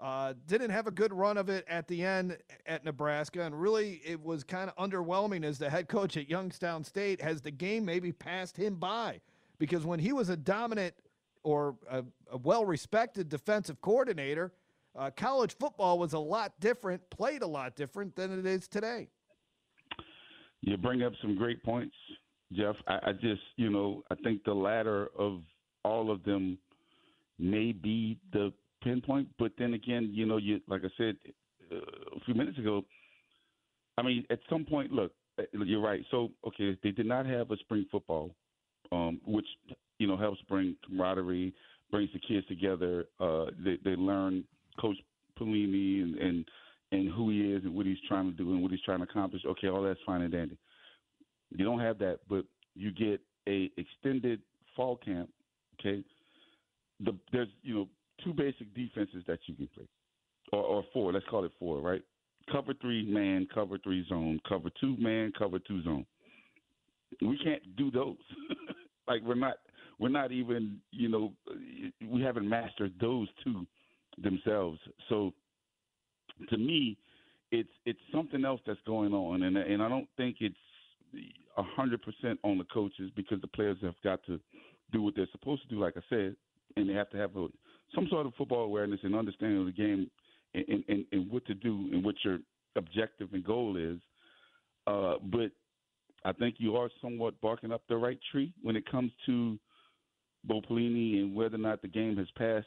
uh, 0.00 0.32
didn't 0.46 0.70
have 0.70 0.86
a 0.86 0.90
good 0.90 1.12
run 1.12 1.36
of 1.36 1.48
it 1.48 1.64
at 1.68 1.86
the 1.88 2.02
end 2.02 2.36
at 2.66 2.84
nebraska 2.84 3.42
and 3.42 3.60
really 3.60 4.00
it 4.04 4.22
was 4.22 4.44
kind 4.44 4.70
of 4.70 4.76
underwhelming 4.76 5.44
as 5.44 5.58
the 5.58 5.68
head 5.68 5.88
coach 5.88 6.16
at 6.16 6.28
youngstown 6.28 6.82
state 6.84 7.20
has 7.20 7.40
the 7.42 7.50
game 7.50 7.84
maybe 7.84 8.12
passed 8.12 8.56
him 8.56 8.76
by? 8.76 9.20
Because 9.58 9.84
when 9.84 9.98
he 9.98 10.12
was 10.12 10.30
a 10.30 10.36
dominant 10.36 10.94
or 11.42 11.76
a, 11.90 12.02
a 12.30 12.38
well-respected 12.38 13.28
defensive 13.28 13.80
coordinator 13.80 14.52
uh, 14.96 15.10
college 15.16 15.56
football 15.58 15.98
was 15.98 16.14
a 16.14 16.18
lot 16.18 16.52
different 16.60 17.08
played 17.10 17.42
a 17.42 17.46
lot 17.46 17.76
different 17.76 18.16
than 18.16 18.36
it 18.36 18.46
is 18.46 18.68
today 18.68 19.08
you 20.62 20.76
bring 20.76 21.02
up 21.02 21.12
some 21.20 21.36
great 21.36 21.62
points, 21.62 21.94
Jeff. 22.52 22.76
I, 22.86 22.98
I 23.06 23.12
just, 23.12 23.42
you 23.56 23.70
know, 23.70 24.02
I 24.10 24.14
think 24.16 24.44
the 24.44 24.54
latter 24.54 25.08
of 25.18 25.40
all 25.84 26.10
of 26.10 26.22
them 26.24 26.58
may 27.38 27.72
be 27.72 28.18
the 28.32 28.52
pinpoint. 28.82 29.28
But 29.38 29.52
then 29.58 29.74
again, 29.74 30.10
you 30.12 30.26
know, 30.26 30.36
you 30.36 30.60
like 30.68 30.82
I 30.84 30.90
said 30.96 31.16
uh, 31.72 31.76
a 32.16 32.20
few 32.24 32.34
minutes 32.34 32.58
ago. 32.58 32.84
I 33.98 34.02
mean, 34.02 34.24
at 34.30 34.40
some 34.48 34.64
point, 34.64 34.92
look, 34.92 35.12
uh, 35.38 35.42
you're 35.64 35.82
right. 35.82 36.04
So, 36.10 36.30
okay, 36.46 36.76
they 36.82 36.90
did 36.90 37.06
not 37.06 37.26
have 37.26 37.50
a 37.50 37.56
spring 37.58 37.86
football, 37.90 38.34
um, 38.92 39.20
which 39.26 39.46
you 39.98 40.06
know 40.06 40.16
helps 40.16 40.40
bring 40.48 40.76
camaraderie, 40.86 41.54
brings 41.90 42.10
the 42.12 42.20
kids 42.20 42.46
together. 42.46 43.06
Uh, 43.18 43.46
they, 43.64 43.78
they 43.84 43.96
learn 43.96 44.44
Coach 44.78 44.96
Pelini 45.38 46.02
and, 46.02 46.14
and 46.16 46.44
and 46.92 47.10
who 47.10 47.30
he 47.30 47.52
is 47.52 47.64
and 47.64 47.74
what 47.74 47.86
he's 47.86 47.98
trying 48.08 48.30
to 48.30 48.36
do 48.36 48.52
and 48.52 48.62
what 48.62 48.70
he's 48.70 48.82
trying 48.82 48.98
to 48.98 49.04
accomplish. 49.04 49.42
Okay, 49.46 49.68
all 49.68 49.82
that's 49.82 50.00
fine 50.04 50.22
and 50.22 50.32
dandy. 50.32 50.58
You 51.50 51.64
don't 51.64 51.80
have 51.80 51.98
that, 51.98 52.20
but 52.28 52.44
you 52.74 52.90
get 52.92 53.20
a 53.48 53.70
extended 53.76 54.40
fall 54.76 54.96
camp. 54.96 55.30
Okay, 55.78 56.02
the, 57.00 57.16
there's 57.32 57.48
you 57.62 57.74
know 57.74 57.88
two 58.24 58.32
basic 58.32 58.72
defenses 58.74 59.24
that 59.26 59.38
you 59.46 59.54
can 59.54 59.68
play, 59.74 59.86
or, 60.52 60.62
or 60.62 60.84
four. 60.92 61.12
Let's 61.12 61.26
call 61.26 61.44
it 61.44 61.52
four, 61.58 61.80
right? 61.80 62.02
Cover 62.50 62.74
three 62.80 63.04
man, 63.06 63.46
cover 63.52 63.78
three 63.78 64.04
zone, 64.08 64.40
cover 64.48 64.70
two 64.80 64.96
man, 64.98 65.32
cover 65.38 65.58
two 65.58 65.82
zone. 65.82 66.06
We 67.20 67.38
can't 67.42 67.76
do 67.76 67.90
those. 67.90 68.16
like 69.08 69.22
we're 69.22 69.34
not 69.34 69.56
we're 69.98 70.08
not 70.08 70.32
even 70.32 70.78
you 70.90 71.08
know 71.08 71.32
we 72.08 72.22
haven't 72.22 72.48
mastered 72.48 72.92
those 73.00 73.28
two 73.44 73.66
themselves. 74.22 74.78
So 75.08 75.32
to 76.48 76.56
me, 76.56 76.96
it's 77.52 77.70
it's 77.84 78.00
something 78.12 78.44
else 78.44 78.60
that's 78.66 78.80
going 78.86 79.12
on, 79.12 79.42
and 79.42 79.56
and 79.56 79.82
I 79.82 79.88
don't 79.88 80.08
think 80.16 80.36
it's 80.40 80.54
a 81.56 81.62
hundred 81.62 82.02
percent 82.02 82.38
on 82.44 82.58
the 82.58 82.64
coaches 82.72 83.10
because 83.16 83.40
the 83.40 83.48
players 83.48 83.78
have 83.82 83.94
got 84.04 84.24
to 84.26 84.40
do 84.92 85.02
what 85.02 85.14
they're 85.16 85.28
supposed 85.32 85.62
to 85.62 85.68
do, 85.68 85.80
like 85.80 85.96
I 85.96 86.02
said, 86.08 86.36
and 86.76 86.88
they 86.88 86.94
have 86.94 87.10
to 87.10 87.16
have 87.16 87.36
a, 87.36 87.46
some 87.94 88.06
sort 88.10 88.26
of 88.26 88.34
football 88.34 88.64
awareness 88.64 89.00
and 89.02 89.14
understanding 89.14 89.60
of 89.60 89.66
the 89.66 89.72
game 89.72 90.10
and, 90.54 90.84
and, 90.88 91.04
and 91.12 91.30
what 91.30 91.44
to 91.46 91.54
do 91.54 91.88
and 91.92 92.04
what 92.04 92.14
your 92.24 92.38
objective 92.76 93.28
and 93.32 93.44
goal 93.44 93.76
is. 93.76 93.98
Uh, 94.86 95.14
but 95.30 95.50
I 96.24 96.32
think 96.32 96.56
you 96.58 96.76
are 96.76 96.90
somewhat 97.00 97.40
barking 97.40 97.72
up 97.72 97.82
the 97.88 97.96
right 97.96 98.18
tree 98.30 98.52
when 98.62 98.76
it 98.76 98.90
comes 98.90 99.12
to 99.26 99.58
Bo 100.44 100.60
Pelini 100.60 101.20
and 101.20 101.34
whether 101.34 101.56
or 101.56 101.58
not 101.58 101.82
the 101.82 101.88
game 101.88 102.16
has 102.16 102.28
passed 102.36 102.66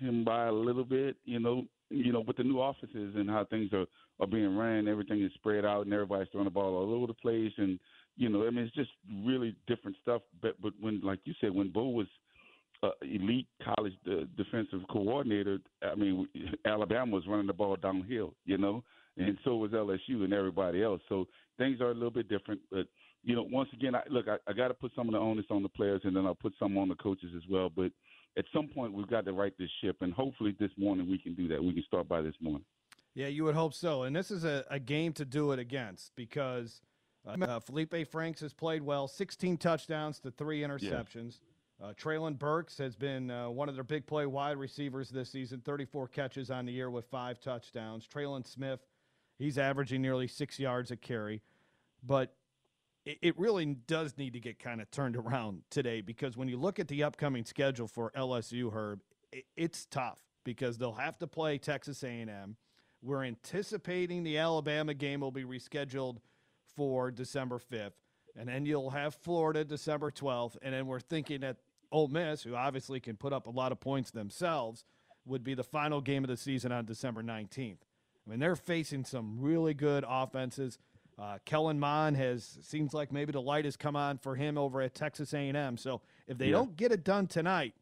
him 0.00 0.24
by 0.24 0.46
a 0.46 0.52
little 0.52 0.84
bit. 0.84 1.16
You 1.24 1.40
know, 1.40 1.64
you 1.90 2.12
know, 2.12 2.20
with 2.20 2.36
the 2.36 2.44
new 2.44 2.60
offices 2.60 3.14
and 3.16 3.28
how 3.28 3.44
things 3.44 3.72
are 3.72 3.86
are 4.20 4.26
being 4.26 4.56
ran, 4.56 4.86
everything 4.86 5.22
is 5.22 5.32
spread 5.34 5.64
out 5.64 5.84
and 5.84 5.92
everybody's 5.92 6.28
throwing 6.30 6.44
the 6.44 6.50
ball 6.50 6.76
all 6.76 6.94
over 6.94 7.06
the 7.06 7.14
place, 7.14 7.52
and 7.58 7.78
you 8.16 8.28
know, 8.28 8.46
I 8.46 8.50
mean, 8.50 8.64
it's 8.64 8.74
just 8.74 8.90
really 9.24 9.56
different 9.66 9.96
stuff. 10.02 10.22
But 10.40 10.60
but 10.60 10.72
when, 10.80 11.00
like 11.02 11.20
you 11.24 11.34
said, 11.40 11.54
when 11.54 11.70
Bo 11.70 11.88
was 11.88 12.06
uh, 12.82 12.90
elite 13.02 13.48
college 13.62 13.94
uh, 14.06 14.24
defensive 14.36 14.80
coordinator, 14.90 15.58
I 15.82 15.94
mean, 15.94 16.28
Alabama 16.66 17.12
was 17.12 17.26
running 17.26 17.46
the 17.46 17.52
ball 17.52 17.76
downhill, 17.76 18.34
you 18.44 18.58
know, 18.58 18.84
and 19.16 19.38
so 19.44 19.56
was 19.56 19.70
LSU 19.70 20.24
and 20.24 20.32
everybody 20.32 20.82
else. 20.82 21.00
So 21.08 21.26
things 21.58 21.80
are 21.80 21.90
a 21.90 21.94
little 21.94 22.10
bit 22.10 22.28
different, 22.28 22.60
but 22.70 22.86
you 23.24 23.34
know, 23.34 23.46
once 23.50 23.70
again, 23.72 23.94
I, 23.94 24.02
look, 24.10 24.26
I, 24.28 24.36
I 24.46 24.52
got 24.52 24.68
to 24.68 24.74
put 24.74 24.92
some 24.94 25.08
of 25.08 25.12
the 25.12 25.18
onus 25.18 25.46
on 25.50 25.62
the 25.62 25.68
players, 25.68 26.02
and 26.04 26.14
then 26.14 26.26
I'll 26.26 26.34
put 26.34 26.52
some 26.58 26.76
on 26.76 26.88
the 26.88 26.94
coaches 26.94 27.30
as 27.34 27.42
well. 27.50 27.70
But 27.74 27.90
at 28.36 28.44
some 28.52 28.68
point 28.68 28.92
we've 28.92 29.08
got 29.08 29.24
to 29.24 29.32
right 29.32 29.52
this 29.58 29.70
ship, 29.82 29.96
and 30.00 30.12
hopefully 30.12 30.54
this 30.58 30.70
morning 30.76 31.10
we 31.10 31.18
can 31.18 31.34
do 31.34 31.48
that. 31.48 31.62
We 31.62 31.72
can 31.72 31.84
start 31.84 32.08
by 32.08 32.22
this 32.22 32.34
morning. 32.40 32.64
Yeah, 33.14 33.28
you 33.28 33.44
would 33.44 33.54
hope 33.54 33.74
so. 33.74 34.02
And 34.02 34.14
this 34.14 34.30
is 34.30 34.44
a, 34.44 34.64
a 34.70 34.80
game 34.80 35.12
to 35.14 35.24
do 35.24 35.52
it 35.52 35.58
against 35.60 36.16
because 36.16 36.80
uh, 37.26 37.36
uh, 37.40 37.60
Felipe 37.60 38.10
Franks 38.10 38.40
has 38.40 38.52
played 38.52 38.82
well, 38.82 39.06
16 39.06 39.56
touchdowns 39.56 40.18
to 40.20 40.30
three 40.32 40.62
interceptions. 40.62 41.38
Uh, 41.82 41.92
Treylon 41.92 42.38
Burks 42.38 42.78
has 42.78 42.96
been 42.96 43.30
uh, 43.30 43.50
one 43.50 43.68
of 43.68 43.74
their 43.74 43.84
big 43.84 44.06
play 44.06 44.26
wide 44.26 44.56
receivers 44.56 45.10
this 45.10 45.30
season, 45.30 45.60
34 45.60 46.08
catches 46.08 46.50
on 46.50 46.66
the 46.66 46.72
year 46.72 46.90
with 46.90 47.06
five 47.06 47.40
touchdowns. 47.40 48.06
Trelon 48.12 48.46
Smith, 48.46 48.80
he's 49.38 49.58
averaging 49.58 50.02
nearly 50.02 50.26
six 50.26 50.58
yards 50.58 50.90
a 50.90 50.96
carry. 50.96 51.42
But 52.02 52.34
it 53.06 53.38
really 53.38 53.66
does 53.66 54.16
need 54.16 54.32
to 54.32 54.40
get 54.40 54.58
kind 54.58 54.80
of 54.80 54.90
turned 54.90 55.16
around 55.16 55.62
today 55.70 56.00
because 56.00 56.36
when 56.36 56.48
you 56.48 56.56
look 56.56 56.78
at 56.78 56.88
the 56.88 57.02
upcoming 57.02 57.44
schedule 57.44 57.86
for 57.86 58.10
LSU, 58.16 58.72
Herb, 58.72 59.00
it's 59.56 59.84
tough 59.86 60.20
because 60.44 60.78
they'll 60.78 60.94
have 60.94 61.18
to 61.18 61.26
play 61.26 61.58
Texas 61.58 62.02
A&M. 62.02 62.56
We're 63.02 63.24
anticipating 63.24 64.22
the 64.22 64.38
Alabama 64.38 64.94
game 64.94 65.20
will 65.20 65.30
be 65.30 65.44
rescheduled 65.44 66.18
for 66.74 67.10
December 67.10 67.58
5th, 67.58 67.92
and 68.36 68.48
then 68.48 68.64
you'll 68.64 68.90
have 68.90 69.14
Florida 69.14 69.64
December 69.64 70.10
12th, 70.10 70.56
and 70.62 70.72
then 70.72 70.86
we're 70.86 71.00
thinking 71.00 71.40
that 71.42 71.58
Ole 71.92 72.08
Miss, 72.08 72.42
who 72.42 72.54
obviously 72.54 73.00
can 73.00 73.16
put 73.16 73.34
up 73.34 73.46
a 73.46 73.50
lot 73.50 73.70
of 73.70 73.80
points 73.80 74.10
themselves, 74.10 74.84
would 75.26 75.44
be 75.44 75.54
the 75.54 75.62
final 75.62 76.00
game 76.00 76.24
of 76.24 76.28
the 76.30 76.36
season 76.36 76.72
on 76.72 76.86
December 76.86 77.22
19th. 77.22 77.78
I 78.26 78.30
mean, 78.30 78.40
they're 78.40 78.56
facing 78.56 79.04
some 79.04 79.36
really 79.38 79.74
good 79.74 80.04
offenses. 80.08 80.78
Uh, 81.18 81.38
Kellen 81.44 81.78
Mond 81.78 82.16
has 82.16 82.58
seems 82.62 82.92
like 82.92 83.12
maybe 83.12 83.32
the 83.32 83.40
light 83.40 83.64
has 83.64 83.76
come 83.76 83.94
on 83.94 84.18
for 84.18 84.34
him 84.34 84.58
over 84.58 84.80
at 84.80 84.94
Texas 84.94 85.32
A&M. 85.32 85.76
So 85.76 86.00
if 86.26 86.38
they 86.38 86.46
yeah. 86.46 86.52
don't 86.52 86.76
get 86.76 86.90
it 86.90 87.04
done 87.04 87.26
tonight, 87.26 87.74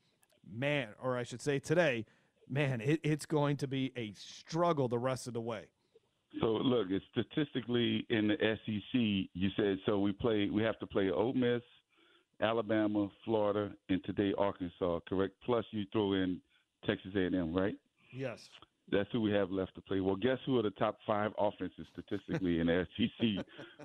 man, 0.50 0.88
or 1.02 1.16
I 1.16 1.22
should 1.22 1.40
say 1.40 1.58
today, 1.58 2.04
man, 2.48 2.80
it, 2.80 3.00
it's 3.02 3.24
going 3.24 3.56
to 3.58 3.66
be 3.66 3.92
a 3.96 4.12
struggle 4.14 4.88
the 4.88 4.98
rest 4.98 5.26
of 5.26 5.32
the 5.32 5.40
way. 5.40 5.64
So 6.40 6.46
look, 6.46 6.88
it's 6.90 7.04
statistically 7.10 8.06
in 8.10 8.28
the 8.28 8.36
SEC. 8.40 9.00
You 9.34 9.48
said 9.56 9.78
so. 9.86 9.98
We 9.98 10.12
play. 10.12 10.48
We 10.50 10.62
have 10.62 10.78
to 10.78 10.86
play 10.86 11.10
Ole 11.10 11.34
Miss, 11.34 11.62
Alabama, 12.40 13.08
Florida, 13.24 13.70
and 13.88 14.02
today 14.04 14.32
Arkansas. 14.38 15.00
Correct. 15.08 15.34
Plus 15.44 15.64
you 15.72 15.84
throw 15.92 16.14
in 16.14 16.40
Texas 16.86 17.12
A&M, 17.14 17.54
right? 17.54 17.74
Yes. 18.10 18.48
That's 18.90 19.08
who 19.12 19.20
we 19.20 19.32
have 19.32 19.50
left 19.50 19.74
to 19.76 19.80
play. 19.80 20.00
Well, 20.00 20.16
guess 20.16 20.38
who 20.44 20.58
are 20.58 20.62
the 20.62 20.70
top 20.70 20.98
five 21.06 21.32
offenses 21.38 21.86
statistically 21.92 22.60
in 22.60 22.66
the 22.66 22.86
SEC? 22.96 23.44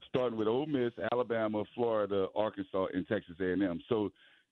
Starting 0.10 0.38
with 0.38 0.47
Ole 0.47 0.65
Miss, 0.65 0.91
Alabama, 1.12 1.63
Florida, 1.75 2.27
Arkansas, 2.36 2.88
and 2.93 3.07
Texas 3.07 3.36
A&M. 3.39 3.81
So 3.89 4.12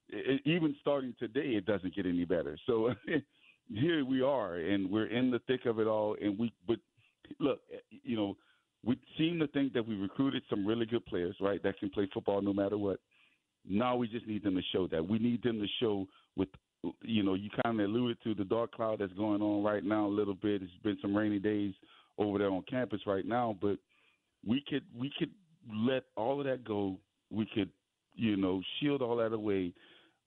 it, 0.10 0.42
even 0.46 0.76
starting 0.82 1.16
today, 1.20 1.56
it 1.56 1.66
doesn't 1.66 1.96
get 1.96 2.06
any 2.06 2.26
better. 2.26 2.58
So 2.68 2.94
here 3.74 4.06
we 4.06 4.22
are, 4.22 4.56
and 4.56 4.90
we're 4.90 5.08
in 5.08 5.32
the 5.32 5.40
thick 5.48 5.66
of 5.66 5.80
it 5.80 5.88
all. 5.88 6.16
And 6.22 6.38
we, 6.38 6.54
but 6.68 6.78
look, 7.40 7.60
you 8.04 8.16
know, 8.16 8.38
we 8.86 9.00
seem 9.18 9.40
to 9.40 9.48
think 9.48 9.74
that 9.74 9.86
we 9.86 9.96
recruited 9.96 10.44
some 10.50 10.66
really 10.66 10.86
good 10.86 11.06
players, 11.06 11.36
right? 11.42 11.62
That 11.64 11.80
can 11.80 11.90
play 11.90 12.08
football 12.14 12.42
no 12.42 12.54
matter 12.54 12.78
what. 12.78 13.00
Now 13.68 13.96
we 13.96 14.08
just 14.08 14.28
need 14.28 14.44
them 14.44 14.56
to 14.56 14.62
show 14.72 14.88
that. 14.88 15.08
We 15.08 15.18
need 15.18 15.42
them 15.42 15.60
to 15.60 15.68
show 15.80 16.08
with 16.36 16.50
you 17.02 17.24
know, 17.24 17.34
you 17.34 17.50
kind 17.64 17.80
of 17.80 17.86
alluded 17.86 18.18
to 18.24 18.34
the 18.34 18.44
dark 18.44 18.74
cloud 18.74 19.00
that's 19.00 19.14
going 19.14 19.42
on 19.42 19.64
right 19.64 19.84
now 19.84 20.06
a 20.06 20.08
little 20.08 20.34
bit. 20.34 20.62
It's 20.62 20.72
been 20.84 20.98
some 21.02 21.16
rainy 21.16 21.40
days 21.40 21.74
over 22.18 22.38
there 22.38 22.50
on 22.50 22.64
campus 22.70 23.02
right 23.06 23.26
now, 23.26 23.58
but 23.62 23.78
we 24.46 24.64
could 24.68 24.84
we 24.98 25.12
could 25.18 25.32
let 25.74 26.04
all 26.16 26.40
of 26.40 26.46
that 26.46 26.64
go. 26.64 26.98
We 27.32 27.48
could, 27.54 27.70
you 28.14 28.38
know, 28.38 28.62
shield 28.80 29.02
all 29.02 29.18
that 29.18 29.34
away, 29.34 29.74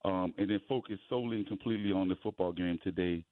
um, 0.04 0.34
and 0.38 0.50
then 0.50 0.60
focus 0.68 0.98
solely 1.08 1.38
and 1.38 1.46
completely 1.46 1.92
on 1.92 2.08
the 2.08 2.16
football 2.22 2.52
game 2.52 2.78
today, 2.82 3.24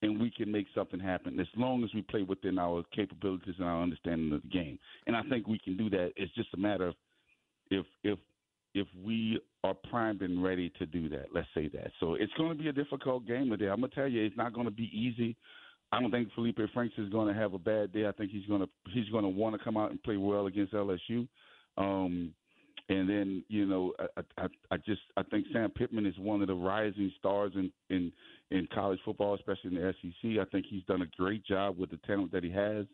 and 0.00 0.20
we 0.20 0.30
can 0.30 0.50
make 0.50 0.66
something 0.74 1.00
happen 1.00 1.38
as 1.38 1.46
long 1.56 1.84
as 1.84 1.90
we 1.94 2.02
play 2.02 2.22
within 2.22 2.58
our 2.58 2.82
capabilities 2.94 3.54
and 3.58 3.66
our 3.68 3.82
understanding 3.82 4.32
of 4.32 4.42
the 4.42 4.48
game. 4.48 4.78
And 5.06 5.14
I 5.14 5.22
think 5.24 5.46
we 5.46 5.58
can 5.58 5.76
do 5.76 5.90
that. 5.90 6.12
It's 6.16 6.34
just 6.34 6.54
a 6.54 6.58
matter 6.58 6.88
of 6.88 6.94
if 7.70 7.86
if 8.02 8.18
if 8.74 8.86
we 9.04 9.40
are 9.64 9.74
primed 9.74 10.22
and 10.22 10.42
ready 10.42 10.70
to 10.78 10.86
do 10.86 11.08
that. 11.10 11.26
Let's 11.34 11.48
say 11.54 11.68
that. 11.68 11.90
So 12.00 12.14
it's 12.14 12.32
going 12.34 12.56
to 12.56 12.62
be 12.62 12.68
a 12.68 12.72
difficult 12.72 13.26
game 13.26 13.50
today. 13.50 13.68
I'm 13.68 13.80
going 13.80 13.90
to 13.90 13.94
tell 13.94 14.08
you, 14.08 14.24
it's 14.24 14.36
not 14.36 14.52
going 14.52 14.66
to 14.66 14.72
be 14.72 14.90
easy. 14.92 15.36
I 15.92 16.00
don't 16.00 16.10
think 16.10 16.32
Felipe 16.34 16.58
Franks 16.72 16.94
is 16.96 17.10
going 17.10 17.32
to 17.32 17.38
have 17.38 17.52
a 17.52 17.58
bad 17.58 17.92
day. 17.92 18.06
I 18.06 18.12
think 18.12 18.30
he's 18.30 18.46
going 18.46 18.62
to 18.62 18.68
he's 18.92 19.08
going 19.10 19.24
to 19.24 19.28
want 19.28 19.56
to 19.56 19.62
come 19.62 19.76
out 19.76 19.90
and 19.90 20.02
play 20.02 20.16
well 20.16 20.46
against 20.46 20.72
LSU. 20.72 21.28
Um, 21.76 22.32
and 22.88 23.08
then 23.08 23.44
you 23.48 23.66
know, 23.66 23.92
I, 24.16 24.22
I, 24.38 24.46
I 24.70 24.76
just 24.78 25.02
I 25.16 25.22
think 25.24 25.46
Sam 25.52 25.70
Pittman 25.70 26.06
is 26.06 26.18
one 26.18 26.40
of 26.40 26.48
the 26.48 26.54
rising 26.54 27.12
stars 27.18 27.52
in 27.54 27.70
in 27.90 28.10
in 28.50 28.66
college 28.74 29.00
football, 29.04 29.34
especially 29.34 29.74
in 29.76 29.82
the 29.82 29.94
SEC. 30.00 30.30
I 30.40 30.50
think 30.50 30.66
he's 30.68 30.84
done 30.84 31.02
a 31.02 31.16
great 31.18 31.44
job 31.44 31.78
with 31.78 31.90
the 31.90 31.98
talent 32.06 32.32
that 32.32 32.42
he 32.42 32.50
has. 32.50 32.86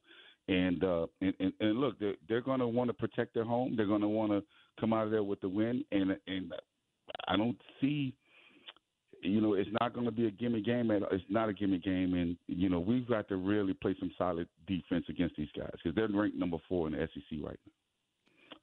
And 0.48 0.82
uh, 0.82 1.06
and, 1.20 1.34
and, 1.38 1.52
and 1.60 1.78
look, 1.78 1.98
they're, 2.00 2.16
they're 2.28 2.40
going 2.40 2.60
to 2.60 2.66
want 2.66 2.88
to 2.88 2.94
protect 2.94 3.32
their 3.32 3.44
home. 3.44 3.74
They're 3.76 3.86
going 3.86 4.00
to 4.00 4.08
want 4.08 4.32
to 4.32 4.42
come 4.80 4.92
out 4.92 5.04
of 5.04 5.10
there 5.10 5.22
with 5.22 5.40
the 5.40 5.48
win. 5.48 5.84
And 5.92 6.16
and 6.26 6.52
I 7.26 7.36
don't 7.36 7.58
see, 7.80 8.14
you 9.22 9.40
know, 9.40 9.54
it's 9.54 9.70
not 9.80 9.92
going 9.94 10.06
to 10.06 10.12
be 10.12 10.26
a 10.26 10.30
gimme 10.30 10.62
game. 10.62 10.90
At, 10.90 11.02
it's 11.10 11.24
not 11.28 11.48
a 11.48 11.52
gimme 11.52 11.78
game, 11.78 12.14
and 12.14 12.36
you 12.46 12.68
know, 12.68 12.80
we've 12.80 13.08
got 13.08 13.28
to 13.28 13.36
really 13.36 13.74
play 13.74 13.94
some 13.98 14.10
solid 14.18 14.48
defense 14.66 15.06
against 15.08 15.36
these 15.36 15.48
guys 15.56 15.70
because 15.72 15.94
they're 15.94 16.08
ranked 16.08 16.36
number 16.36 16.58
four 16.68 16.86
in 16.86 16.92
the 16.94 17.08
SEC 17.14 17.38
right 17.42 17.58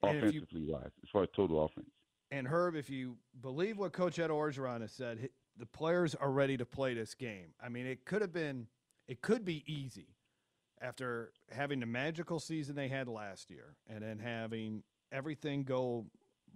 now, 0.03 0.09
and 0.09 0.17
offensively 0.19 0.61
you, 0.61 0.73
wise, 0.73 0.91
as 1.03 1.09
far 1.11 1.23
as 1.23 1.29
total 1.35 1.65
offense. 1.65 1.89
And 2.31 2.47
Herb, 2.47 2.75
if 2.75 2.89
you 2.89 3.17
believe 3.41 3.77
what 3.77 3.93
Coach 3.93 4.19
Ed 4.19 4.29
Orgeron 4.29 4.81
has 4.81 4.91
said, 4.91 5.29
the 5.57 5.65
players 5.65 6.15
are 6.15 6.31
ready 6.31 6.57
to 6.57 6.65
play 6.65 6.93
this 6.93 7.13
game. 7.13 7.53
I 7.63 7.69
mean, 7.69 7.85
it 7.85 8.05
could 8.05 8.21
have 8.21 8.33
been, 8.33 8.67
it 9.07 9.21
could 9.21 9.45
be 9.45 9.63
easy 9.67 10.15
after 10.81 11.31
having 11.51 11.79
the 11.79 11.85
magical 11.85 12.39
season 12.39 12.75
they 12.75 12.87
had 12.87 13.07
last 13.07 13.49
year 13.49 13.75
and 13.87 14.03
then 14.03 14.19
having 14.19 14.83
everything 15.11 15.63
go 15.63 16.05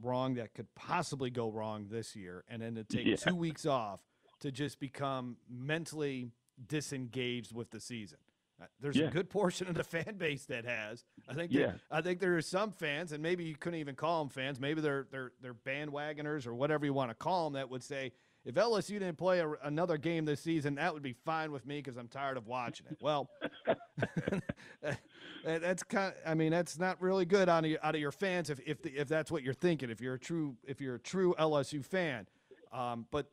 wrong 0.02 0.36
that 0.36 0.54
could 0.54 0.74
possibly 0.76 1.30
go 1.30 1.50
wrong 1.50 1.88
this 1.90 2.16
year, 2.16 2.44
and 2.50 2.62
then 2.62 2.76
to 2.76 2.84
take 2.84 3.06
yeah. 3.06 3.16
two 3.16 3.36
weeks 3.36 3.66
off 3.66 4.00
to 4.42 4.52
just 4.52 4.80
become 4.80 5.38
mentally 5.50 6.32
disengaged 6.68 7.54
with 7.54 7.72
the 7.72 7.80
season. 7.80 8.18
Uh, 8.62 8.66
there's 8.80 8.98
yeah. 8.98 9.08
a 9.08 9.12
good 9.12 9.30
portion 9.30 9.68
of 9.68 9.76
the 9.76 9.84
fan 9.86 10.16
base 10.18 10.46
that 10.46 10.66
has. 10.66 11.06
I 11.30 11.34
think. 11.34 11.52
Yeah. 11.52 11.74
I 11.92 12.02
think 12.02 12.20
there 12.20 12.36
are 12.38 12.42
some 12.42 12.72
fans, 12.72 13.12
and 13.12 13.24
maybe 13.24 13.44
you 13.46 13.56
couldn't 13.56 13.80
even 13.80 13.96
call 13.96 14.24
them 14.24 14.30
fans. 14.30 14.60
Maybe 14.60 14.82
they're 14.82 15.08
they're 15.12 15.32
they're 15.42 15.54
bandwagoners 15.54 16.48
or 16.48 16.54
whatever 16.54 16.86
you 16.86 16.94
want 16.94 17.12
to 17.12 17.16
call 17.16 17.46
them. 17.46 17.54
That 17.54 17.70
would 17.70 17.84
say, 17.84 18.12
if 18.46 18.56
LSU 18.56 19.00
didn't 19.00 19.18
play 19.18 19.40
a, 19.40 19.50
another 19.64 19.98
game 19.98 20.26
this 20.26 20.42
season, 20.42 20.76
that 20.76 20.94
would 20.94 21.04
be 21.04 21.14
fine 21.14 21.52
with 21.52 21.66
me 21.66 21.78
because 21.78 21.98
I'm 21.98 22.08
tired 22.08 22.38
of 22.38 22.48
watching 22.48 22.88
it. 22.90 22.98
Well, 23.02 23.30
that's 25.44 25.84
kind. 25.84 26.14
Of, 26.14 26.32
I 26.32 26.34
mean, 26.34 26.52
that's 26.52 26.78
not 26.78 27.02
really 27.02 27.26
good 27.26 27.50
out 27.50 27.64
of 27.64 27.70
your, 27.72 27.80
out 27.84 27.96
of 27.96 28.02
your 28.02 28.12
fans 28.12 28.50
if 28.50 28.60
if 28.66 28.82
the, 28.82 28.92
if 28.92 29.08
that's 29.08 29.32
what 29.32 29.44
you're 29.44 29.54
thinking. 29.54 29.90
If 29.90 30.02
you're 30.02 30.16
a 30.16 30.20
true 30.20 30.56
if 30.68 30.82
you're 30.82 30.96
a 30.96 31.00
true 31.00 31.36
LSU 31.40 31.84
fan, 31.84 32.28
um, 32.72 33.06
but 33.12 33.28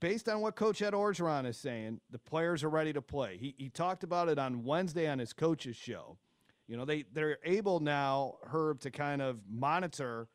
based 0.00 0.28
on 0.28 0.40
what 0.40 0.56
Coach 0.56 0.82
Ed 0.82 0.92
Orgeron 0.92 1.46
is 1.46 1.56
saying, 1.56 2.00
the 2.10 2.18
players 2.18 2.64
are 2.64 2.70
ready 2.70 2.92
to 2.92 3.02
play. 3.02 3.36
He 3.38 3.54
he 3.58 3.68
talked 3.68 4.04
about 4.04 4.28
it 4.28 4.38
on 4.38 4.64
Wednesday 4.64 5.08
on 5.08 5.18
his 5.18 5.32
coach's 5.32 5.76
show. 5.76 6.18
You 6.66 6.76
know, 6.76 6.84
they 6.84 7.04
they're 7.12 7.38
able 7.44 7.80
now, 7.80 8.34
Herb, 8.44 8.80
to 8.80 8.90
kind 8.90 9.22
of 9.22 9.40
monitor 9.50 10.28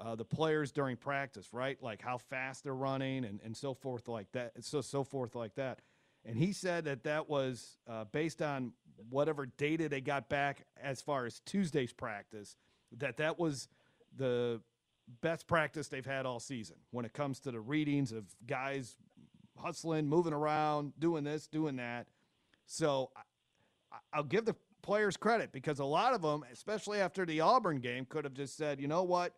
uh, 0.00 0.14
the 0.14 0.24
players 0.24 0.72
during 0.72 0.96
practice, 0.96 1.52
right? 1.52 1.80
Like 1.82 2.02
how 2.02 2.18
fast 2.18 2.64
they're 2.64 2.74
running 2.74 3.24
and, 3.24 3.40
and 3.44 3.56
so 3.56 3.74
forth 3.74 4.08
like 4.08 4.30
that. 4.32 4.52
So 4.60 4.80
so 4.80 5.04
forth 5.04 5.34
like 5.34 5.54
that. 5.56 5.80
And 6.24 6.38
he 6.38 6.52
said 6.52 6.84
that 6.86 7.04
that 7.04 7.28
was 7.28 7.78
uh, 7.88 8.04
based 8.04 8.42
on 8.42 8.72
whatever 9.10 9.46
data 9.46 9.88
they 9.88 10.00
got 10.00 10.28
back 10.28 10.64
as 10.80 11.00
far 11.00 11.26
as 11.26 11.40
Tuesday's 11.40 11.92
practice. 11.92 12.56
That 12.96 13.16
that 13.18 13.38
was 13.38 13.68
the 14.16 14.60
best 15.20 15.46
practice 15.46 15.88
they've 15.88 16.06
had 16.06 16.26
all 16.26 16.40
season 16.40 16.76
when 16.90 17.04
it 17.04 17.12
comes 17.12 17.40
to 17.40 17.50
the 17.50 17.60
readings 17.60 18.12
of 18.12 18.24
guys 18.46 18.96
hustling, 19.56 20.08
moving 20.08 20.32
around, 20.32 20.92
doing 20.98 21.24
this, 21.24 21.46
doing 21.46 21.76
that. 21.76 22.06
So 22.66 23.10
I'll 24.12 24.24
give 24.24 24.44
the 24.44 24.56
players 24.82 25.16
credit 25.16 25.52
because 25.52 25.78
a 25.78 25.84
lot 25.84 26.12
of 26.12 26.22
them, 26.22 26.44
especially 26.52 27.00
after 27.00 27.24
the 27.24 27.40
Auburn 27.40 27.80
game, 27.80 28.04
could 28.04 28.24
have 28.24 28.34
just 28.34 28.56
said, 28.56 28.80
you 28.80 28.88
know 28.88 29.02
what, 29.02 29.32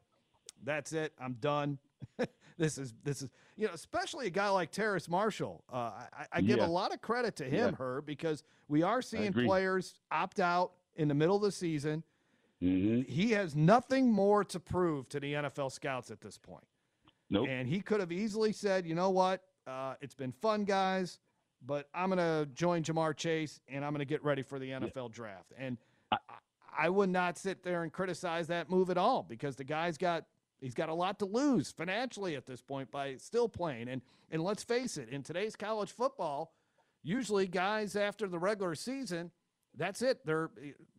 that's 0.64 0.92
it. 0.92 1.12
I'm 1.18 1.34
done. 1.34 1.78
this 2.58 2.76
is 2.76 2.92
this 3.04 3.22
is 3.22 3.30
you 3.56 3.66
know 3.66 3.72
especially 3.72 4.26
a 4.26 4.30
guy 4.30 4.48
like 4.48 4.70
Terrace 4.70 5.08
Marshall. 5.08 5.64
Uh, 5.72 5.76
I, 5.76 6.26
I, 6.32 6.40
give 6.40 6.58
yeah. 6.58 6.66
a 6.66 6.68
lot 6.68 6.92
of 6.92 7.00
credit 7.00 7.36
to 7.36 7.44
him, 7.44 7.70
yeah. 7.70 7.76
her, 7.76 8.02
because 8.02 8.42
we 8.66 8.82
are 8.82 9.00
seeing 9.00 9.32
players 9.32 9.94
opt 10.10 10.40
out 10.40 10.72
in 10.96 11.08
the 11.08 11.14
middle 11.14 11.36
of 11.36 11.42
the 11.42 11.52
season. 11.52 12.02
Mm-hmm. 12.62 13.10
He 13.10 13.30
has 13.30 13.54
nothing 13.54 14.10
more 14.10 14.44
to 14.44 14.58
prove 14.58 15.08
to 15.10 15.20
the 15.20 15.34
NFL 15.34 15.72
scouts 15.72 16.10
at 16.10 16.20
this 16.20 16.36
point. 16.36 16.64
Nope. 17.30 17.46
And 17.48 17.68
he 17.68 17.80
could 17.80 18.00
have 18.00 18.10
easily 18.10 18.52
said, 18.52 18.86
you 18.86 18.94
know 18.94 19.10
what, 19.10 19.42
uh, 19.66 19.94
it's 20.00 20.14
been 20.14 20.32
fun, 20.32 20.64
guys, 20.64 21.20
but 21.64 21.88
I'm 21.94 22.10
going 22.10 22.18
to 22.18 22.50
join 22.52 22.82
Ja'Marr 22.82 23.16
Chase 23.16 23.60
and 23.68 23.84
I'm 23.84 23.92
going 23.92 24.00
to 24.00 24.06
get 24.06 24.24
ready 24.24 24.42
for 24.42 24.58
the 24.58 24.70
NFL 24.70 24.94
yeah. 24.96 25.08
draft. 25.12 25.52
And 25.56 25.78
I, 26.10 26.16
I 26.76 26.88
would 26.88 27.10
not 27.10 27.36
sit 27.38 27.62
there 27.62 27.82
and 27.82 27.92
criticize 27.92 28.48
that 28.48 28.70
move 28.70 28.90
at 28.90 28.96
all 28.96 29.22
because 29.22 29.56
the 29.56 29.64
guy's 29.64 29.98
got 29.98 30.24
He's 30.60 30.74
got 30.74 30.88
a 30.88 30.94
lot 30.94 31.18
to 31.20 31.26
lose 31.26 31.70
financially 31.70 32.34
at 32.36 32.46
this 32.46 32.62
point 32.62 32.90
by 32.90 33.16
still 33.16 33.48
playing. 33.48 33.88
And 33.88 34.02
and 34.30 34.42
let's 34.42 34.62
face 34.62 34.96
it, 34.96 35.08
in 35.08 35.22
today's 35.22 35.56
college 35.56 35.92
football, 35.92 36.52
usually 37.02 37.46
guys 37.46 37.96
after 37.96 38.26
the 38.28 38.38
regular 38.38 38.74
season, 38.74 39.30
that's 39.76 40.02
it. 40.02 40.24
They're 40.26 40.50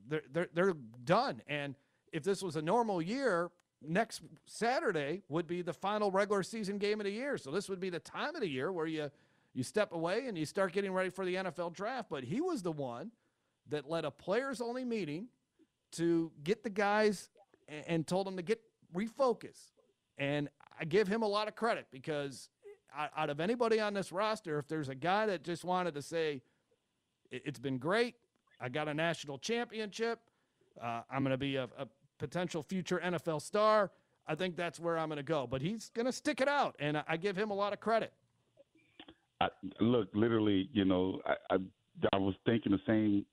they're 0.07 0.23
they're, 0.31 0.49
they're 0.53 0.73
done. 1.03 1.41
And 1.47 1.75
if 2.11 2.23
this 2.23 2.41
was 2.41 2.55
a 2.55 2.61
normal 2.61 3.01
year, 3.01 3.51
next 3.81 4.21
Saturday 4.45 5.23
would 5.29 5.47
be 5.47 5.61
the 5.61 5.73
final 5.73 6.11
regular 6.11 6.43
season 6.43 6.77
game 6.77 6.99
of 6.99 7.05
the 7.05 7.11
year. 7.11 7.37
So 7.37 7.51
this 7.51 7.69
would 7.69 7.79
be 7.79 7.89
the 7.89 7.99
time 7.99 8.35
of 8.35 8.41
the 8.41 8.49
year 8.49 8.71
where 8.71 8.87
you 8.87 9.11
you 9.53 9.63
step 9.63 9.91
away 9.91 10.27
and 10.27 10.37
you 10.37 10.45
start 10.45 10.73
getting 10.73 10.93
ready 10.93 11.09
for 11.09 11.25
the 11.25 11.35
NFL 11.35 11.73
draft. 11.73 12.09
But 12.09 12.23
he 12.23 12.39
was 12.39 12.61
the 12.61 12.71
one 12.71 13.11
that 13.69 13.89
led 13.89 14.05
a 14.05 14.11
players 14.11 14.61
only 14.61 14.85
meeting 14.85 15.27
to 15.93 16.31
get 16.43 16.63
the 16.63 16.69
guys 16.69 17.29
and 17.87 18.05
told 18.07 18.27
them 18.27 18.35
to 18.37 18.41
get 18.41 18.61
refocus. 18.95 19.71
And 20.17 20.49
I 20.79 20.85
give 20.85 21.07
him 21.07 21.23
a 21.23 21.27
lot 21.27 21.47
of 21.47 21.55
credit 21.55 21.87
because 21.91 22.49
out 23.15 23.29
of 23.29 23.39
anybody 23.39 23.79
on 23.79 23.93
this 23.93 24.11
roster, 24.11 24.59
if 24.59 24.67
there's 24.67 24.89
a 24.89 24.95
guy 24.95 25.25
that 25.27 25.43
just 25.43 25.63
wanted 25.63 25.93
to 25.93 26.01
say, 26.01 26.41
it's 27.31 27.59
been 27.59 27.77
great, 27.77 28.15
I 28.59 28.69
got 28.69 28.87
a 28.87 28.93
national 28.93 29.37
championship, 29.37 30.19
uh, 30.81 31.01
I'm 31.09 31.23
going 31.23 31.31
to 31.31 31.37
be 31.37 31.55
a, 31.55 31.65
a 31.77 31.87
potential 32.17 32.63
future 32.63 32.99
NFL 33.03 33.41
star, 33.41 33.91
I 34.27 34.35
think 34.35 34.55
that's 34.55 34.79
where 34.79 34.97
I'm 34.97 35.09
going 35.09 35.17
to 35.17 35.23
go. 35.23 35.47
But 35.47 35.61
he's 35.61 35.89
going 35.93 36.05
to 36.05 36.11
stick 36.11 36.41
it 36.41 36.47
out, 36.47 36.75
and 36.79 37.03
I 37.07 37.17
give 37.17 37.35
him 37.35 37.51
a 37.51 37.55
lot 37.55 37.73
of 37.73 37.79
credit. 37.79 38.13
I, 39.41 39.47
look, 39.79 40.09
literally, 40.13 40.69
you 40.73 40.85
know, 40.85 41.21
I, 41.25 41.55
I, 41.55 41.57
I 42.13 42.17
was 42.17 42.35
thinking 42.45 42.71
the 42.71 42.79
same 42.85 43.25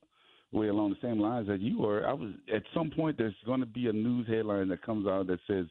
way 0.53 0.69
along 0.69 0.91
the 0.91 1.07
same 1.07 1.19
lines 1.19 1.49
that 1.49 1.61
you 1.61 1.81
were. 1.81 2.07
I 2.07 2.13
was 2.13 2.31
at 2.55 2.63
some 2.75 2.91
point 2.91 3.19
there's 3.19 3.35
going 3.45 3.61
to 3.61 3.67
be 3.67 3.89
a 3.89 3.93
news 3.93 4.27
headline 4.29 4.69
that 4.69 4.83
comes 4.83 5.07
out 5.07 5.27
that 5.27 5.41
says 5.47 5.67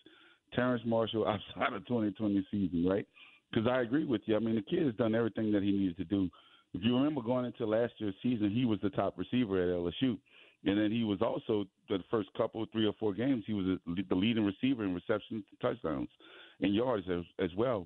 Terrace 0.53 0.81
Marshall 0.85 1.27
outside 1.27 1.73
of 1.73 1.85
2020 1.87 2.45
season, 2.51 2.85
right? 2.87 3.07
Because 3.51 3.67
I 3.67 3.81
agree 3.81 4.05
with 4.05 4.21
you. 4.25 4.35
I 4.35 4.39
mean, 4.39 4.55
the 4.55 4.61
kid 4.61 4.85
has 4.85 4.95
done 4.95 5.15
everything 5.15 5.51
that 5.53 5.63
he 5.63 5.71
needed 5.71 5.97
to 5.97 6.05
do. 6.05 6.29
if 6.73 6.81
you 6.83 6.95
remember 6.95 7.21
going 7.21 7.45
into 7.45 7.65
last 7.65 7.93
year's 7.97 8.15
season, 8.21 8.51
he 8.51 8.65
was 8.65 8.79
the 8.81 8.89
top 8.89 9.17
receiver 9.17 9.61
at 9.61 9.69
LSU. 9.69 10.17
And 10.65 10.79
then 10.79 10.91
he 10.91 11.03
was 11.03 11.21
also 11.21 11.65
the 11.89 11.99
first 12.09 12.29
couple, 12.35 12.65
three 12.71 12.87
or 12.87 12.93
four 12.99 13.13
games, 13.13 13.43
he 13.45 13.53
was 13.53 13.77
the 13.85 14.15
leading 14.15 14.45
receiver 14.45 14.83
in 14.83 14.95
receptions, 14.95 15.43
touchdowns, 15.61 16.09
and 16.59 16.73
yards 16.73 17.05
as, 17.07 17.23
as 17.39 17.51
well. 17.55 17.85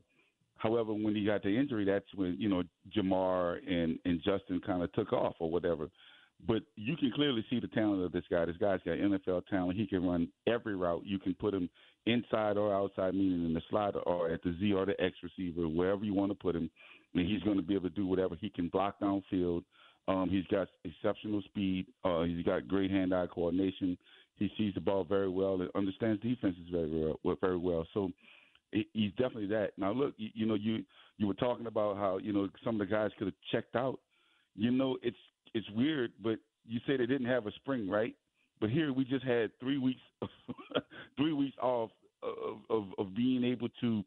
However, 0.59 0.93
when 0.93 1.15
he 1.15 1.25
got 1.25 1.43
the 1.43 1.57
injury, 1.57 1.85
that's 1.85 2.05
when 2.15 2.35
you 2.37 2.49
know 2.49 2.63
Ja'Marr 2.95 3.59
and 3.65 3.97
and 4.03 4.21
Justin 4.21 4.61
kind 4.65 4.83
of 4.83 4.91
took 4.91 5.13
off 5.13 5.35
or 5.39 5.49
whatever. 5.49 5.89
But 6.47 6.63
you 6.75 6.95
can 6.95 7.11
clearly 7.11 7.45
see 7.49 7.59
the 7.59 7.67
talent 7.67 8.03
of 8.03 8.11
this 8.11 8.23
guy. 8.29 8.45
This 8.45 8.57
guy's 8.57 8.79
got 8.85 8.97
NFL 8.97 9.47
talent. 9.47 9.77
He 9.77 9.85
can 9.85 10.05
run 10.05 10.29
every 10.47 10.75
route. 10.75 11.03
You 11.05 11.19
can 11.19 11.33
put 11.35 11.53
him 11.53 11.69
inside 12.05 12.57
or 12.57 12.73
outside, 12.73 13.13
meaning 13.13 13.45
in 13.45 13.53
the 13.53 13.61
slot 13.69 13.95
or 14.05 14.29
at 14.31 14.41
the 14.43 14.55
Z 14.59 14.73
or 14.73 14.85
the 14.85 14.99
X 15.01 15.15
receiver, 15.21 15.67
wherever 15.67 16.03
you 16.03 16.13
want 16.13 16.31
to 16.31 16.35
put 16.35 16.55
him. 16.55 16.69
And 17.13 17.27
he's 17.27 17.43
going 17.43 17.57
to 17.57 17.63
be 17.63 17.75
able 17.75 17.89
to 17.89 17.95
do 17.95 18.07
whatever. 18.07 18.35
He 18.39 18.49
can 18.49 18.69
block 18.69 18.99
downfield. 19.01 19.63
Um, 20.07 20.29
he's 20.29 20.45
got 20.45 20.69
exceptional 20.85 21.41
speed. 21.43 21.87
Uh, 22.03 22.23
he's 22.23 22.45
got 22.45 22.67
great 22.67 22.89
hand-eye 22.89 23.27
coordination. 23.27 23.97
He 24.37 24.49
sees 24.57 24.73
the 24.73 24.81
ball 24.81 25.03
very 25.03 25.29
well 25.29 25.59
and 25.61 25.69
understands 25.75 26.21
defenses 26.21 26.63
very 26.71 26.89
well. 26.89 27.35
Very 27.41 27.57
well. 27.57 27.85
So 27.93 28.11
he's 28.71 29.11
definitely 29.11 29.47
that. 29.47 29.71
Now, 29.77 29.91
look, 29.91 30.13
you, 30.17 30.29
you 30.33 30.45
know, 30.45 30.55
you 30.55 30.83
you 31.17 31.27
were 31.27 31.33
talking 31.33 31.67
about 31.67 31.97
how 31.97 32.17
you 32.17 32.31
know 32.31 32.47
some 32.63 32.79
of 32.79 32.87
the 32.87 32.91
guys 32.91 33.11
could 33.17 33.27
have 33.27 33.35
checked 33.51 33.75
out. 33.75 33.99
You 34.55 34.71
know, 34.71 34.97
it's 35.03 35.17
it's 35.53 35.69
weird, 35.71 36.11
but 36.21 36.39
you 36.65 36.79
say 36.87 36.97
they 36.97 37.05
didn't 37.05 37.27
have 37.27 37.47
a 37.47 37.51
spring, 37.53 37.89
right? 37.89 38.15
But 38.59 38.69
here 38.69 38.93
we 38.93 39.05
just 39.05 39.25
had 39.25 39.51
three 39.59 39.77
weeks, 39.77 40.01
three 41.17 41.33
weeks 41.33 41.57
off 41.61 41.91
of, 42.21 42.57
of, 42.69 42.85
of 42.97 43.15
being 43.15 43.43
able 43.43 43.69
to 43.81 44.03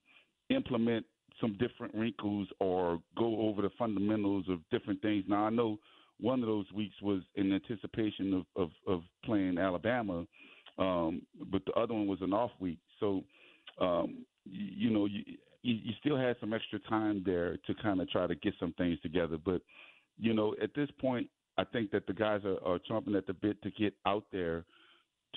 implement 0.50 1.07
some 1.40 1.57
different 1.59 1.94
wrinkles 1.94 2.48
or 2.61 3.00
go 3.18 3.40
over 3.40 3.62
the 3.62 3.70
fundamentals 3.78 4.44
of 4.48 4.61
different 4.70 5.00
things. 5.02 5.24
Now 5.26 5.46
I 5.46 5.50
know 5.50 5.78
one 6.20 6.40
of 6.40 6.46
those 6.46 6.70
weeks 6.72 6.94
was 7.02 7.22
in 7.35 7.52
anticipation 7.52 8.35
of 8.35 8.44
of, 8.62 8.70
of 8.87 9.02
playing 9.24 9.59
Alabama, 9.59 10.26
um, 10.78 11.22
but 11.50 11.64
the 11.66 11.72
other 11.72 11.94
one 11.94 12.07
was 12.07 12.20
an 12.20 12.33
off 12.33 12.52
week. 12.61 12.78
So 13.00 13.24
um, 13.81 14.24
you, 14.44 14.88
you 14.88 14.90
know 14.90 15.07
you 15.07 15.22
you 15.62 15.92
still 16.00 16.16
had 16.16 16.37
some 16.40 16.52
extra 16.52 16.78
time 16.81 17.22
there 17.24 17.57
to 17.66 17.74
kind 17.83 18.00
of 18.00 18.11
try 18.11 18.26
to 18.26 18.35
get 18.35 18.55
some 18.59 18.74
things 18.76 19.00
together, 19.00 19.38
but 19.42 19.62
you 20.18 20.35
know, 20.35 20.55
at 20.62 20.75
this 20.75 20.88
point, 21.01 21.29
I 21.59 21.64
think 21.64 21.90
that 21.90 22.07
the 22.07 22.12
guys 22.12 22.40
are, 22.44 22.59
are 22.64 22.79
chomping 22.90 23.16
at 23.16 23.27
the 23.27 23.35
bit 23.35 23.61
to 23.62 23.70
get 23.70 23.94
out 24.07 24.25
there 24.33 24.64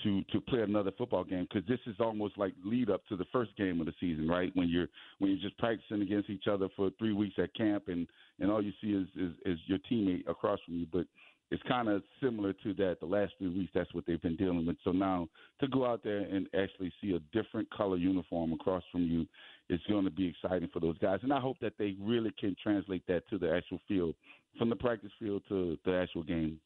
to 0.02 0.22
to 0.24 0.40
play 0.40 0.60
another 0.60 0.90
football 0.96 1.24
game 1.24 1.46
because 1.50 1.66
this 1.66 1.80
is 1.86 1.96
almost 2.00 2.36
like 2.36 2.52
lead 2.64 2.90
up 2.90 3.06
to 3.08 3.16
the 3.16 3.24
first 3.32 3.56
game 3.56 3.80
of 3.80 3.86
the 3.86 3.94
season, 3.98 4.28
right? 4.28 4.50
When 4.54 4.68
you're 4.68 4.88
when 5.18 5.30
you're 5.30 5.40
just 5.40 5.58
practicing 5.58 6.02
against 6.02 6.30
each 6.30 6.46
other 6.50 6.68
for 6.76 6.90
three 6.98 7.12
weeks 7.12 7.36
at 7.38 7.54
camp, 7.54 7.84
and 7.88 8.06
and 8.40 8.50
all 8.50 8.62
you 8.62 8.72
see 8.80 8.88
is 8.88 9.08
is, 9.16 9.32
is 9.44 9.58
your 9.66 9.78
teammate 9.90 10.28
across 10.28 10.58
from 10.66 10.74
you, 10.74 10.86
but 10.92 11.06
it's 11.50 11.62
kind 11.68 11.88
of 11.88 12.02
similar 12.22 12.52
to 12.52 12.74
that. 12.74 12.98
The 13.00 13.06
last 13.06 13.32
three 13.38 13.48
weeks, 13.48 13.70
that's 13.74 13.92
what 13.94 14.04
they've 14.06 14.20
been 14.20 14.36
dealing 14.36 14.66
with. 14.66 14.76
So 14.82 14.90
now 14.90 15.28
to 15.60 15.68
go 15.68 15.86
out 15.86 16.02
there 16.02 16.20
and 16.20 16.48
actually 16.58 16.92
see 17.00 17.12
a 17.12 17.20
different 17.36 17.70
color 17.70 17.96
uniform 17.96 18.52
across 18.52 18.82
from 18.90 19.02
you 19.02 19.26
is 19.68 19.80
going 19.88 20.04
to 20.04 20.10
be 20.10 20.26
exciting 20.26 20.68
for 20.72 20.80
those 20.80 20.98
guys. 20.98 21.20
And 21.22 21.32
I 21.32 21.40
hope 21.40 21.58
that 21.60 21.74
they 21.78 21.96
really 22.00 22.32
can 22.38 22.56
translate 22.62 23.06
that 23.06 23.28
to 23.30 23.38
the 23.38 23.54
actual 23.54 23.80
field, 23.86 24.14
from 24.58 24.70
the 24.70 24.76
practice 24.76 25.12
field 25.20 25.42
to 25.48 25.76
the 25.84 25.96
actual 25.96 26.22
game. 26.22 26.58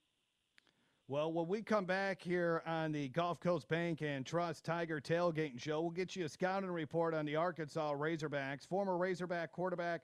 Well, 1.08 1.32
when 1.32 1.48
we 1.48 1.60
come 1.60 1.86
back 1.86 2.22
here 2.22 2.62
on 2.66 2.92
the 2.92 3.08
Gulf 3.08 3.40
Coast 3.40 3.68
Bank 3.68 4.00
and 4.00 4.24
Trust 4.24 4.64
Tiger 4.64 5.00
Tailgating 5.00 5.60
Show, 5.60 5.80
we'll 5.80 5.90
get 5.90 6.14
you 6.14 6.24
a 6.24 6.28
scouting 6.28 6.70
report 6.70 7.14
on 7.14 7.26
the 7.26 7.34
Arkansas 7.34 7.94
Razorbacks. 7.94 8.66
Former 8.66 8.96
Razorback 8.96 9.50
quarterback 9.50 10.02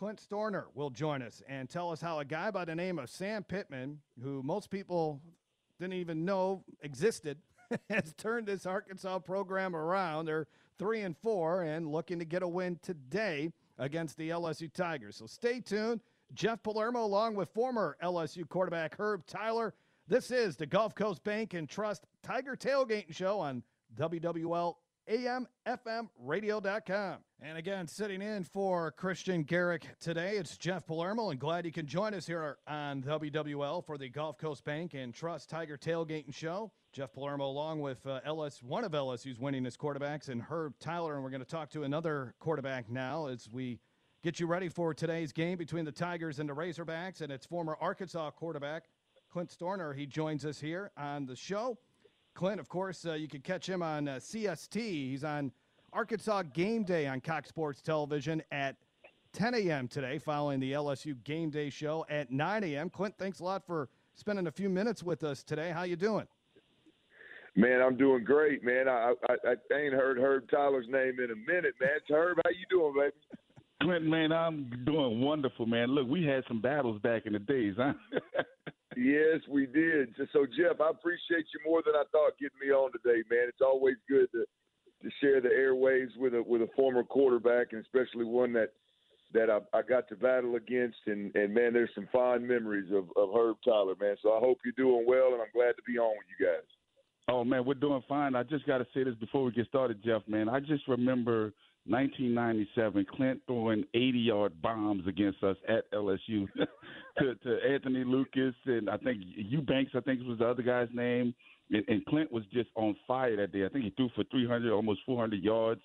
Clint 0.00 0.26
Stoerner 0.26 0.64
will 0.72 0.88
join 0.88 1.20
us 1.20 1.42
and 1.46 1.68
tell 1.68 1.92
us 1.92 2.00
how 2.00 2.20
a 2.20 2.24
guy 2.24 2.50
by 2.50 2.64
the 2.64 2.74
name 2.74 2.98
of 2.98 3.10
Sam 3.10 3.44
Pittman, 3.44 3.98
who 4.22 4.42
most 4.42 4.70
people 4.70 5.20
didn't 5.78 5.92
even 5.92 6.24
know 6.24 6.64
existed, 6.80 7.36
has 7.90 8.14
turned 8.14 8.46
this 8.46 8.64
Arkansas 8.64 9.18
program 9.18 9.76
around. 9.76 10.24
They're 10.24 10.46
three 10.78 11.02
and 11.02 11.14
four 11.18 11.64
and 11.64 11.92
looking 11.92 12.18
to 12.18 12.24
get 12.24 12.42
a 12.42 12.48
win 12.48 12.78
today 12.80 13.52
against 13.76 14.16
the 14.16 14.30
LSU 14.30 14.72
Tigers. 14.72 15.16
So 15.16 15.26
stay 15.26 15.60
tuned. 15.60 16.00
Jeff 16.32 16.62
Palermo, 16.62 17.04
along 17.04 17.34
with 17.34 17.50
former 17.50 17.98
LSU 18.02 18.48
quarterback 18.48 18.96
Herb 18.98 19.26
Tyler. 19.26 19.74
This 20.08 20.30
is 20.30 20.56
the 20.56 20.64
Gulf 20.64 20.94
Coast 20.94 21.22
Bank 21.24 21.52
and 21.52 21.68
Trust 21.68 22.06
Tiger 22.22 22.56
Tailgating 22.56 23.14
Show 23.14 23.38
on 23.38 23.62
WWL 23.96 24.76
AMFMradio.com. 25.10 27.16
And 27.42 27.58
again, 27.58 27.88
sitting 27.88 28.22
in 28.22 28.44
for 28.44 28.92
Christian 28.92 29.42
Garic 29.42 29.84
today, 29.98 30.36
it's 30.36 30.56
Jeff 30.56 30.86
Palermo, 30.86 31.30
and 31.30 31.40
glad 31.40 31.64
you 31.64 31.72
can 31.72 31.86
join 31.86 32.14
us 32.14 32.28
here 32.28 32.58
on 32.68 33.02
WWL 33.02 33.84
for 33.84 33.98
the 33.98 34.08
Gulf 34.08 34.38
Coast 34.38 34.64
Bank 34.64 34.94
and 34.94 35.12
Trust 35.12 35.50
Tiger 35.50 35.76
Tailgating 35.76 36.32
Show. 36.32 36.70
Jeff 36.92 37.12
Palermo, 37.12 37.46
along 37.46 37.80
with 37.80 38.06
uh, 38.06 38.20
one 38.62 38.84
of 38.84 38.92
LSU's 38.92 39.38
winningest 39.38 39.78
quarterbacks, 39.78 40.28
and 40.28 40.42
Herb 40.42 40.74
Tyler, 40.78 41.14
and 41.14 41.24
we're 41.24 41.30
going 41.30 41.42
to 41.42 41.48
talk 41.48 41.70
to 41.70 41.82
another 41.82 42.34
quarterback 42.38 42.88
now 42.88 43.26
as 43.26 43.48
we 43.50 43.80
get 44.22 44.38
you 44.38 44.46
ready 44.46 44.68
for 44.68 44.94
today's 44.94 45.32
game 45.32 45.58
between 45.58 45.84
the 45.84 45.92
Tigers 45.92 46.38
and 46.38 46.48
the 46.48 46.54
Razorbacks, 46.54 47.20
and 47.20 47.32
it's 47.32 47.46
former 47.46 47.76
Arkansas 47.80 48.30
quarterback 48.30 48.84
Clint 49.30 49.50
Stoerner. 49.50 49.96
He 49.96 50.06
joins 50.06 50.44
us 50.44 50.60
here 50.60 50.90
on 50.96 51.26
the 51.26 51.36
show. 51.36 51.78
Clint, 52.40 52.58
of 52.58 52.70
course, 52.70 53.04
uh, 53.04 53.12
you 53.12 53.28
can 53.28 53.42
catch 53.42 53.68
him 53.68 53.82
on 53.82 54.08
uh, 54.08 54.12
CST. 54.14 54.76
He's 54.76 55.24
on 55.24 55.52
Arkansas 55.92 56.44
Game 56.54 56.84
Day 56.84 57.06
on 57.06 57.20
Cox 57.20 57.50
Sports 57.50 57.82
Television 57.82 58.42
at 58.50 58.76
10 59.34 59.54
a.m. 59.56 59.86
today, 59.86 60.18
following 60.18 60.58
the 60.58 60.72
LSU 60.72 61.22
Game 61.22 61.50
Day 61.50 61.68
show 61.68 62.06
at 62.08 62.32
9 62.32 62.64
a.m. 62.64 62.88
Clint, 62.88 63.14
thanks 63.18 63.40
a 63.40 63.44
lot 63.44 63.66
for 63.66 63.90
spending 64.14 64.46
a 64.46 64.50
few 64.50 64.70
minutes 64.70 65.02
with 65.02 65.22
us 65.22 65.42
today. 65.42 65.70
How 65.70 65.82
you 65.82 65.96
doing? 65.96 66.26
Man, 67.56 67.82
I'm 67.82 67.98
doing 67.98 68.24
great, 68.24 68.64
man. 68.64 68.88
I, 68.88 69.12
I 69.28 69.34
I 69.44 69.76
ain't 69.78 69.92
heard 69.92 70.16
Herb 70.16 70.50
Tyler's 70.50 70.86
name 70.88 71.20
in 71.22 71.32
a 71.32 71.36
minute, 71.36 71.74
man. 71.78 72.00
Herb, 72.08 72.38
how 72.42 72.50
you 72.52 72.64
doing, 72.70 72.94
baby? 72.96 73.12
Clint, 73.82 74.06
man, 74.06 74.32
I'm 74.32 74.70
doing 74.86 75.20
wonderful, 75.20 75.66
man. 75.66 75.88
Look, 75.90 76.08
we 76.08 76.24
had 76.24 76.44
some 76.48 76.62
battles 76.62 77.02
back 77.02 77.26
in 77.26 77.34
the 77.34 77.38
days, 77.38 77.74
huh? 77.76 77.92
Yes, 78.96 79.40
we 79.48 79.66
did. 79.66 80.14
So, 80.32 80.46
Jeff, 80.46 80.80
I 80.80 80.90
appreciate 80.90 81.46
you 81.54 81.60
more 81.64 81.82
than 81.84 81.94
I 81.94 82.02
thought 82.10 82.38
getting 82.40 82.58
me 82.60 82.72
on 82.72 82.90
today, 82.92 83.22
man. 83.30 83.46
It's 83.48 83.62
always 83.62 83.96
good 84.08 84.30
to 84.32 84.44
to 85.02 85.08
share 85.20 85.40
the 85.40 85.48
airwaves 85.48 86.16
with 86.18 86.34
a 86.34 86.42
with 86.42 86.62
a 86.62 86.68
former 86.76 87.04
quarterback, 87.04 87.68
and 87.72 87.80
especially 87.80 88.24
one 88.24 88.52
that 88.54 88.72
that 89.32 89.48
I, 89.48 89.58
I 89.76 89.82
got 89.82 90.08
to 90.08 90.16
battle 90.16 90.56
against. 90.56 90.98
And, 91.06 91.34
and 91.36 91.54
man, 91.54 91.72
there's 91.72 91.90
some 91.94 92.08
fond 92.12 92.46
memories 92.46 92.90
of, 92.92 93.04
of 93.16 93.30
Herb 93.34 93.56
Tyler, 93.64 93.94
man. 94.00 94.16
So 94.22 94.32
I 94.32 94.40
hope 94.40 94.58
you're 94.64 94.74
doing 94.76 95.04
well, 95.06 95.32
and 95.32 95.40
I'm 95.40 95.52
glad 95.54 95.72
to 95.72 95.82
be 95.86 95.98
on 95.98 96.10
with 96.10 96.26
you 96.38 96.46
guys. 96.46 96.66
Oh 97.28 97.44
man, 97.44 97.64
we're 97.64 97.74
doing 97.74 98.02
fine. 98.08 98.34
I 98.34 98.42
just 98.42 98.66
got 98.66 98.78
to 98.78 98.86
say 98.92 99.04
this 99.04 99.14
before 99.14 99.44
we 99.44 99.52
get 99.52 99.68
started, 99.68 100.02
Jeff. 100.04 100.22
Man, 100.26 100.48
I 100.48 100.58
just 100.58 100.88
remember 100.88 101.52
1997, 101.90 103.06
Clint 103.16 103.40
throwing 103.46 103.84
80 103.94 104.18
yard 104.18 104.62
bombs 104.62 105.06
against 105.06 105.42
us 105.42 105.56
at 105.68 105.90
LSU 105.92 106.46
to, 107.18 107.34
to 107.34 107.58
Anthony 107.68 108.04
Lucas 108.04 108.54
and 108.66 108.88
I 108.88 108.96
think 108.96 109.20
Eubanks, 109.22 109.92
I 109.94 110.00
think 110.00 110.20
was 110.26 110.38
the 110.38 110.46
other 110.46 110.62
guy's 110.62 110.88
name. 110.92 111.34
And, 111.70 111.84
and 111.88 112.04
Clint 112.06 112.32
was 112.32 112.44
just 112.52 112.68
on 112.74 112.96
fire 113.06 113.36
that 113.36 113.52
day. 113.52 113.64
I 113.64 113.68
think 113.68 113.84
he 113.84 113.90
threw 113.90 114.08
for 114.14 114.24
300, 114.30 114.72
almost 114.72 115.00
400 115.06 115.42
yards. 115.42 115.80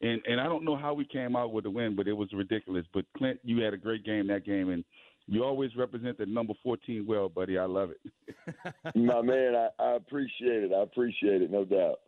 And 0.00 0.20
and 0.26 0.40
I 0.40 0.44
don't 0.44 0.64
know 0.64 0.76
how 0.76 0.94
we 0.94 1.04
came 1.04 1.34
out 1.34 1.52
with 1.52 1.64
the 1.64 1.70
win, 1.70 1.96
but 1.96 2.06
it 2.06 2.12
was 2.12 2.28
ridiculous. 2.32 2.84
But 2.94 3.04
Clint, 3.16 3.40
you 3.42 3.62
had 3.62 3.74
a 3.74 3.76
great 3.76 4.04
game 4.04 4.28
that 4.28 4.44
game, 4.44 4.70
and 4.70 4.84
you 5.26 5.42
always 5.42 5.74
represent 5.76 6.18
the 6.18 6.26
number 6.26 6.54
14 6.62 7.04
well, 7.06 7.28
buddy. 7.28 7.58
I 7.58 7.64
love 7.64 7.90
it. 7.90 8.94
My 8.94 9.20
man, 9.22 9.54
I, 9.56 9.68
I 9.82 9.96
appreciate 9.96 10.62
it. 10.62 10.72
I 10.72 10.82
appreciate 10.82 11.42
it, 11.42 11.50
no 11.50 11.64
doubt. 11.64 11.98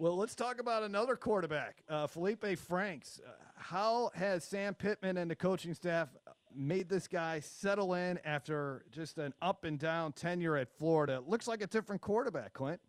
Well, 0.00 0.16
let's 0.16 0.34
talk 0.34 0.60
about 0.60 0.82
another 0.82 1.14
quarterback, 1.14 1.82
uh, 1.86 2.06
Felipe 2.06 2.56
Franks. 2.56 3.20
Uh, 3.22 3.32
how 3.54 4.10
has 4.14 4.44
Sam 4.44 4.72
Pittman 4.72 5.18
and 5.18 5.30
the 5.30 5.36
coaching 5.36 5.74
staff 5.74 6.08
made 6.56 6.88
this 6.88 7.06
guy 7.06 7.40
settle 7.40 7.92
in 7.92 8.18
after 8.24 8.86
just 8.90 9.18
an 9.18 9.34
up 9.42 9.64
and 9.64 9.78
down 9.78 10.12
tenure 10.12 10.56
at 10.56 10.70
Florida? 10.78 11.22
Looks 11.26 11.46
like 11.46 11.60
a 11.60 11.66
different 11.66 12.00
quarterback, 12.00 12.54
Clint. 12.54 12.80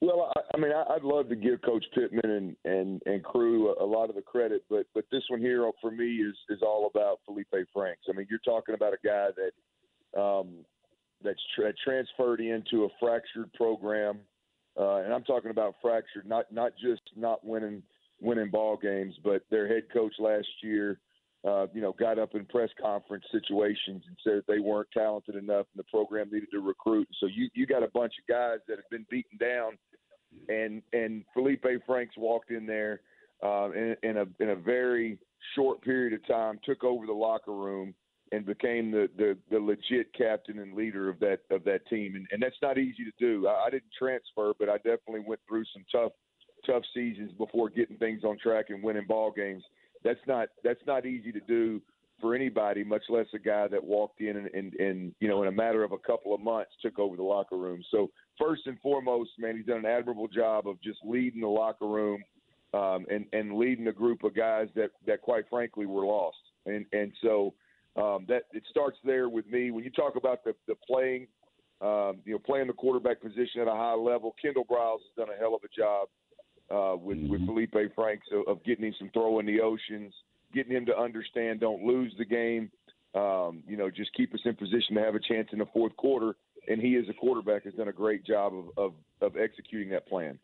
Well, 0.00 0.32
I, 0.36 0.40
I 0.54 0.60
mean, 0.60 0.70
I, 0.70 0.94
would 0.94 1.02
love 1.02 1.28
to 1.30 1.34
give 1.34 1.60
Coach 1.62 1.84
Pittman 1.96 2.30
and, 2.30 2.56
and, 2.64 3.02
and 3.04 3.24
crew 3.24 3.74
a, 3.74 3.84
a, 3.84 3.84
lot 3.84 4.08
of 4.08 4.14
the 4.14 4.22
credit, 4.22 4.62
but 4.70 4.86
but 4.94 5.04
this 5.10 5.24
one 5.30 5.40
here 5.40 5.68
for 5.80 5.90
me 5.90 6.18
is 6.18 6.36
is 6.48 6.62
all 6.62 6.88
about 6.94 7.18
Felipe 7.26 7.48
Franks. 7.74 8.02
I 8.08 8.16
mean, 8.16 8.28
you're 8.30 8.38
talking 8.44 8.76
about 8.76 8.92
a 8.92 9.04
guy 9.04 9.30
that 10.14 10.20
um, 10.20 10.64
that's 11.24 11.42
tra- 11.56 11.74
transferred 11.84 12.40
into 12.40 12.84
a 12.84 12.88
fractured 13.00 13.52
program 13.54 14.20
uh, 14.78 14.96
and 14.96 15.12
I'm 15.12 15.24
talking 15.24 15.50
about 15.50 15.74
fractured, 15.82 16.26
not 16.26 16.52
not 16.52 16.72
just 16.80 17.02
not 17.16 17.44
winning 17.44 17.82
winning 18.20 18.50
ball 18.50 18.76
games, 18.76 19.14
but 19.22 19.42
their 19.50 19.68
head 19.68 19.84
coach 19.92 20.14
last 20.18 20.48
year, 20.62 20.98
uh, 21.46 21.66
you 21.74 21.80
know, 21.80 21.92
got 21.92 22.18
up 22.18 22.34
in 22.34 22.46
press 22.46 22.70
conference 22.80 23.24
situations 23.32 24.02
and 24.06 24.16
said 24.24 24.42
they 24.46 24.60
weren't 24.60 24.88
talented 24.92 25.34
enough 25.34 25.66
and 25.74 25.78
the 25.84 25.90
program 25.90 26.28
needed 26.32 26.48
to 26.52 26.60
recruit. 26.60 27.08
So 27.20 27.26
you 27.26 27.48
you 27.54 27.66
got 27.66 27.82
a 27.82 27.88
bunch 27.88 28.14
of 28.20 28.32
guys 28.32 28.58
that 28.68 28.76
have 28.76 28.88
been 28.90 29.06
beaten 29.10 29.38
down, 29.38 29.76
and 30.48 30.82
and 30.92 31.24
Felipe 31.34 31.64
Franks 31.86 32.14
walked 32.16 32.50
in 32.50 32.66
there 32.66 33.00
uh, 33.42 33.70
in, 33.72 33.96
in 34.02 34.16
a 34.16 34.26
in 34.40 34.50
a 34.50 34.56
very 34.56 35.18
short 35.54 35.82
period 35.82 36.12
of 36.12 36.26
time, 36.26 36.58
took 36.64 36.84
over 36.84 37.06
the 37.06 37.12
locker 37.12 37.52
room, 37.52 37.94
and 38.32 38.46
became 38.46 38.90
the, 38.90 39.08
the 39.16 39.36
the 39.50 39.58
legit 39.58 40.12
captain 40.14 40.58
and 40.58 40.74
leader 40.74 41.08
of 41.08 41.20
that 41.20 41.40
of 41.50 41.62
that 41.64 41.86
team. 41.88 42.16
And, 42.16 42.26
and 42.32 42.42
that's 42.42 42.56
not 42.62 42.78
easy 42.78 43.04
to 43.04 43.12
do. 43.18 43.46
I, 43.46 43.66
I 43.66 43.70
didn't 43.70 43.92
transfer, 43.96 44.52
but 44.58 44.68
I 44.68 44.76
definitely 44.78 45.22
went 45.26 45.40
through 45.48 45.64
some 45.72 45.84
tough 45.92 46.12
tough 46.66 46.82
seasons 46.94 47.32
before 47.38 47.68
getting 47.68 47.96
things 47.96 48.24
on 48.24 48.38
track 48.38 48.66
and 48.70 48.82
winning 48.82 49.06
ball 49.06 49.30
games. 49.30 49.62
That's 50.02 50.20
not 50.26 50.48
that's 50.64 50.80
not 50.86 51.06
easy 51.06 51.30
to 51.32 51.40
do 51.40 51.80
for 52.20 52.34
anybody, 52.34 52.84
much 52.84 53.02
less 53.08 53.26
a 53.34 53.38
guy 53.38 53.66
that 53.66 53.82
walked 53.82 54.20
in 54.20 54.36
and, 54.36 54.46
and, 54.54 54.74
and 54.74 55.14
you 55.20 55.28
know 55.28 55.42
in 55.42 55.48
a 55.48 55.52
matter 55.52 55.84
of 55.84 55.92
a 55.92 55.98
couple 55.98 56.34
of 56.34 56.40
months 56.40 56.70
took 56.80 56.98
over 56.98 57.16
the 57.16 57.22
locker 57.22 57.56
room. 57.56 57.82
So 57.90 58.10
first 58.38 58.62
and 58.66 58.80
foremost, 58.80 59.30
man, 59.38 59.56
he's 59.56 59.66
done 59.66 59.78
an 59.78 59.86
admirable 59.86 60.28
job 60.28 60.66
of 60.66 60.80
just 60.80 61.00
leading 61.04 61.42
the 61.42 61.48
locker 61.48 61.86
room 61.86 62.22
um, 62.72 63.04
and 63.10 63.26
and 63.32 63.58
leading 63.58 63.88
a 63.88 63.92
group 63.92 64.24
of 64.24 64.34
guys 64.34 64.68
that 64.74 64.90
that 65.06 65.20
quite 65.20 65.44
frankly 65.50 65.84
were 65.84 66.06
lost. 66.06 66.38
And 66.64 66.86
and 66.92 67.12
so 67.22 67.52
um, 67.96 68.24
that 68.28 68.44
it 68.52 68.62
starts 68.70 68.98
there 69.04 69.28
with 69.28 69.46
me. 69.46 69.70
When 69.70 69.84
you 69.84 69.90
talk 69.90 70.16
about 70.16 70.44
the 70.44 70.54
the 70.66 70.74
playing, 70.86 71.26
um, 71.80 72.20
you 72.24 72.32
know, 72.32 72.38
playing 72.38 72.68
the 72.68 72.72
quarterback 72.72 73.20
position 73.20 73.60
at 73.60 73.68
a 73.68 73.72
high 73.72 73.94
level, 73.94 74.34
Kendall 74.40 74.64
Briles 74.64 75.00
has 75.00 75.26
done 75.26 75.34
a 75.34 75.38
hell 75.38 75.54
of 75.54 75.62
a 75.64 75.68
job 75.76 76.08
uh, 76.70 76.96
with 76.96 77.18
with 77.18 77.40
mm-hmm. 77.40 77.46
Felipe 77.46 77.94
Franks 77.94 78.26
of, 78.32 78.46
of 78.48 78.64
getting 78.64 78.86
him 78.86 78.94
some 78.98 79.10
throw 79.12 79.38
in 79.40 79.46
the 79.46 79.60
oceans, 79.60 80.12
getting 80.54 80.72
him 80.72 80.86
to 80.86 80.96
understand 80.96 81.60
don't 81.60 81.82
lose 81.82 82.14
the 82.18 82.24
game. 82.24 82.70
Um, 83.14 83.62
you 83.68 83.76
know, 83.76 83.90
just 83.90 84.14
keep 84.14 84.32
us 84.32 84.40
in 84.46 84.54
position 84.56 84.94
to 84.94 85.02
have 85.02 85.14
a 85.14 85.20
chance 85.20 85.48
in 85.52 85.58
the 85.58 85.66
fourth 85.74 85.94
quarter. 85.96 86.34
And 86.68 86.80
he, 86.80 86.96
as 86.96 87.04
a 87.10 87.12
quarterback, 87.12 87.64
has 87.64 87.74
done 87.74 87.88
a 87.88 87.92
great 87.92 88.24
job 88.24 88.54
of, 88.54 88.64
of, 88.78 88.92
of 89.20 89.36
executing 89.36 89.90
that 89.90 90.08
plan. 90.08 90.38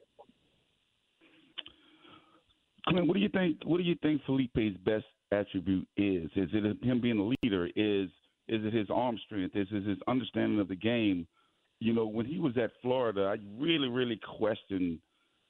Clint, 2.89 3.07
what 3.07 3.15
do 3.15 3.21
you 3.21 3.29
think? 3.29 3.59
What 3.65 3.79
do 3.79 3.85
you 3.85 3.97
think 4.03 4.23
Felipe's 4.27 4.77
best 4.85 5.05
attribute 5.33 5.87
is? 5.97 6.31
Is 6.37 6.51
it 6.53 6.85
him 6.85 7.01
being 7.01 7.19
a 7.19 7.35
leader? 7.43 7.67
Is 7.77 8.09
is 8.49 8.65
it 8.65 8.73
his 8.73 8.89
arm 8.91 9.19
strength? 9.27 9.57
Is 9.57 9.69
it 9.71 9.87
his 9.87 9.99
understanding 10.07 10.61
of 10.61 10.69
the 10.69 10.77
game? 10.77 11.27
You 11.81 11.93
know, 11.93 12.07
when 12.07 12.27
he 12.27 12.39
was 12.39 12.57
at 12.57 12.71
Florida, 12.83 13.25
I 13.25 13.37
really, 13.61 13.89
really 13.89 14.19
questioned, 14.39 14.99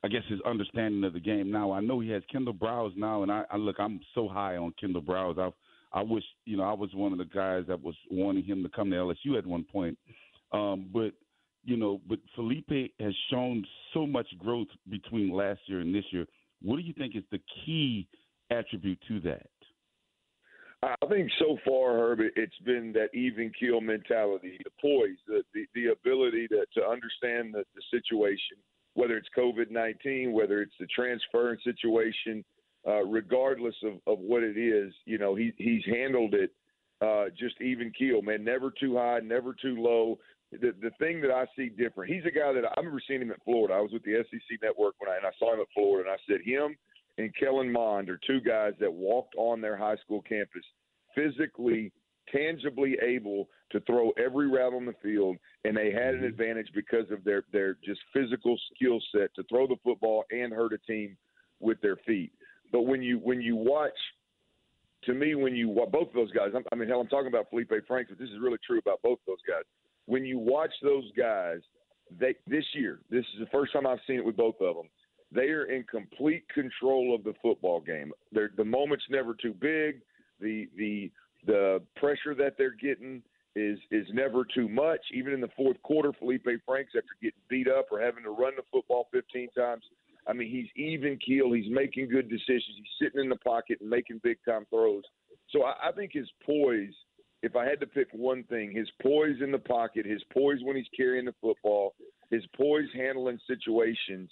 I 0.05 0.09
guess, 0.09 0.23
his 0.29 0.41
understanding 0.45 1.05
of 1.05 1.13
the 1.13 1.21
game. 1.21 1.51
Now 1.51 1.73
I 1.73 1.81
know 1.81 2.01
he 2.01 2.11
has 2.11 2.23
Kendall 2.31 2.55
Briles 2.55 2.97
now, 2.97 3.23
and 3.23 3.33
I, 3.33 3.45
I 3.51 3.57
look, 3.57 3.77
I'm 3.79 4.01
so 4.15 4.29
high 4.29 4.57
on 4.57 4.75
Kendall 4.81 5.03
Briles. 5.03 5.39
I 5.39 5.51
I 5.93 6.03
wish, 6.03 6.25
you 6.45 6.57
know, 6.57 6.65
I 6.65 6.75
was 6.75 6.91
one 6.95 7.13
of 7.13 7.19
the 7.19 7.25
guys 7.25 7.65
that 7.69 7.83
was 7.83 7.95
wanting 8.11 8.45
him 8.45 8.63
to 8.63 8.69
come 8.69 8.91
to 8.91 8.97
LSU 8.97 9.39
at 9.39 9.47
one 9.47 9.65
point. 9.65 9.97
Um, 10.53 10.91
but 10.93 11.13
you 11.65 11.77
know, 11.77 12.01
but 12.09 12.19
Felipe 12.35 12.93
has 13.01 13.15
shown 13.31 13.65
so 13.93 14.07
much 14.07 14.27
growth 14.39 14.69
between 14.89 15.31
last 15.31 15.61
year 15.67 15.81
and 15.81 15.95
this 15.95 16.05
year. 16.11 16.27
What 16.63 16.77
do 16.77 16.83
you 16.83 16.95
think 16.95 17.15
is 17.15 17.25
the 17.31 17.41
key 17.65 18.07
attribute 18.51 18.99
to 19.09 19.21
that? 19.21 19.47
I 20.83 20.95
think 21.09 21.31
so 21.41 21.59
far, 21.67 21.99
Herb, 21.99 22.21
it's 22.37 22.59
been 22.65 22.93
that 22.93 23.13
even 23.13 23.51
keel 23.59 23.81
mentality, 23.81 24.59
the 24.63 24.71
poise, 24.81 25.17
the 25.27 25.43
the, 25.53 25.67
the 25.75 25.87
ability 25.93 26.47
to, 26.49 26.65
to 26.75 26.87
understand 26.87 27.53
the, 27.53 27.65
the 27.75 27.83
situation, 27.91 28.57
whether 28.95 29.17
it's 29.17 29.29
COVID 29.37 29.71
nineteen, 29.71 30.33
whether 30.33 30.63
it's 30.63 30.75
the 30.79 30.87
transferring 30.87 31.59
situation, 31.65 32.45
uh, 32.87 33.05
regardless 33.05 33.75
of, 33.83 33.95
of 34.07 34.21
what 34.21 34.45
it 34.45 34.57
is, 34.57 34.93
you 35.05 35.19
know, 35.19 35.35
he 35.35 35.53
he's 35.59 35.85
handled 35.85 36.35
it 36.35 36.53
uh, 37.01 37.25
just 37.37 37.61
even 37.61 37.93
keel, 37.99 38.23
man. 38.23 38.45
Never 38.45 38.73
too 38.79 38.97
high, 38.97 39.19
never 39.19 39.55
too 39.61 39.77
low. 39.83 40.19
The 40.53 40.73
the 40.81 40.91
thing 41.01 41.21
that 41.23 41.33
I 41.33 41.47
see 41.57 41.71
different, 41.71 42.13
he's 42.13 42.25
a 42.25 42.31
guy 42.31 42.53
that 42.53 42.65
I've 42.65 42.77
remember 42.77 43.03
seeing 43.07 43.23
him 43.23 43.33
at 43.33 43.43
Florida. 43.45 43.75
I 43.75 43.81
was 43.81 43.93
with 43.93 44.05
the 44.05 44.23
SEC 44.31 44.63
network 44.63 44.95
when 44.99 45.11
I 45.11 45.17
and 45.17 45.27
I 45.27 45.33
saw 45.41 45.55
him 45.55 45.61
at 45.61 45.67
Florida, 45.75 46.09
and 46.09 46.15
I 46.15 46.23
said 46.29 46.41
him 46.47 46.77
and 47.19 47.35
Kellen 47.37 47.71
Mond 47.71 48.09
are 48.09 48.21
two 48.27 48.41
guys 48.41 48.73
that 48.81 48.93
walked 48.93 49.35
on 49.37 49.61
their 49.61 49.77
high 49.77 49.97
school 49.97 50.23
campus 50.23 50.63
physically, 51.15 51.93
tangibly 52.33 52.97
able 53.03 53.49
to 53.73 53.81
throw 53.81 54.11
every 54.13 54.49
route 54.49 54.73
on 54.73 54.87
the 54.87 54.95
field, 55.03 55.37
and 55.65 55.77
they 55.77 55.91
had 55.91 56.15
an 56.15 56.21
mm-hmm. 56.21 56.27
advantage 56.27 56.69
because 56.75 57.11
of 57.11 57.25
their 57.25 57.43
their 57.53 57.75
just 57.85 58.01
physical 58.15 58.59
skill 58.75 59.01
set 59.13 59.35
to 59.35 59.43
throw 59.45 59.67
the 59.67 59.77
football 59.85 60.25
and 60.31 60.53
hurt 60.53 60.73
a 60.73 60.79
team 60.91 61.17
with 61.61 61.81
their 61.81 61.97
feet. 62.07 62.33
But 62.73 62.83
when 62.83 63.03
you 63.03 63.19
when 63.19 63.43
you 63.43 63.57
watch, 63.57 63.99
to 65.05 65.13
me, 65.13 65.35
when 65.35 65.57
you 65.57 65.69
both 65.91 66.09
of 66.09 66.15
those 66.15 66.33
guys, 66.33 66.51
I 66.71 66.75
mean, 66.77 66.89
hell, 66.89 67.01
I'm 67.01 67.09
talking 67.09 67.29
about 67.29 67.51
Felipe 67.51 67.73
Franks, 67.87 68.11
but 68.11 68.19
this 68.19 68.31
is 68.31 68.39
really 68.41 68.59
true 68.65 68.79
about 68.79 69.03
both 69.03 69.19
of 69.21 69.27
those 69.27 69.43
guys. 69.47 69.65
When 70.07 70.25
you 70.25 70.39
watch 70.39 70.73
those 70.83 71.11
guys, 71.17 71.59
they 72.19 72.37
this 72.47 72.65
year, 72.75 73.01
this 73.11 73.25
is 73.35 73.41
the 73.41 73.51
first 73.51 73.73
time 73.73 73.87
I've 73.87 73.99
seen 74.07 74.17
it 74.17 74.25
with 74.25 74.37
both 74.37 74.61
of 74.61 74.77
them 74.77 74.89
they 75.33 75.51
are 75.51 75.65
in 75.65 75.85
complete 75.85 76.49
control 76.49 77.15
of 77.15 77.23
the 77.25 77.35
football 77.43 77.81
game. 77.81 78.13
They're, 78.33 78.51
the 78.57 78.65
moment's 78.65 79.05
never 79.11 79.35
too 79.35 79.53
big. 79.53 80.01
The 80.41 80.69
the 80.77 81.11
the 81.47 81.83
pressure 81.97 82.35
that 82.37 82.55
they're 82.57 82.75
getting 82.75 83.23
is 83.55 83.79
is 83.91 84.07
never 84.13 84.45
too 84.45 84.69
much. 84.69 85.01
Even 85.13 85.33
in 85.33 85.41
the 85.41 85.51
fourth 85.57 85.81
quarter, 85.83 86.13
Felipe 86.19 86.47
Franks, 86.65 86.93
after 86.97 87.09
getting 87.21 87.41
beat 87.49 87.69
up 87.69 87.87
or 87.91 88.01
having 88.01 88.25
to 88.25 88.31
run 88.31 88.53
the 88.57 88.63
football 88.73 89.09
15 89.13 89.49
times, 89.57 89.85
I 90.27 90.33
mean 90.33 90.51
he's 90.51 90.69
even 90.83 91.19
keel. 91.19 91.53
He's 91.53 91.71
making 91.71 92.09
good 92.09 92.31
decisions. 92.31 92.77
He's 92.77 93.07
sitting 93.07 93.21
in 93.21 93.29
the 93.29 93.37
pocket 93.37 93.79
and 93.81 93.91
making 93.91 94.21
big 94.23 94.39
time 94.49 94.67
throws. 94.71 95.05
So 95.51 95.65
I, 95.65 95.89
I 95.89 95.93
think 95.93 96.13
his 96.13 96.29
poise. 96.45 96.95
If 97.41 97.55
I 97.55 97.67
had 97.67 97.79
to 97.79 97.87
pick 97.87 98.09
one 98.11 98.43
thing, 98.45 98.73
his 98.75 98.89
poise 99.01 99.37
in 99.41 99.53
the 99.53 99.61
pocket, 99.61 100.05
his 100.05 100.21
poise 100.33 100.59
when 100.65 100.75
he's 100.75 100.89
carrying 100.97 101.25
the 101.25 101.35
football, 101.41 101.95
his 102.33 102.45
poise 102.57 102.89
handling 102.97 103.39
situations 103.47 104.29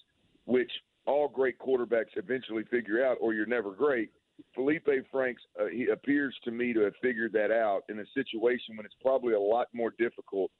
which 0.46 0.70
all 1.06 1.28
great 1.28 1.59
quarterbacks 1.59 2.16
eventually 2.16 2.64
figure 2.70 3.04
out, 3.04 3.18
or 3.20 3.35
you're 3.35 3.46
never 3.46 3.72
great. 3.72 4.11
Felipe 4.54 4.88
Franks, 5.11 5.42
uh, 5.61 5.66
he 5.66 5.88
appears 5.88 6.35
to 6.44 6.50
me 6.50 6.72
to 6.72 6.80
have 6.80 6.94
figured 7.02 7.32
that 7.32 7.50
out 7.50 7.82
in 7.88 7.98
a 8.00 8.04
situation 8.14 8.76
when 8.76 8.85
it's 8.85 8.96
probably 9.00 9.35
a 9.35 9.40
lot 9.40 9.68
more 9.72 9.92
difficult 9.98 10.50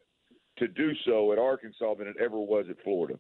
to 0.59 0.69
do 0.69 0.93
so 1.05 1.33
at 1.33 1.39
Arkansas 1.39 1.95
than 1.95 2.07
it 2.07 2.17
ever 2.19 2.39
was 2.39 2.67
at 2.71 2.77
Florida. 2.83 3.19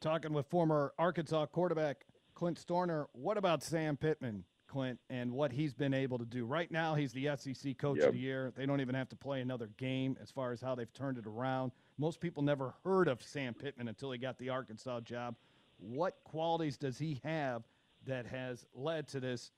Talking 0.00 0.32
with 0.32 0.46
former 0.46 0.92
Arkansas 0.98 1.46
quarterback 1.46 2.04
Clint 2.34 2.58
Stoerner, 2.58 3.06
what 3.12 3.38
about 3.38 3.62
Sam 3.62 3.96
Pittman, 3.96 4.44
Clint, 4.66 4.98
and 5.08 5.30
what 5.30 5.52
he's 5.52 5.72
been 5.72 5.94
able 5.94 6.18
to 6.18 6.24
do? 6.24 6.44
Right 6.44 6.70
now, 6.70 6.96
he's 6.96 7.12
the 7.12 7.30
SEC 7.36 7.78
Coach 7.78 7.98
yep. 7.98 8.08
of 8.08 8.14
the 8.14 8.20
Year. 8.20 8.52
They 8.56 8.66
don't 8.66 8.80
even 8.80 8.96
have 8.96 9.08
to 9.10 9.16
play 9.16 9.40
another 9.40 9.70
game 9.76 10.16
as 10.20 10.32
far 10.32 10.50
as 10.50 10.60
how 10.60 10.74
they've 10.74 10.92
turned 10.92 11.18
it 11.18 11.26
around. 11.26 11.70
Most 11.96 12.20
people 12.20 12.42
never 12.42 12.74
heard 12.84 13.06
of 13.06 13.22
Sam 13.22 13.54
Pittman 13.54 13.86
until 13.86 14.10
he 14.10 14.18
got 14.18 14.36
the 14.38 14.50
Arkansas 14.50 15.00
job. 15.00 15.36
What 15.84 16.16
qualities 16.24 16.78
does 16.78 16.98
he 16.98 17.20
have 17.24 17.62
that 18.06 18.26
has 18.26 18.66
led 18.74 19.06
to 19.08 19.20
this 19.20 19.50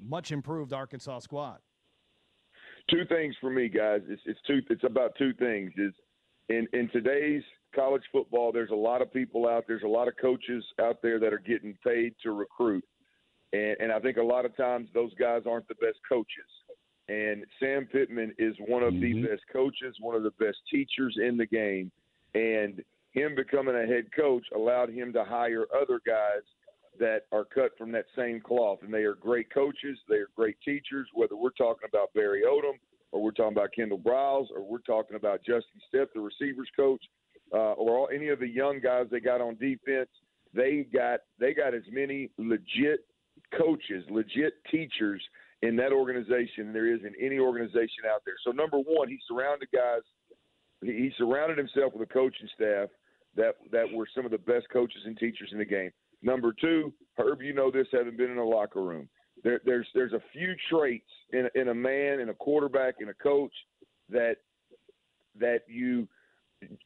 much 0.00 0.30
improved 0.30 0.72
Arkansas 0.72 1.20
squad? 1.20 1.58
Two 2.90 3.04
things 3.08 3.34
for 3.40 3.50
me, 3.50 3.68
guys. 3.68 4.02
It's, 4.08 4.22
it's 4.24 4.38
two. 4.46 4.60
It's 4.70 4.84
about 4.84 5.12
two 5.18 5.32
things. 5.34 5.72
Is 5.76 5.94
in 6.48 6.68
in 6.72 6.88
today's 6.90 7.42
college 7.74 8.02
football, 8.12 8.52
there's 8.52 8.70
a 8.70 8.76
lot 8.76 9.02
of 9.02 9.12
people 9.12 9.48
out. 9.48 9.64
There's 9.66 9.82
a 9.82 9.88
lot 9.88 10.06
of 10.06 10.14
coaches 10.20 10.64
out 10.80 10.98
there 11.02 11.18
that 11.18 11.32
are 11.32 11.38
getting 11.38 11.76
paid 11.84 12.14
to 12.22 12.32
recruit, 12.32 12.84
and, 13.52 13.76
and 13.80 13.90
I 13.90 13.98
think 14.00 14.18
a 14.18 14.22
lot 14.22 14.44
of 14.44 14.56
times 14.56 14.88
those 14.94 15.14
guys 15.14 15.42
aren't 15.48 15.66
the 15.66 15.74
best 15.76 15.98
coaches. 16.08 16.28
And 17.08 17.44
Sam 17.60 17.86
Pittman 17.90 18.32
is 18.38 18.54
one 18.66 18.82
of 18.82 18.94
mm-hmm. 18.94 19.22
the 19.22 19.28
best 19.28 19.42
coaches, 19.52 19.96
one 20.00 20.14
of 20.14 20.22
the 20.22 20.32
best 20.38 20.58
teachers 20.70 21.16
in 21.20 21.36
the 21.36 21.46
game, 21.46 21.90
and 22.34 22.82
him 23.14 23.34
becoming 23.34 23.76
a 23.76 23.86
head 23.86 24.06
coach 24.14 24.44
allowed 24.54 24.90
him 24.90 25.12
to 25.12 25.24
hire 25.24 25.66
other 25.74 26.00
guys 26.06 26.42
that 26.98 27.22
are 27.32 27.44
cut 27.44 27.76
from 27.78 27.90
that 27.92 28.06
same 28.16 28.40
cloth. 28.40 28.80
And 28.82 28.92
they 28.92 29.02
are 29.02 29.14
great 29.14 29.52
coaches, 29.52 29.98
they 30.08 30.16
are 30.16 30.28
great 30.36 30.56
teachers, 30.64 31.08
whether 31.14 31.36
we're 31.36 31.50
talking 31.50 31.88
about 31.88 32.12
Barry 32.14 32.42
Odom 32.42 32.74
or 33.12 33.22
we're 33.22 33.30
talking 33.30 33.56
about 33.56 33.70
Kendall 33.74 33.98
Briles 33.98 34.46
or 34.54 34.62
we're 34.62 34.78
talking 34.78 35.16
about 35.16 35.40
Justin 35.40 35.80
Stepp, 35.92 36.08
the 36.14 36.20
receivers 36.20 36.68
coach, 36.76 37.02
uh, 37.52 37.74
or 37.74 37.96
all, 37.96 38.08
any 38.12 38.28
of 38.28 38.40
the 38.40 38.48
young 38.48 38.80
guys 38.80 39.06
they 39.10 39.20
got 39.20 39.40
on 39.40 39.54
defense. 39.56 40.08
They 40.52 40.86
got 40.92 41.20
they 41.38 41.52
got 41.52 41.74
as 41.74 41.82
many 41.90 42.30
legit 42.38 43.06
coaches, 43.56 44.04
legit 44.08 44.54
teachers 44.70 45.22
in 45.62 45.76
that 45.76 45.92
organization 45.92 46.72
there 46.72 46.92
is 46.92 47.00
in 47.00 47.12
any 47.20 47.38
organization 47.38 48.04
out 48.12 48.22
there. 48.24 48.34
So 48.44 48.50
number 48.50 48.78
one, 48.78 49.08
he 49.08 49.18
surrounded 49.28 49.68
guys. 49.72 50.02
He 50.80 51.10
surrounded 51.16 51.58
himself 51.58 51.92
with 51.94 52.08
a 52.08 52.12
coaching 52.12 52.48
staff 52.54 52.88
that 53.36 53.54
that 53.72 53.90
were 53.92 54.06
some 54.14 54.24
of 54.24 54.30
the 54.30 54.38
best 54.38 54.66
coaches 54.72 55.02
and 55.04 55.16
teachers 55.16 55.50
in 55.52 55.58
the 55.58 55.64
game. 55.64 55.90
Number 56.22 56.54
two, 56.58 56.92
Herb, 57.18 57.42
you 57.42 57.52
know 57.52 57.70
this, 57.70 57.86
having 57.92 58.16
been 58.16 58.30
in 58.30 58.38
a 58.38 58.44
locker 58.44 58.82
room. 58.82 59.08
There, 59.42 59.60
there's 59.64 59.86
there's 59.94 60.12
a 60.12 60.22
few 60.32 60.54
traits 60.70 61.10
in 61.32 61.48
in 61.54 61.68
a 61.68 61.74
man, 61.74 62.20
in 62.20 62.28
a 62.30 62.34
quarterback, 62.34 62.96
in 63.00 63.08
a 63.08 63.14
coach 63.14 63.52
that 64.08 64.36
that 65.38 65.60
you 65.68 66.08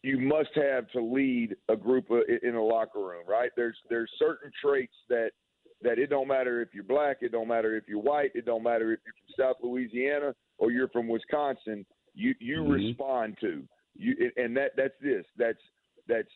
you 0.03 0.18
must 0.18 0.51
have 0.55 0.90
to 0.90 1.01
lead 1.01 1.55
a 1.68 1.76
group 1.76 2.11
of, 2.11 2.22
in 2.42 2.55
a 2.55 2.62
locker 2.62 3.01
room, 3.01 3.24
right? 3.28 3.51
There's 3.57 3.76
there's 3.88 4.11
certain 4.18 4.51
traits 4.61 4.94
that 5.09 5.30
that 5.82 5.99
it 5.99 6.11
don't 6.11 6.26
matter 6.26 6.61
if 6.61 6.70
you're 6.72 6.84
black, 6.84 7.18
it 7.20 7.32
don't 7.32 7.49
matter 7.49 7.76
if 7.76 7.84
you're 7.86 8.01
white, 8.01 8.30
it 8.34 8.44
don't 8.44 8.62
matter 8.62 8.92
if 8.92 9.01
you're 9.07 9.14
from 9.14 9.44
South 9.44 9.57
Louisiana 9.62 10.34
or 10.59 10.70
you're 10.70 10.88
from 10.88 11.09
Wisconsin. 11.09 11.86
You 12.14 12.34
you 12.40 12.59
mm-hmm. 12.59 12.72
respond 12.72 13.36
to 13.40 13.62
you, 13.94 14.30
and 14.36 14.57
that 14.57 14.72
that's 14.76 14.94
this. 15.01 15.24
That's 15.36 15.59
that's 16.09 16.28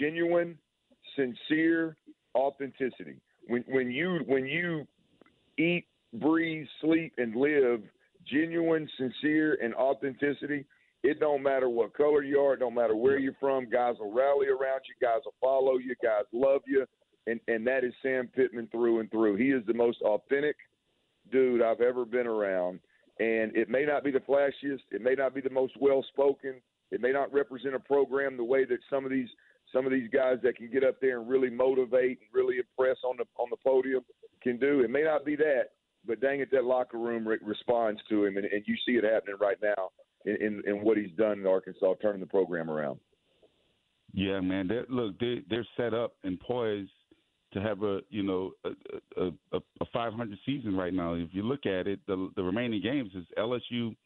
genuine, 0.00 0.58
sincere 1.16 1.96
authenticity. 2.36 3.20
When 3.48 3.64
when 3.68 3.90
you 3.90 4.20
when 4.26 4.46
you 4.46 4.86
eat, 5.58 5.86
breathe, 6.14 6.66
sleep, 6.80 7.14
and 7.18 7.34
live 7.36 7.82
genuine, 8.30 8.88
sincere, 8.98 9.56
and 9.62 9.74
authenticity, 9.74 10.64
it 11.02 11.20
don't 11.20 11.42
matter 11.42 11.68
what 11.68 11.94
color 11.94 12.22
you 12.22 12.40
are, 12.40 12.54
it 12.54 12.60
don't 12.60 12.74
matter 12.74 12.96
where 12.96 13.18
you're 13.18 13.36
from. 13.38 13.70
Guys 13.70 13.94
will 14.00 14.12
rally 14.12 14.48
around 14.48 14.80
you, 14.88 14.94
guys 15.00 15.20
will 15.24 15.34
follow 15.40 15.78
you, 15.78 15.94
guys 16.02 16.24
love 16.32 16.62
you, 16.66 16.84
and 17.26 17.40
and 17.48 17.66
that 17.66 17.84
is 17.84 17.92
Sam 18.02 18.28
Pittman 18.34 18.68
through 18.72 19.00
and 19.00 19.10
through. 19.10 19.36
He 19.36 19.50
is 19.50 19.64
the 19.66 19.74
most 19.74 20.02
authentic 20.02 20.56
dude 21.30 21.62
I've 21.62 21.80
ever 21.80 22.04
been 22.04 22.26
around, 22.26 22.80
and 23.20 23.56
it 23.56 23.68
may 23.68 23.84
not 23.84 24.04
be 24.04 24.10
the 24.10 24.20
flashiest, 24.20 24.80
it 24.90 25.02
may 25.02 25.14
not 25.14 25.34
be 25.34 25.40
the 25.40 25.50
most 25.50 25.74
well 25.78 26.04
spoken, 26.12 26.60
it 26.90 27.00
may 27.00 27.12
not 27.12 27.32
represent 27.32 27.74
a 27.74 27.80
program 27.80 28.36
the 28.36 28.44
way 28.44 28.64
that 28.64 28.78
some 28.90 29.04
of 29.04 29.10
these 29.10 29.28
some 29.72 29.84
of 29.84 29.92
these 29.92 30.08
guys 30.10 30.36
that 30.42 30.56
can 30.56 30.70
get 30.70 30.84
up 30.84 31.00
there 31.00 31.18
and 31.18 31.28
really 31.28 31.50
motivate 31.50 32.18
and 32.20 32.28
really 32.32 32.56
impress 32.58 32.96
on 33.04 33.16
the 33.16 33.24
on 33.36 33.48
the 33.50 33.56
podium 33.56 34.04
can 34.42 34.58
do. 34.58 34.80
It 34.80 34.90
may 34.90 35.02
not 35.02 35.24
be 35.24 35.36
that, 35.36 35.70
but 36.06 36.20
dang 36.20 36.40
it, 36.40 36.50
that 36.52 36.64
locker 36.64 36.98
room 36.98 37.26
re- 37.26 37.38
responds 37.42 38.00
to 38.08 38.24
him, 38.24 38.36
and, 38.36 38.46
and 38.46 38.62
you 38.66 38.76
see 38.86 38.92
it 38.92 39.04
happening 39.04 39.36
right 39.40 39.58
now 39.62 39.90
in, 40.24 40.36
in, 40.36 40.62
in 40.66 40.84
what 40.84 40.96
he's 40.96 41.14
done 41.16 41.40
in 41.40 41.46
Arkansas, 41.46 41.94
turning 42.00 42.20
the 42.20 42.26
program 42.26 42.70
around. 42.70 42.98
Yeah, 44.12 44.40
man. 44.40 44.68
They're, 44.68 44.86
look, 44.88 45.18
they 45.18 45.42
they're 45.50 45.66
set 45.76 45.94
up 45.94 46.14
and 46.24 46.38
poised 46.40 46.90
to 47.52 47.60
have 47.60 47.82
a 47.82 48.00
you 48.10 48.22
know 48.22 48.52
a, 48.64 48.70
a, 49.20 49.26
a, 49.52 49.60
a 49.80 49.86
500 49.92 50.38
season 50.46 50.76
right 50.76 50.94
now. 50.94 51.14
If 51.14 51.30
you 51.32 51.42
look 51.42 51.66
at 51.66 51.86
it, 51.86 52.00
the 52.06 52.30
the 52.36 52.42
remaining 52.42 52.82
games 52.82 53.10
is 53.14 53.24
LSU 53.38 53.96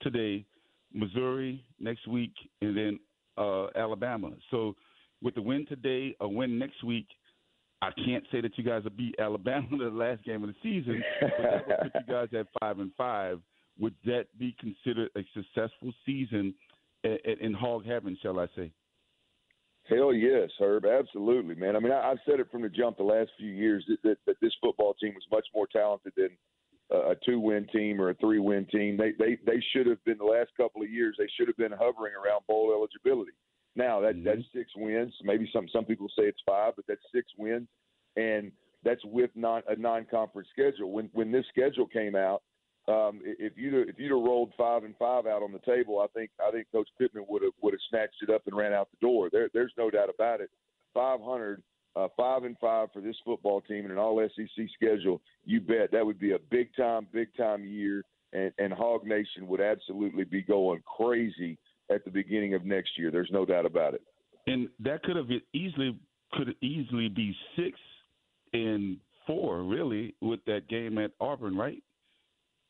today, 0.00 0.46
Missouri 0.92 1.64
next 1.78 2.06
week, 2.08 2.32
and 2.60 2.76
then 2.76 2.98
uh, 3.36 3.66
Alabama. 3.76 4.30
So 4.50 4.74
with 5.22 5.34
the 5.34 5.42
win 5.42 5.66
today, 5.66 6.14
a 6.20 6.28
win 6.28 6.58
next 6.58 6.82
week, 6.84 7.06
I 7.80 7.90
can't 8.04 8.24
say 8.32 8.40
that 8.40 8.56
you 8.56 8.64
guys 8.64 8.84
will 8.84 8.90
beat 8.90 9.14
Alabama 9.20 9.66
in 9.72 9.78
the 9.78 9.90
last 9.90 10.24
game 10.24 10.42
of 10.42 10.50
the 10.50 10.56
season, 10.62 11.02
but 11.20 11.30
that 11.40 11.66
would 11.68 11.92
put 11.92 12.02
you 12.06 12.12
guys 12.14 12.28
at 12.38 12.46
five 12.60 12.78
and 12.78 12.90
five. 12.96 13.40
Would 13.78 13.94
that 14.06 14.26
be 14.38 14.56
considered 14.58 15.10
a 15.16 15.20
successful 15.34 15.92
season 16.04 16.52
in 17.04 17.54
hog 17.54 17.86
heaven, 17.86 18.18
shall 18.20 18.40
I 18.40 18.46
say? 18.56 18.72
Hell 19.88 20.12
yes, 20.12 20.50
Herb. 20.60 20.84
Absolutely, 20.84 21.54
man. 21.54 21.76
I 21.76 21.78
mean, 21.78 21.92
I, 21.92 22.08
have 22.08 22.18
said 22.26 22.40
it 22.40 22.50
from 22.50 22.62
the 22.62 22.68
jump 22.68 22.98
the 22.98 23.04
last 23.04 23.30
few 23.38 23.50
years 23.50 23.84
that, 23.88 24.02
that, 24.02 24.16
that 24.26 24.36
this 24.42 24.52
football 24.60 24.94
team 24.94 25.14
was 25.14 25.24
much 25.30 25.46
more 25.54 25.66
talented 25.66 26.12
than 26.16 26.30
a 26.90 27.14
two-win 27.24 27.66
team 27.72 28.00
or 28.00 28.10
a 28.10 28.14
three-win 28.14 28.66
team. 28.66 28.96
They 28.96 29.12
they 29.18 29.38
they 29.46 29.62
should 29.72 29.86
have 29.86 30.02
been 30.04 30.18
the 30.18 30.24
last 30.24 30.50
couple 30.56 30.82
of 30.82 30.90
years. 30.90 31.16
They 31.18 31.28
should 31.36 31.48
have 31.48 31.56
been 31.56 31.72
hovering 31.72 32.14
around 32.14 32.46
bowl 32.46 32.72
eligibility. 32.72 33.32
Now 33.76 34.00
that 34.00 34.14
mm-hmm. 34.14 34.24
that's 34.24 34.42
six 34.54 34.70
wins. 34.76 35.14
Maybe 35.22 35.48
some 35.52 35.66
some 35.72 35.84
people 35.84 36.08
say 36.08 36.24
it's 36.24 36.42
five, 36.46 36.74
but 36.76 36.86
that's 36.88 37.00
six 37.14 37.28
wins, 37.36 37.68
and 38.16 38.50
that's 38.84 39.04
with 39.04 39.30
non 39.34 39.62
a 39.68 39.76
non-conference 39.76 40.48
schedule. 40.52 40.92
When 40.92 41.10
when 41.12 41.30
this 41.30 41.44
schedule 41.50 41.86
came 41.86 42.16
out, 42.16 42.42
um, 42.88 43.20
if 43.22 43.52
you 43.56 43.80
if 43.80 43.98
you'd 43.98 44.10
have 44.10 44.24
rolled 44.24 44.52
five 44.56 44.84
and 44.84 44.96
five 44.98 45.26
out 45.26 45.42
on 45.42 45.52
the 45.52 45.58
table, 45.60 46.00
I 46.00 46.06
think 46.18 46.30
I 46.44 46.50
think 46.50 46.66
Coach 46.72 46.88
Pittman 46.98 47.26
would 47.28 47.42
have 47.42 47.52
would 47.60 47.74
have 47.74 47.80
snatched 47.90 48.22
it 48.22 48.30
up 48.30 48.42
and 48.46 48.56
ran 48.56 48.72
out 48.72 48.88
the 48.90 49.06
door. 49.06 49.28
There, 49.30 49.50
there's 49.52 49.72
no 49.76 49.90
doubt 49.90 50.08
about 50.12 50.40
it. 50.40 50.50
Five 50.94 51.20
hundred, 51.20 51.62
uh, 51.96 52.08
five 52.16 52.44
and 52.44 52.56
five 52.60 52.88
for 52.92 53.00
this 53.00 53.16
football 53.24 53.60
team 53.60 53.84
in 53.84 53.90
an 53.90 53.98
All 53.98 54.20
SEC 54.34 54.66
schedule. 54.74 55.20
You 55.44 55.60
bet 55.60 55.90
that 55.92 56.04
would 56.04 56.18
be 56.18 56.32
a 56.32 56.38
big 56.50 56.68
time, 56.76 57.06
big 57.12 57.28
time 57.36 57.64
year, 57.64 58.02
and, 58.32 58.52
and 58.58 58.72
Hog 58.72 59.04
Nation 59.06 59.46
would 59.48 59.60
absolutely 59.60 60.24
be 60.24 60.42
going 60.42 60.82
crazy 60.96 61.58
at 61.90 62.04
the 62.04 62.10
beginning 62.10 62.54
of 62.54 62.64
next 62.64 62.90
year. 62.96 63.10
There's 63.10 63.30
no 63.32 63.44
doubt 63.44 63.66
about 63.66 63.94
it. 63.94 64.02
And 64.46 64.68
that 64.80 65.02
could 65.02 65.16
have 65.16 65.28
easily 65.52 65.98
could 66.32 66.54
easily 66.62 67.08
be 67.08 67.34
six 67.56 67.78
and 68.52 68.98
four, 69.26 69.62
really, 69.62 70.14
with 70.20 70.40
that 70.46 70.68
game 70.68 70.98
at 70.98 71.12
Auburn, 71.20 71.56
right? 71.56 71.82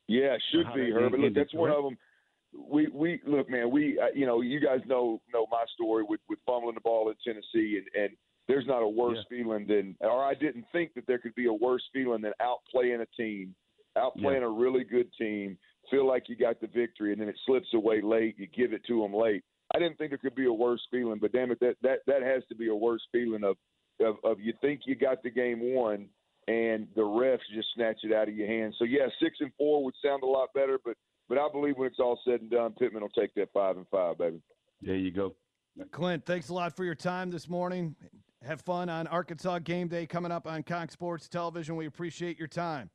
Yeah, 0.09 0.37
should 0.53 0.67
be, 0.75 0.91
Herbert. 0.91 1.21
Look, 1.21 1.35
that's 1.35 1.53
one 1.55 1.71
of 1.71 1.85
them. 1.85 1.99
We 2.71 2.89
we 2.89 3.21
look, 3.27 3.51
man. 3.51 3.71
We 3.71 4.01
uh, 4.01 4.07
you 4.15 4.27
know 4.27 4.41
you 4.41 4.59
guys 4.59 4.81
know 4.87 5.21
know 5.33 5.47
my 5.51 5.65
story 5.75 6.03
with 6.09 6.21
with 6.29 6.39
fumbling 6.47 6.75
the 6.75 6.81
ball 6.81 7.11
in 7.11 7.15
Tennessee, 7.23 7.79
and 7.79 8.03
and 8.03 8.17
there's 8.49 8.67
not 8.67 8.83
a 8.83 8.89
worse 8.89 9.19
yeah. 9.31 9.39
feeling 9.39 9.67
than, 9.67 9.95
or 10.01 10.25
I 10.25 10.35
didn't 10.35 10.65
think 10.73 10.95
that 10.95 11.07
there 11.07 11.19
could 11.19 11.35
be 11.35 11.47
a 11.47 11.53
worse 11.53 11.83
feeling 11.93 12.23
than 12.23 12.33
outplaying 12.41 13.03
a 13.03 13.07
team, 13.17 13.55
outplaying 13.97 14.41
yeah. 14.41 14.47
a 14.47 14.51
really 14.51 14.85
good 14.85 15.09
team, 15.19 15.59
feel 15.91 16.07
like 16.07 16.25
you 16.29 16.37
got 16.37 16.61
the 16.61 16.67
victory, 16.67 17.13
and 17.13 17.21
then 17.21 17.29
it 17.29 17.39
slips 17.47 17.69
away 17.75 18.01
late. 18.03 18.37
You 18.39 18.47
give 18.47 18.73
it 18.73 18.83
to 18.89 19.03
them 19.03 19.15
late. 19.15 19.45
I 19.75 19.79
didn't 19.79 19.99
think 19.99 20.11
there 20.11 20.19
could 20.19 20.35
be 20.35 20.47
a 20.47 20.53
worse 20.53 20.81
feeling, 20.91 21.19
but 21.21 21.33
damn 21.33 21.51
it, 21.51 21.61
that 21.61 21.77
that 21.83 21.99
that 22.07 22.23
has 22.23 22.43
to 22.49 22.55
be 22.55 22.69
a 22.69 22.75
worse 22.75 23.03
feeling 23.13 23.45
of 23.45 23.57
of, 24.01 24.17
of 24.25 24.41
you 24.41 24.55
think 24.61 24.83
you 24.87 24.95
got 24.95 25.23
the 25.23 25.31
game 25.31 25.61
won 25.61 26.09
and 26.47 26.89
the 26.97 27.03
refs 27.03 27.41
just 27.55 27.69
snatch 27.75 27.99
it 28.03 28.13
out 28.13 28.29
of 28.29 28.35
your 28.35 28.47
hands. 28.47 28.77
So 28.79 28.85
yeah, 28.85 29.07
six 29.23 29.37
and 29.41 29.51
four 29.59 29.85
would 29.85 29.95
sound 30.03 30.23
a 30.23 30.27
lot 30.27 30.49
better, 30.55 30.79
but 30.83 30.97
but 31.29 31.37
I 31.37 31.47
believe 31.53 31.77
when 31.77 31.89
it's 31.89 31.99
all 31.99 32.19
said 32.25 32.41
and 32.41 32.51
done, 32.51 32.73
Pittman 32.79 33.03
will 33.03 33.11
take 33.11 33.35
that 33.35 33.53
five 33.53 33.77
and 33.77 33.87
five, 33.91 34.17
baby. 34.17 34.41
There 34.81 34.97
you 34.97 35.11
go. 35.11 35.35
Clint, 35.93 36.25
thanks 36.25 36.49
a 36.49 36.55
lot 36.55 36.75
for 36.75 36.85
your 36.85 36.95
time 36.95 37.31
this 37.31 37.49
morning. 37.49 37.95
Have 38.45 38.61
fun 38.61 38.89
on 38.89 39.07
Arkansas 39.09 39.59
game 39.61 39.89
day 39.89 40.07
coming 40.07 40.31
up 40.31 40.47
on 40.47 40.63
Cox 40.63 40.93
Sports 40.93 41.29
Television. 41.29 41.75
We 41.75 41.87
appreciate 41.87 42.39
your 42.39 42.49
time. 42.49 42.89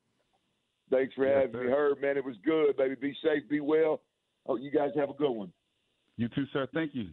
Thanks 0.90 1.14
for 1.16 1.28
having 1.28 1.52
me, 1.60 1.68
Herb. 1.68 2.00
Man, 2.02 2.18
it 2.18 2.24
was 2.24 2.36
good, 2.46 2.78
baby. 2.78 2.96
Be 3.00 3.16
safe, 3.24 3.48
be 3.50 3.60
well. 3.60 4.02
Oh, 4.46 4.56
you 4.56 4.72
guys 4.72 4.92
have 4.96 5.10
a 5.10 5.14
good 5.14 5.32
one. 5.32 5.52
You 6.18 6.30
too, 6.30 6.46
sir. 6.54 6.68
Thank 6.74 6.94
you. 6.94 7.10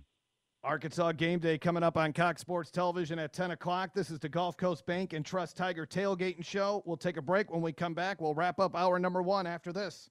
Arkansas 0.62 1.12
game 1.12 1.38
day 1.38 1.56
coming 1.56 1.82
up 1.82 1.96
on 1.96 2.12
Cox 2.12 2.42
Sports 2.42 2.70
Television 2.70 3.18
at 3.18 3.32
10 3.32 3.52
o'clock. 3.52 3.94
This 3.94 4.10
is 4.10 4.18
the 4.18 4.28
Gulf 4.28 4.56
Coast 4.56 4.84
Bank 4.84 5.14
and 5.14 5.24
Trust 5.24 5.56
Tiger 5.56 5.86
Tailgating 5.86 6.44
Show. 6.44 6.82
We'll 6.84 6.98
take 6.98 7.16
a 7.16 7.22
break. 7.22 7.50
When 7.50 7.62
we 7.62 7.72
come 7.72 7.94
back, 7.94 8.20
we'll 8.20 8.34
wrap 8.34 8.60
up 8.60 8.76
hour 8.76 8.98
number 8.98 9.22
one 9.22 9.46
after 9.46 9.72
this. 9.72 10.10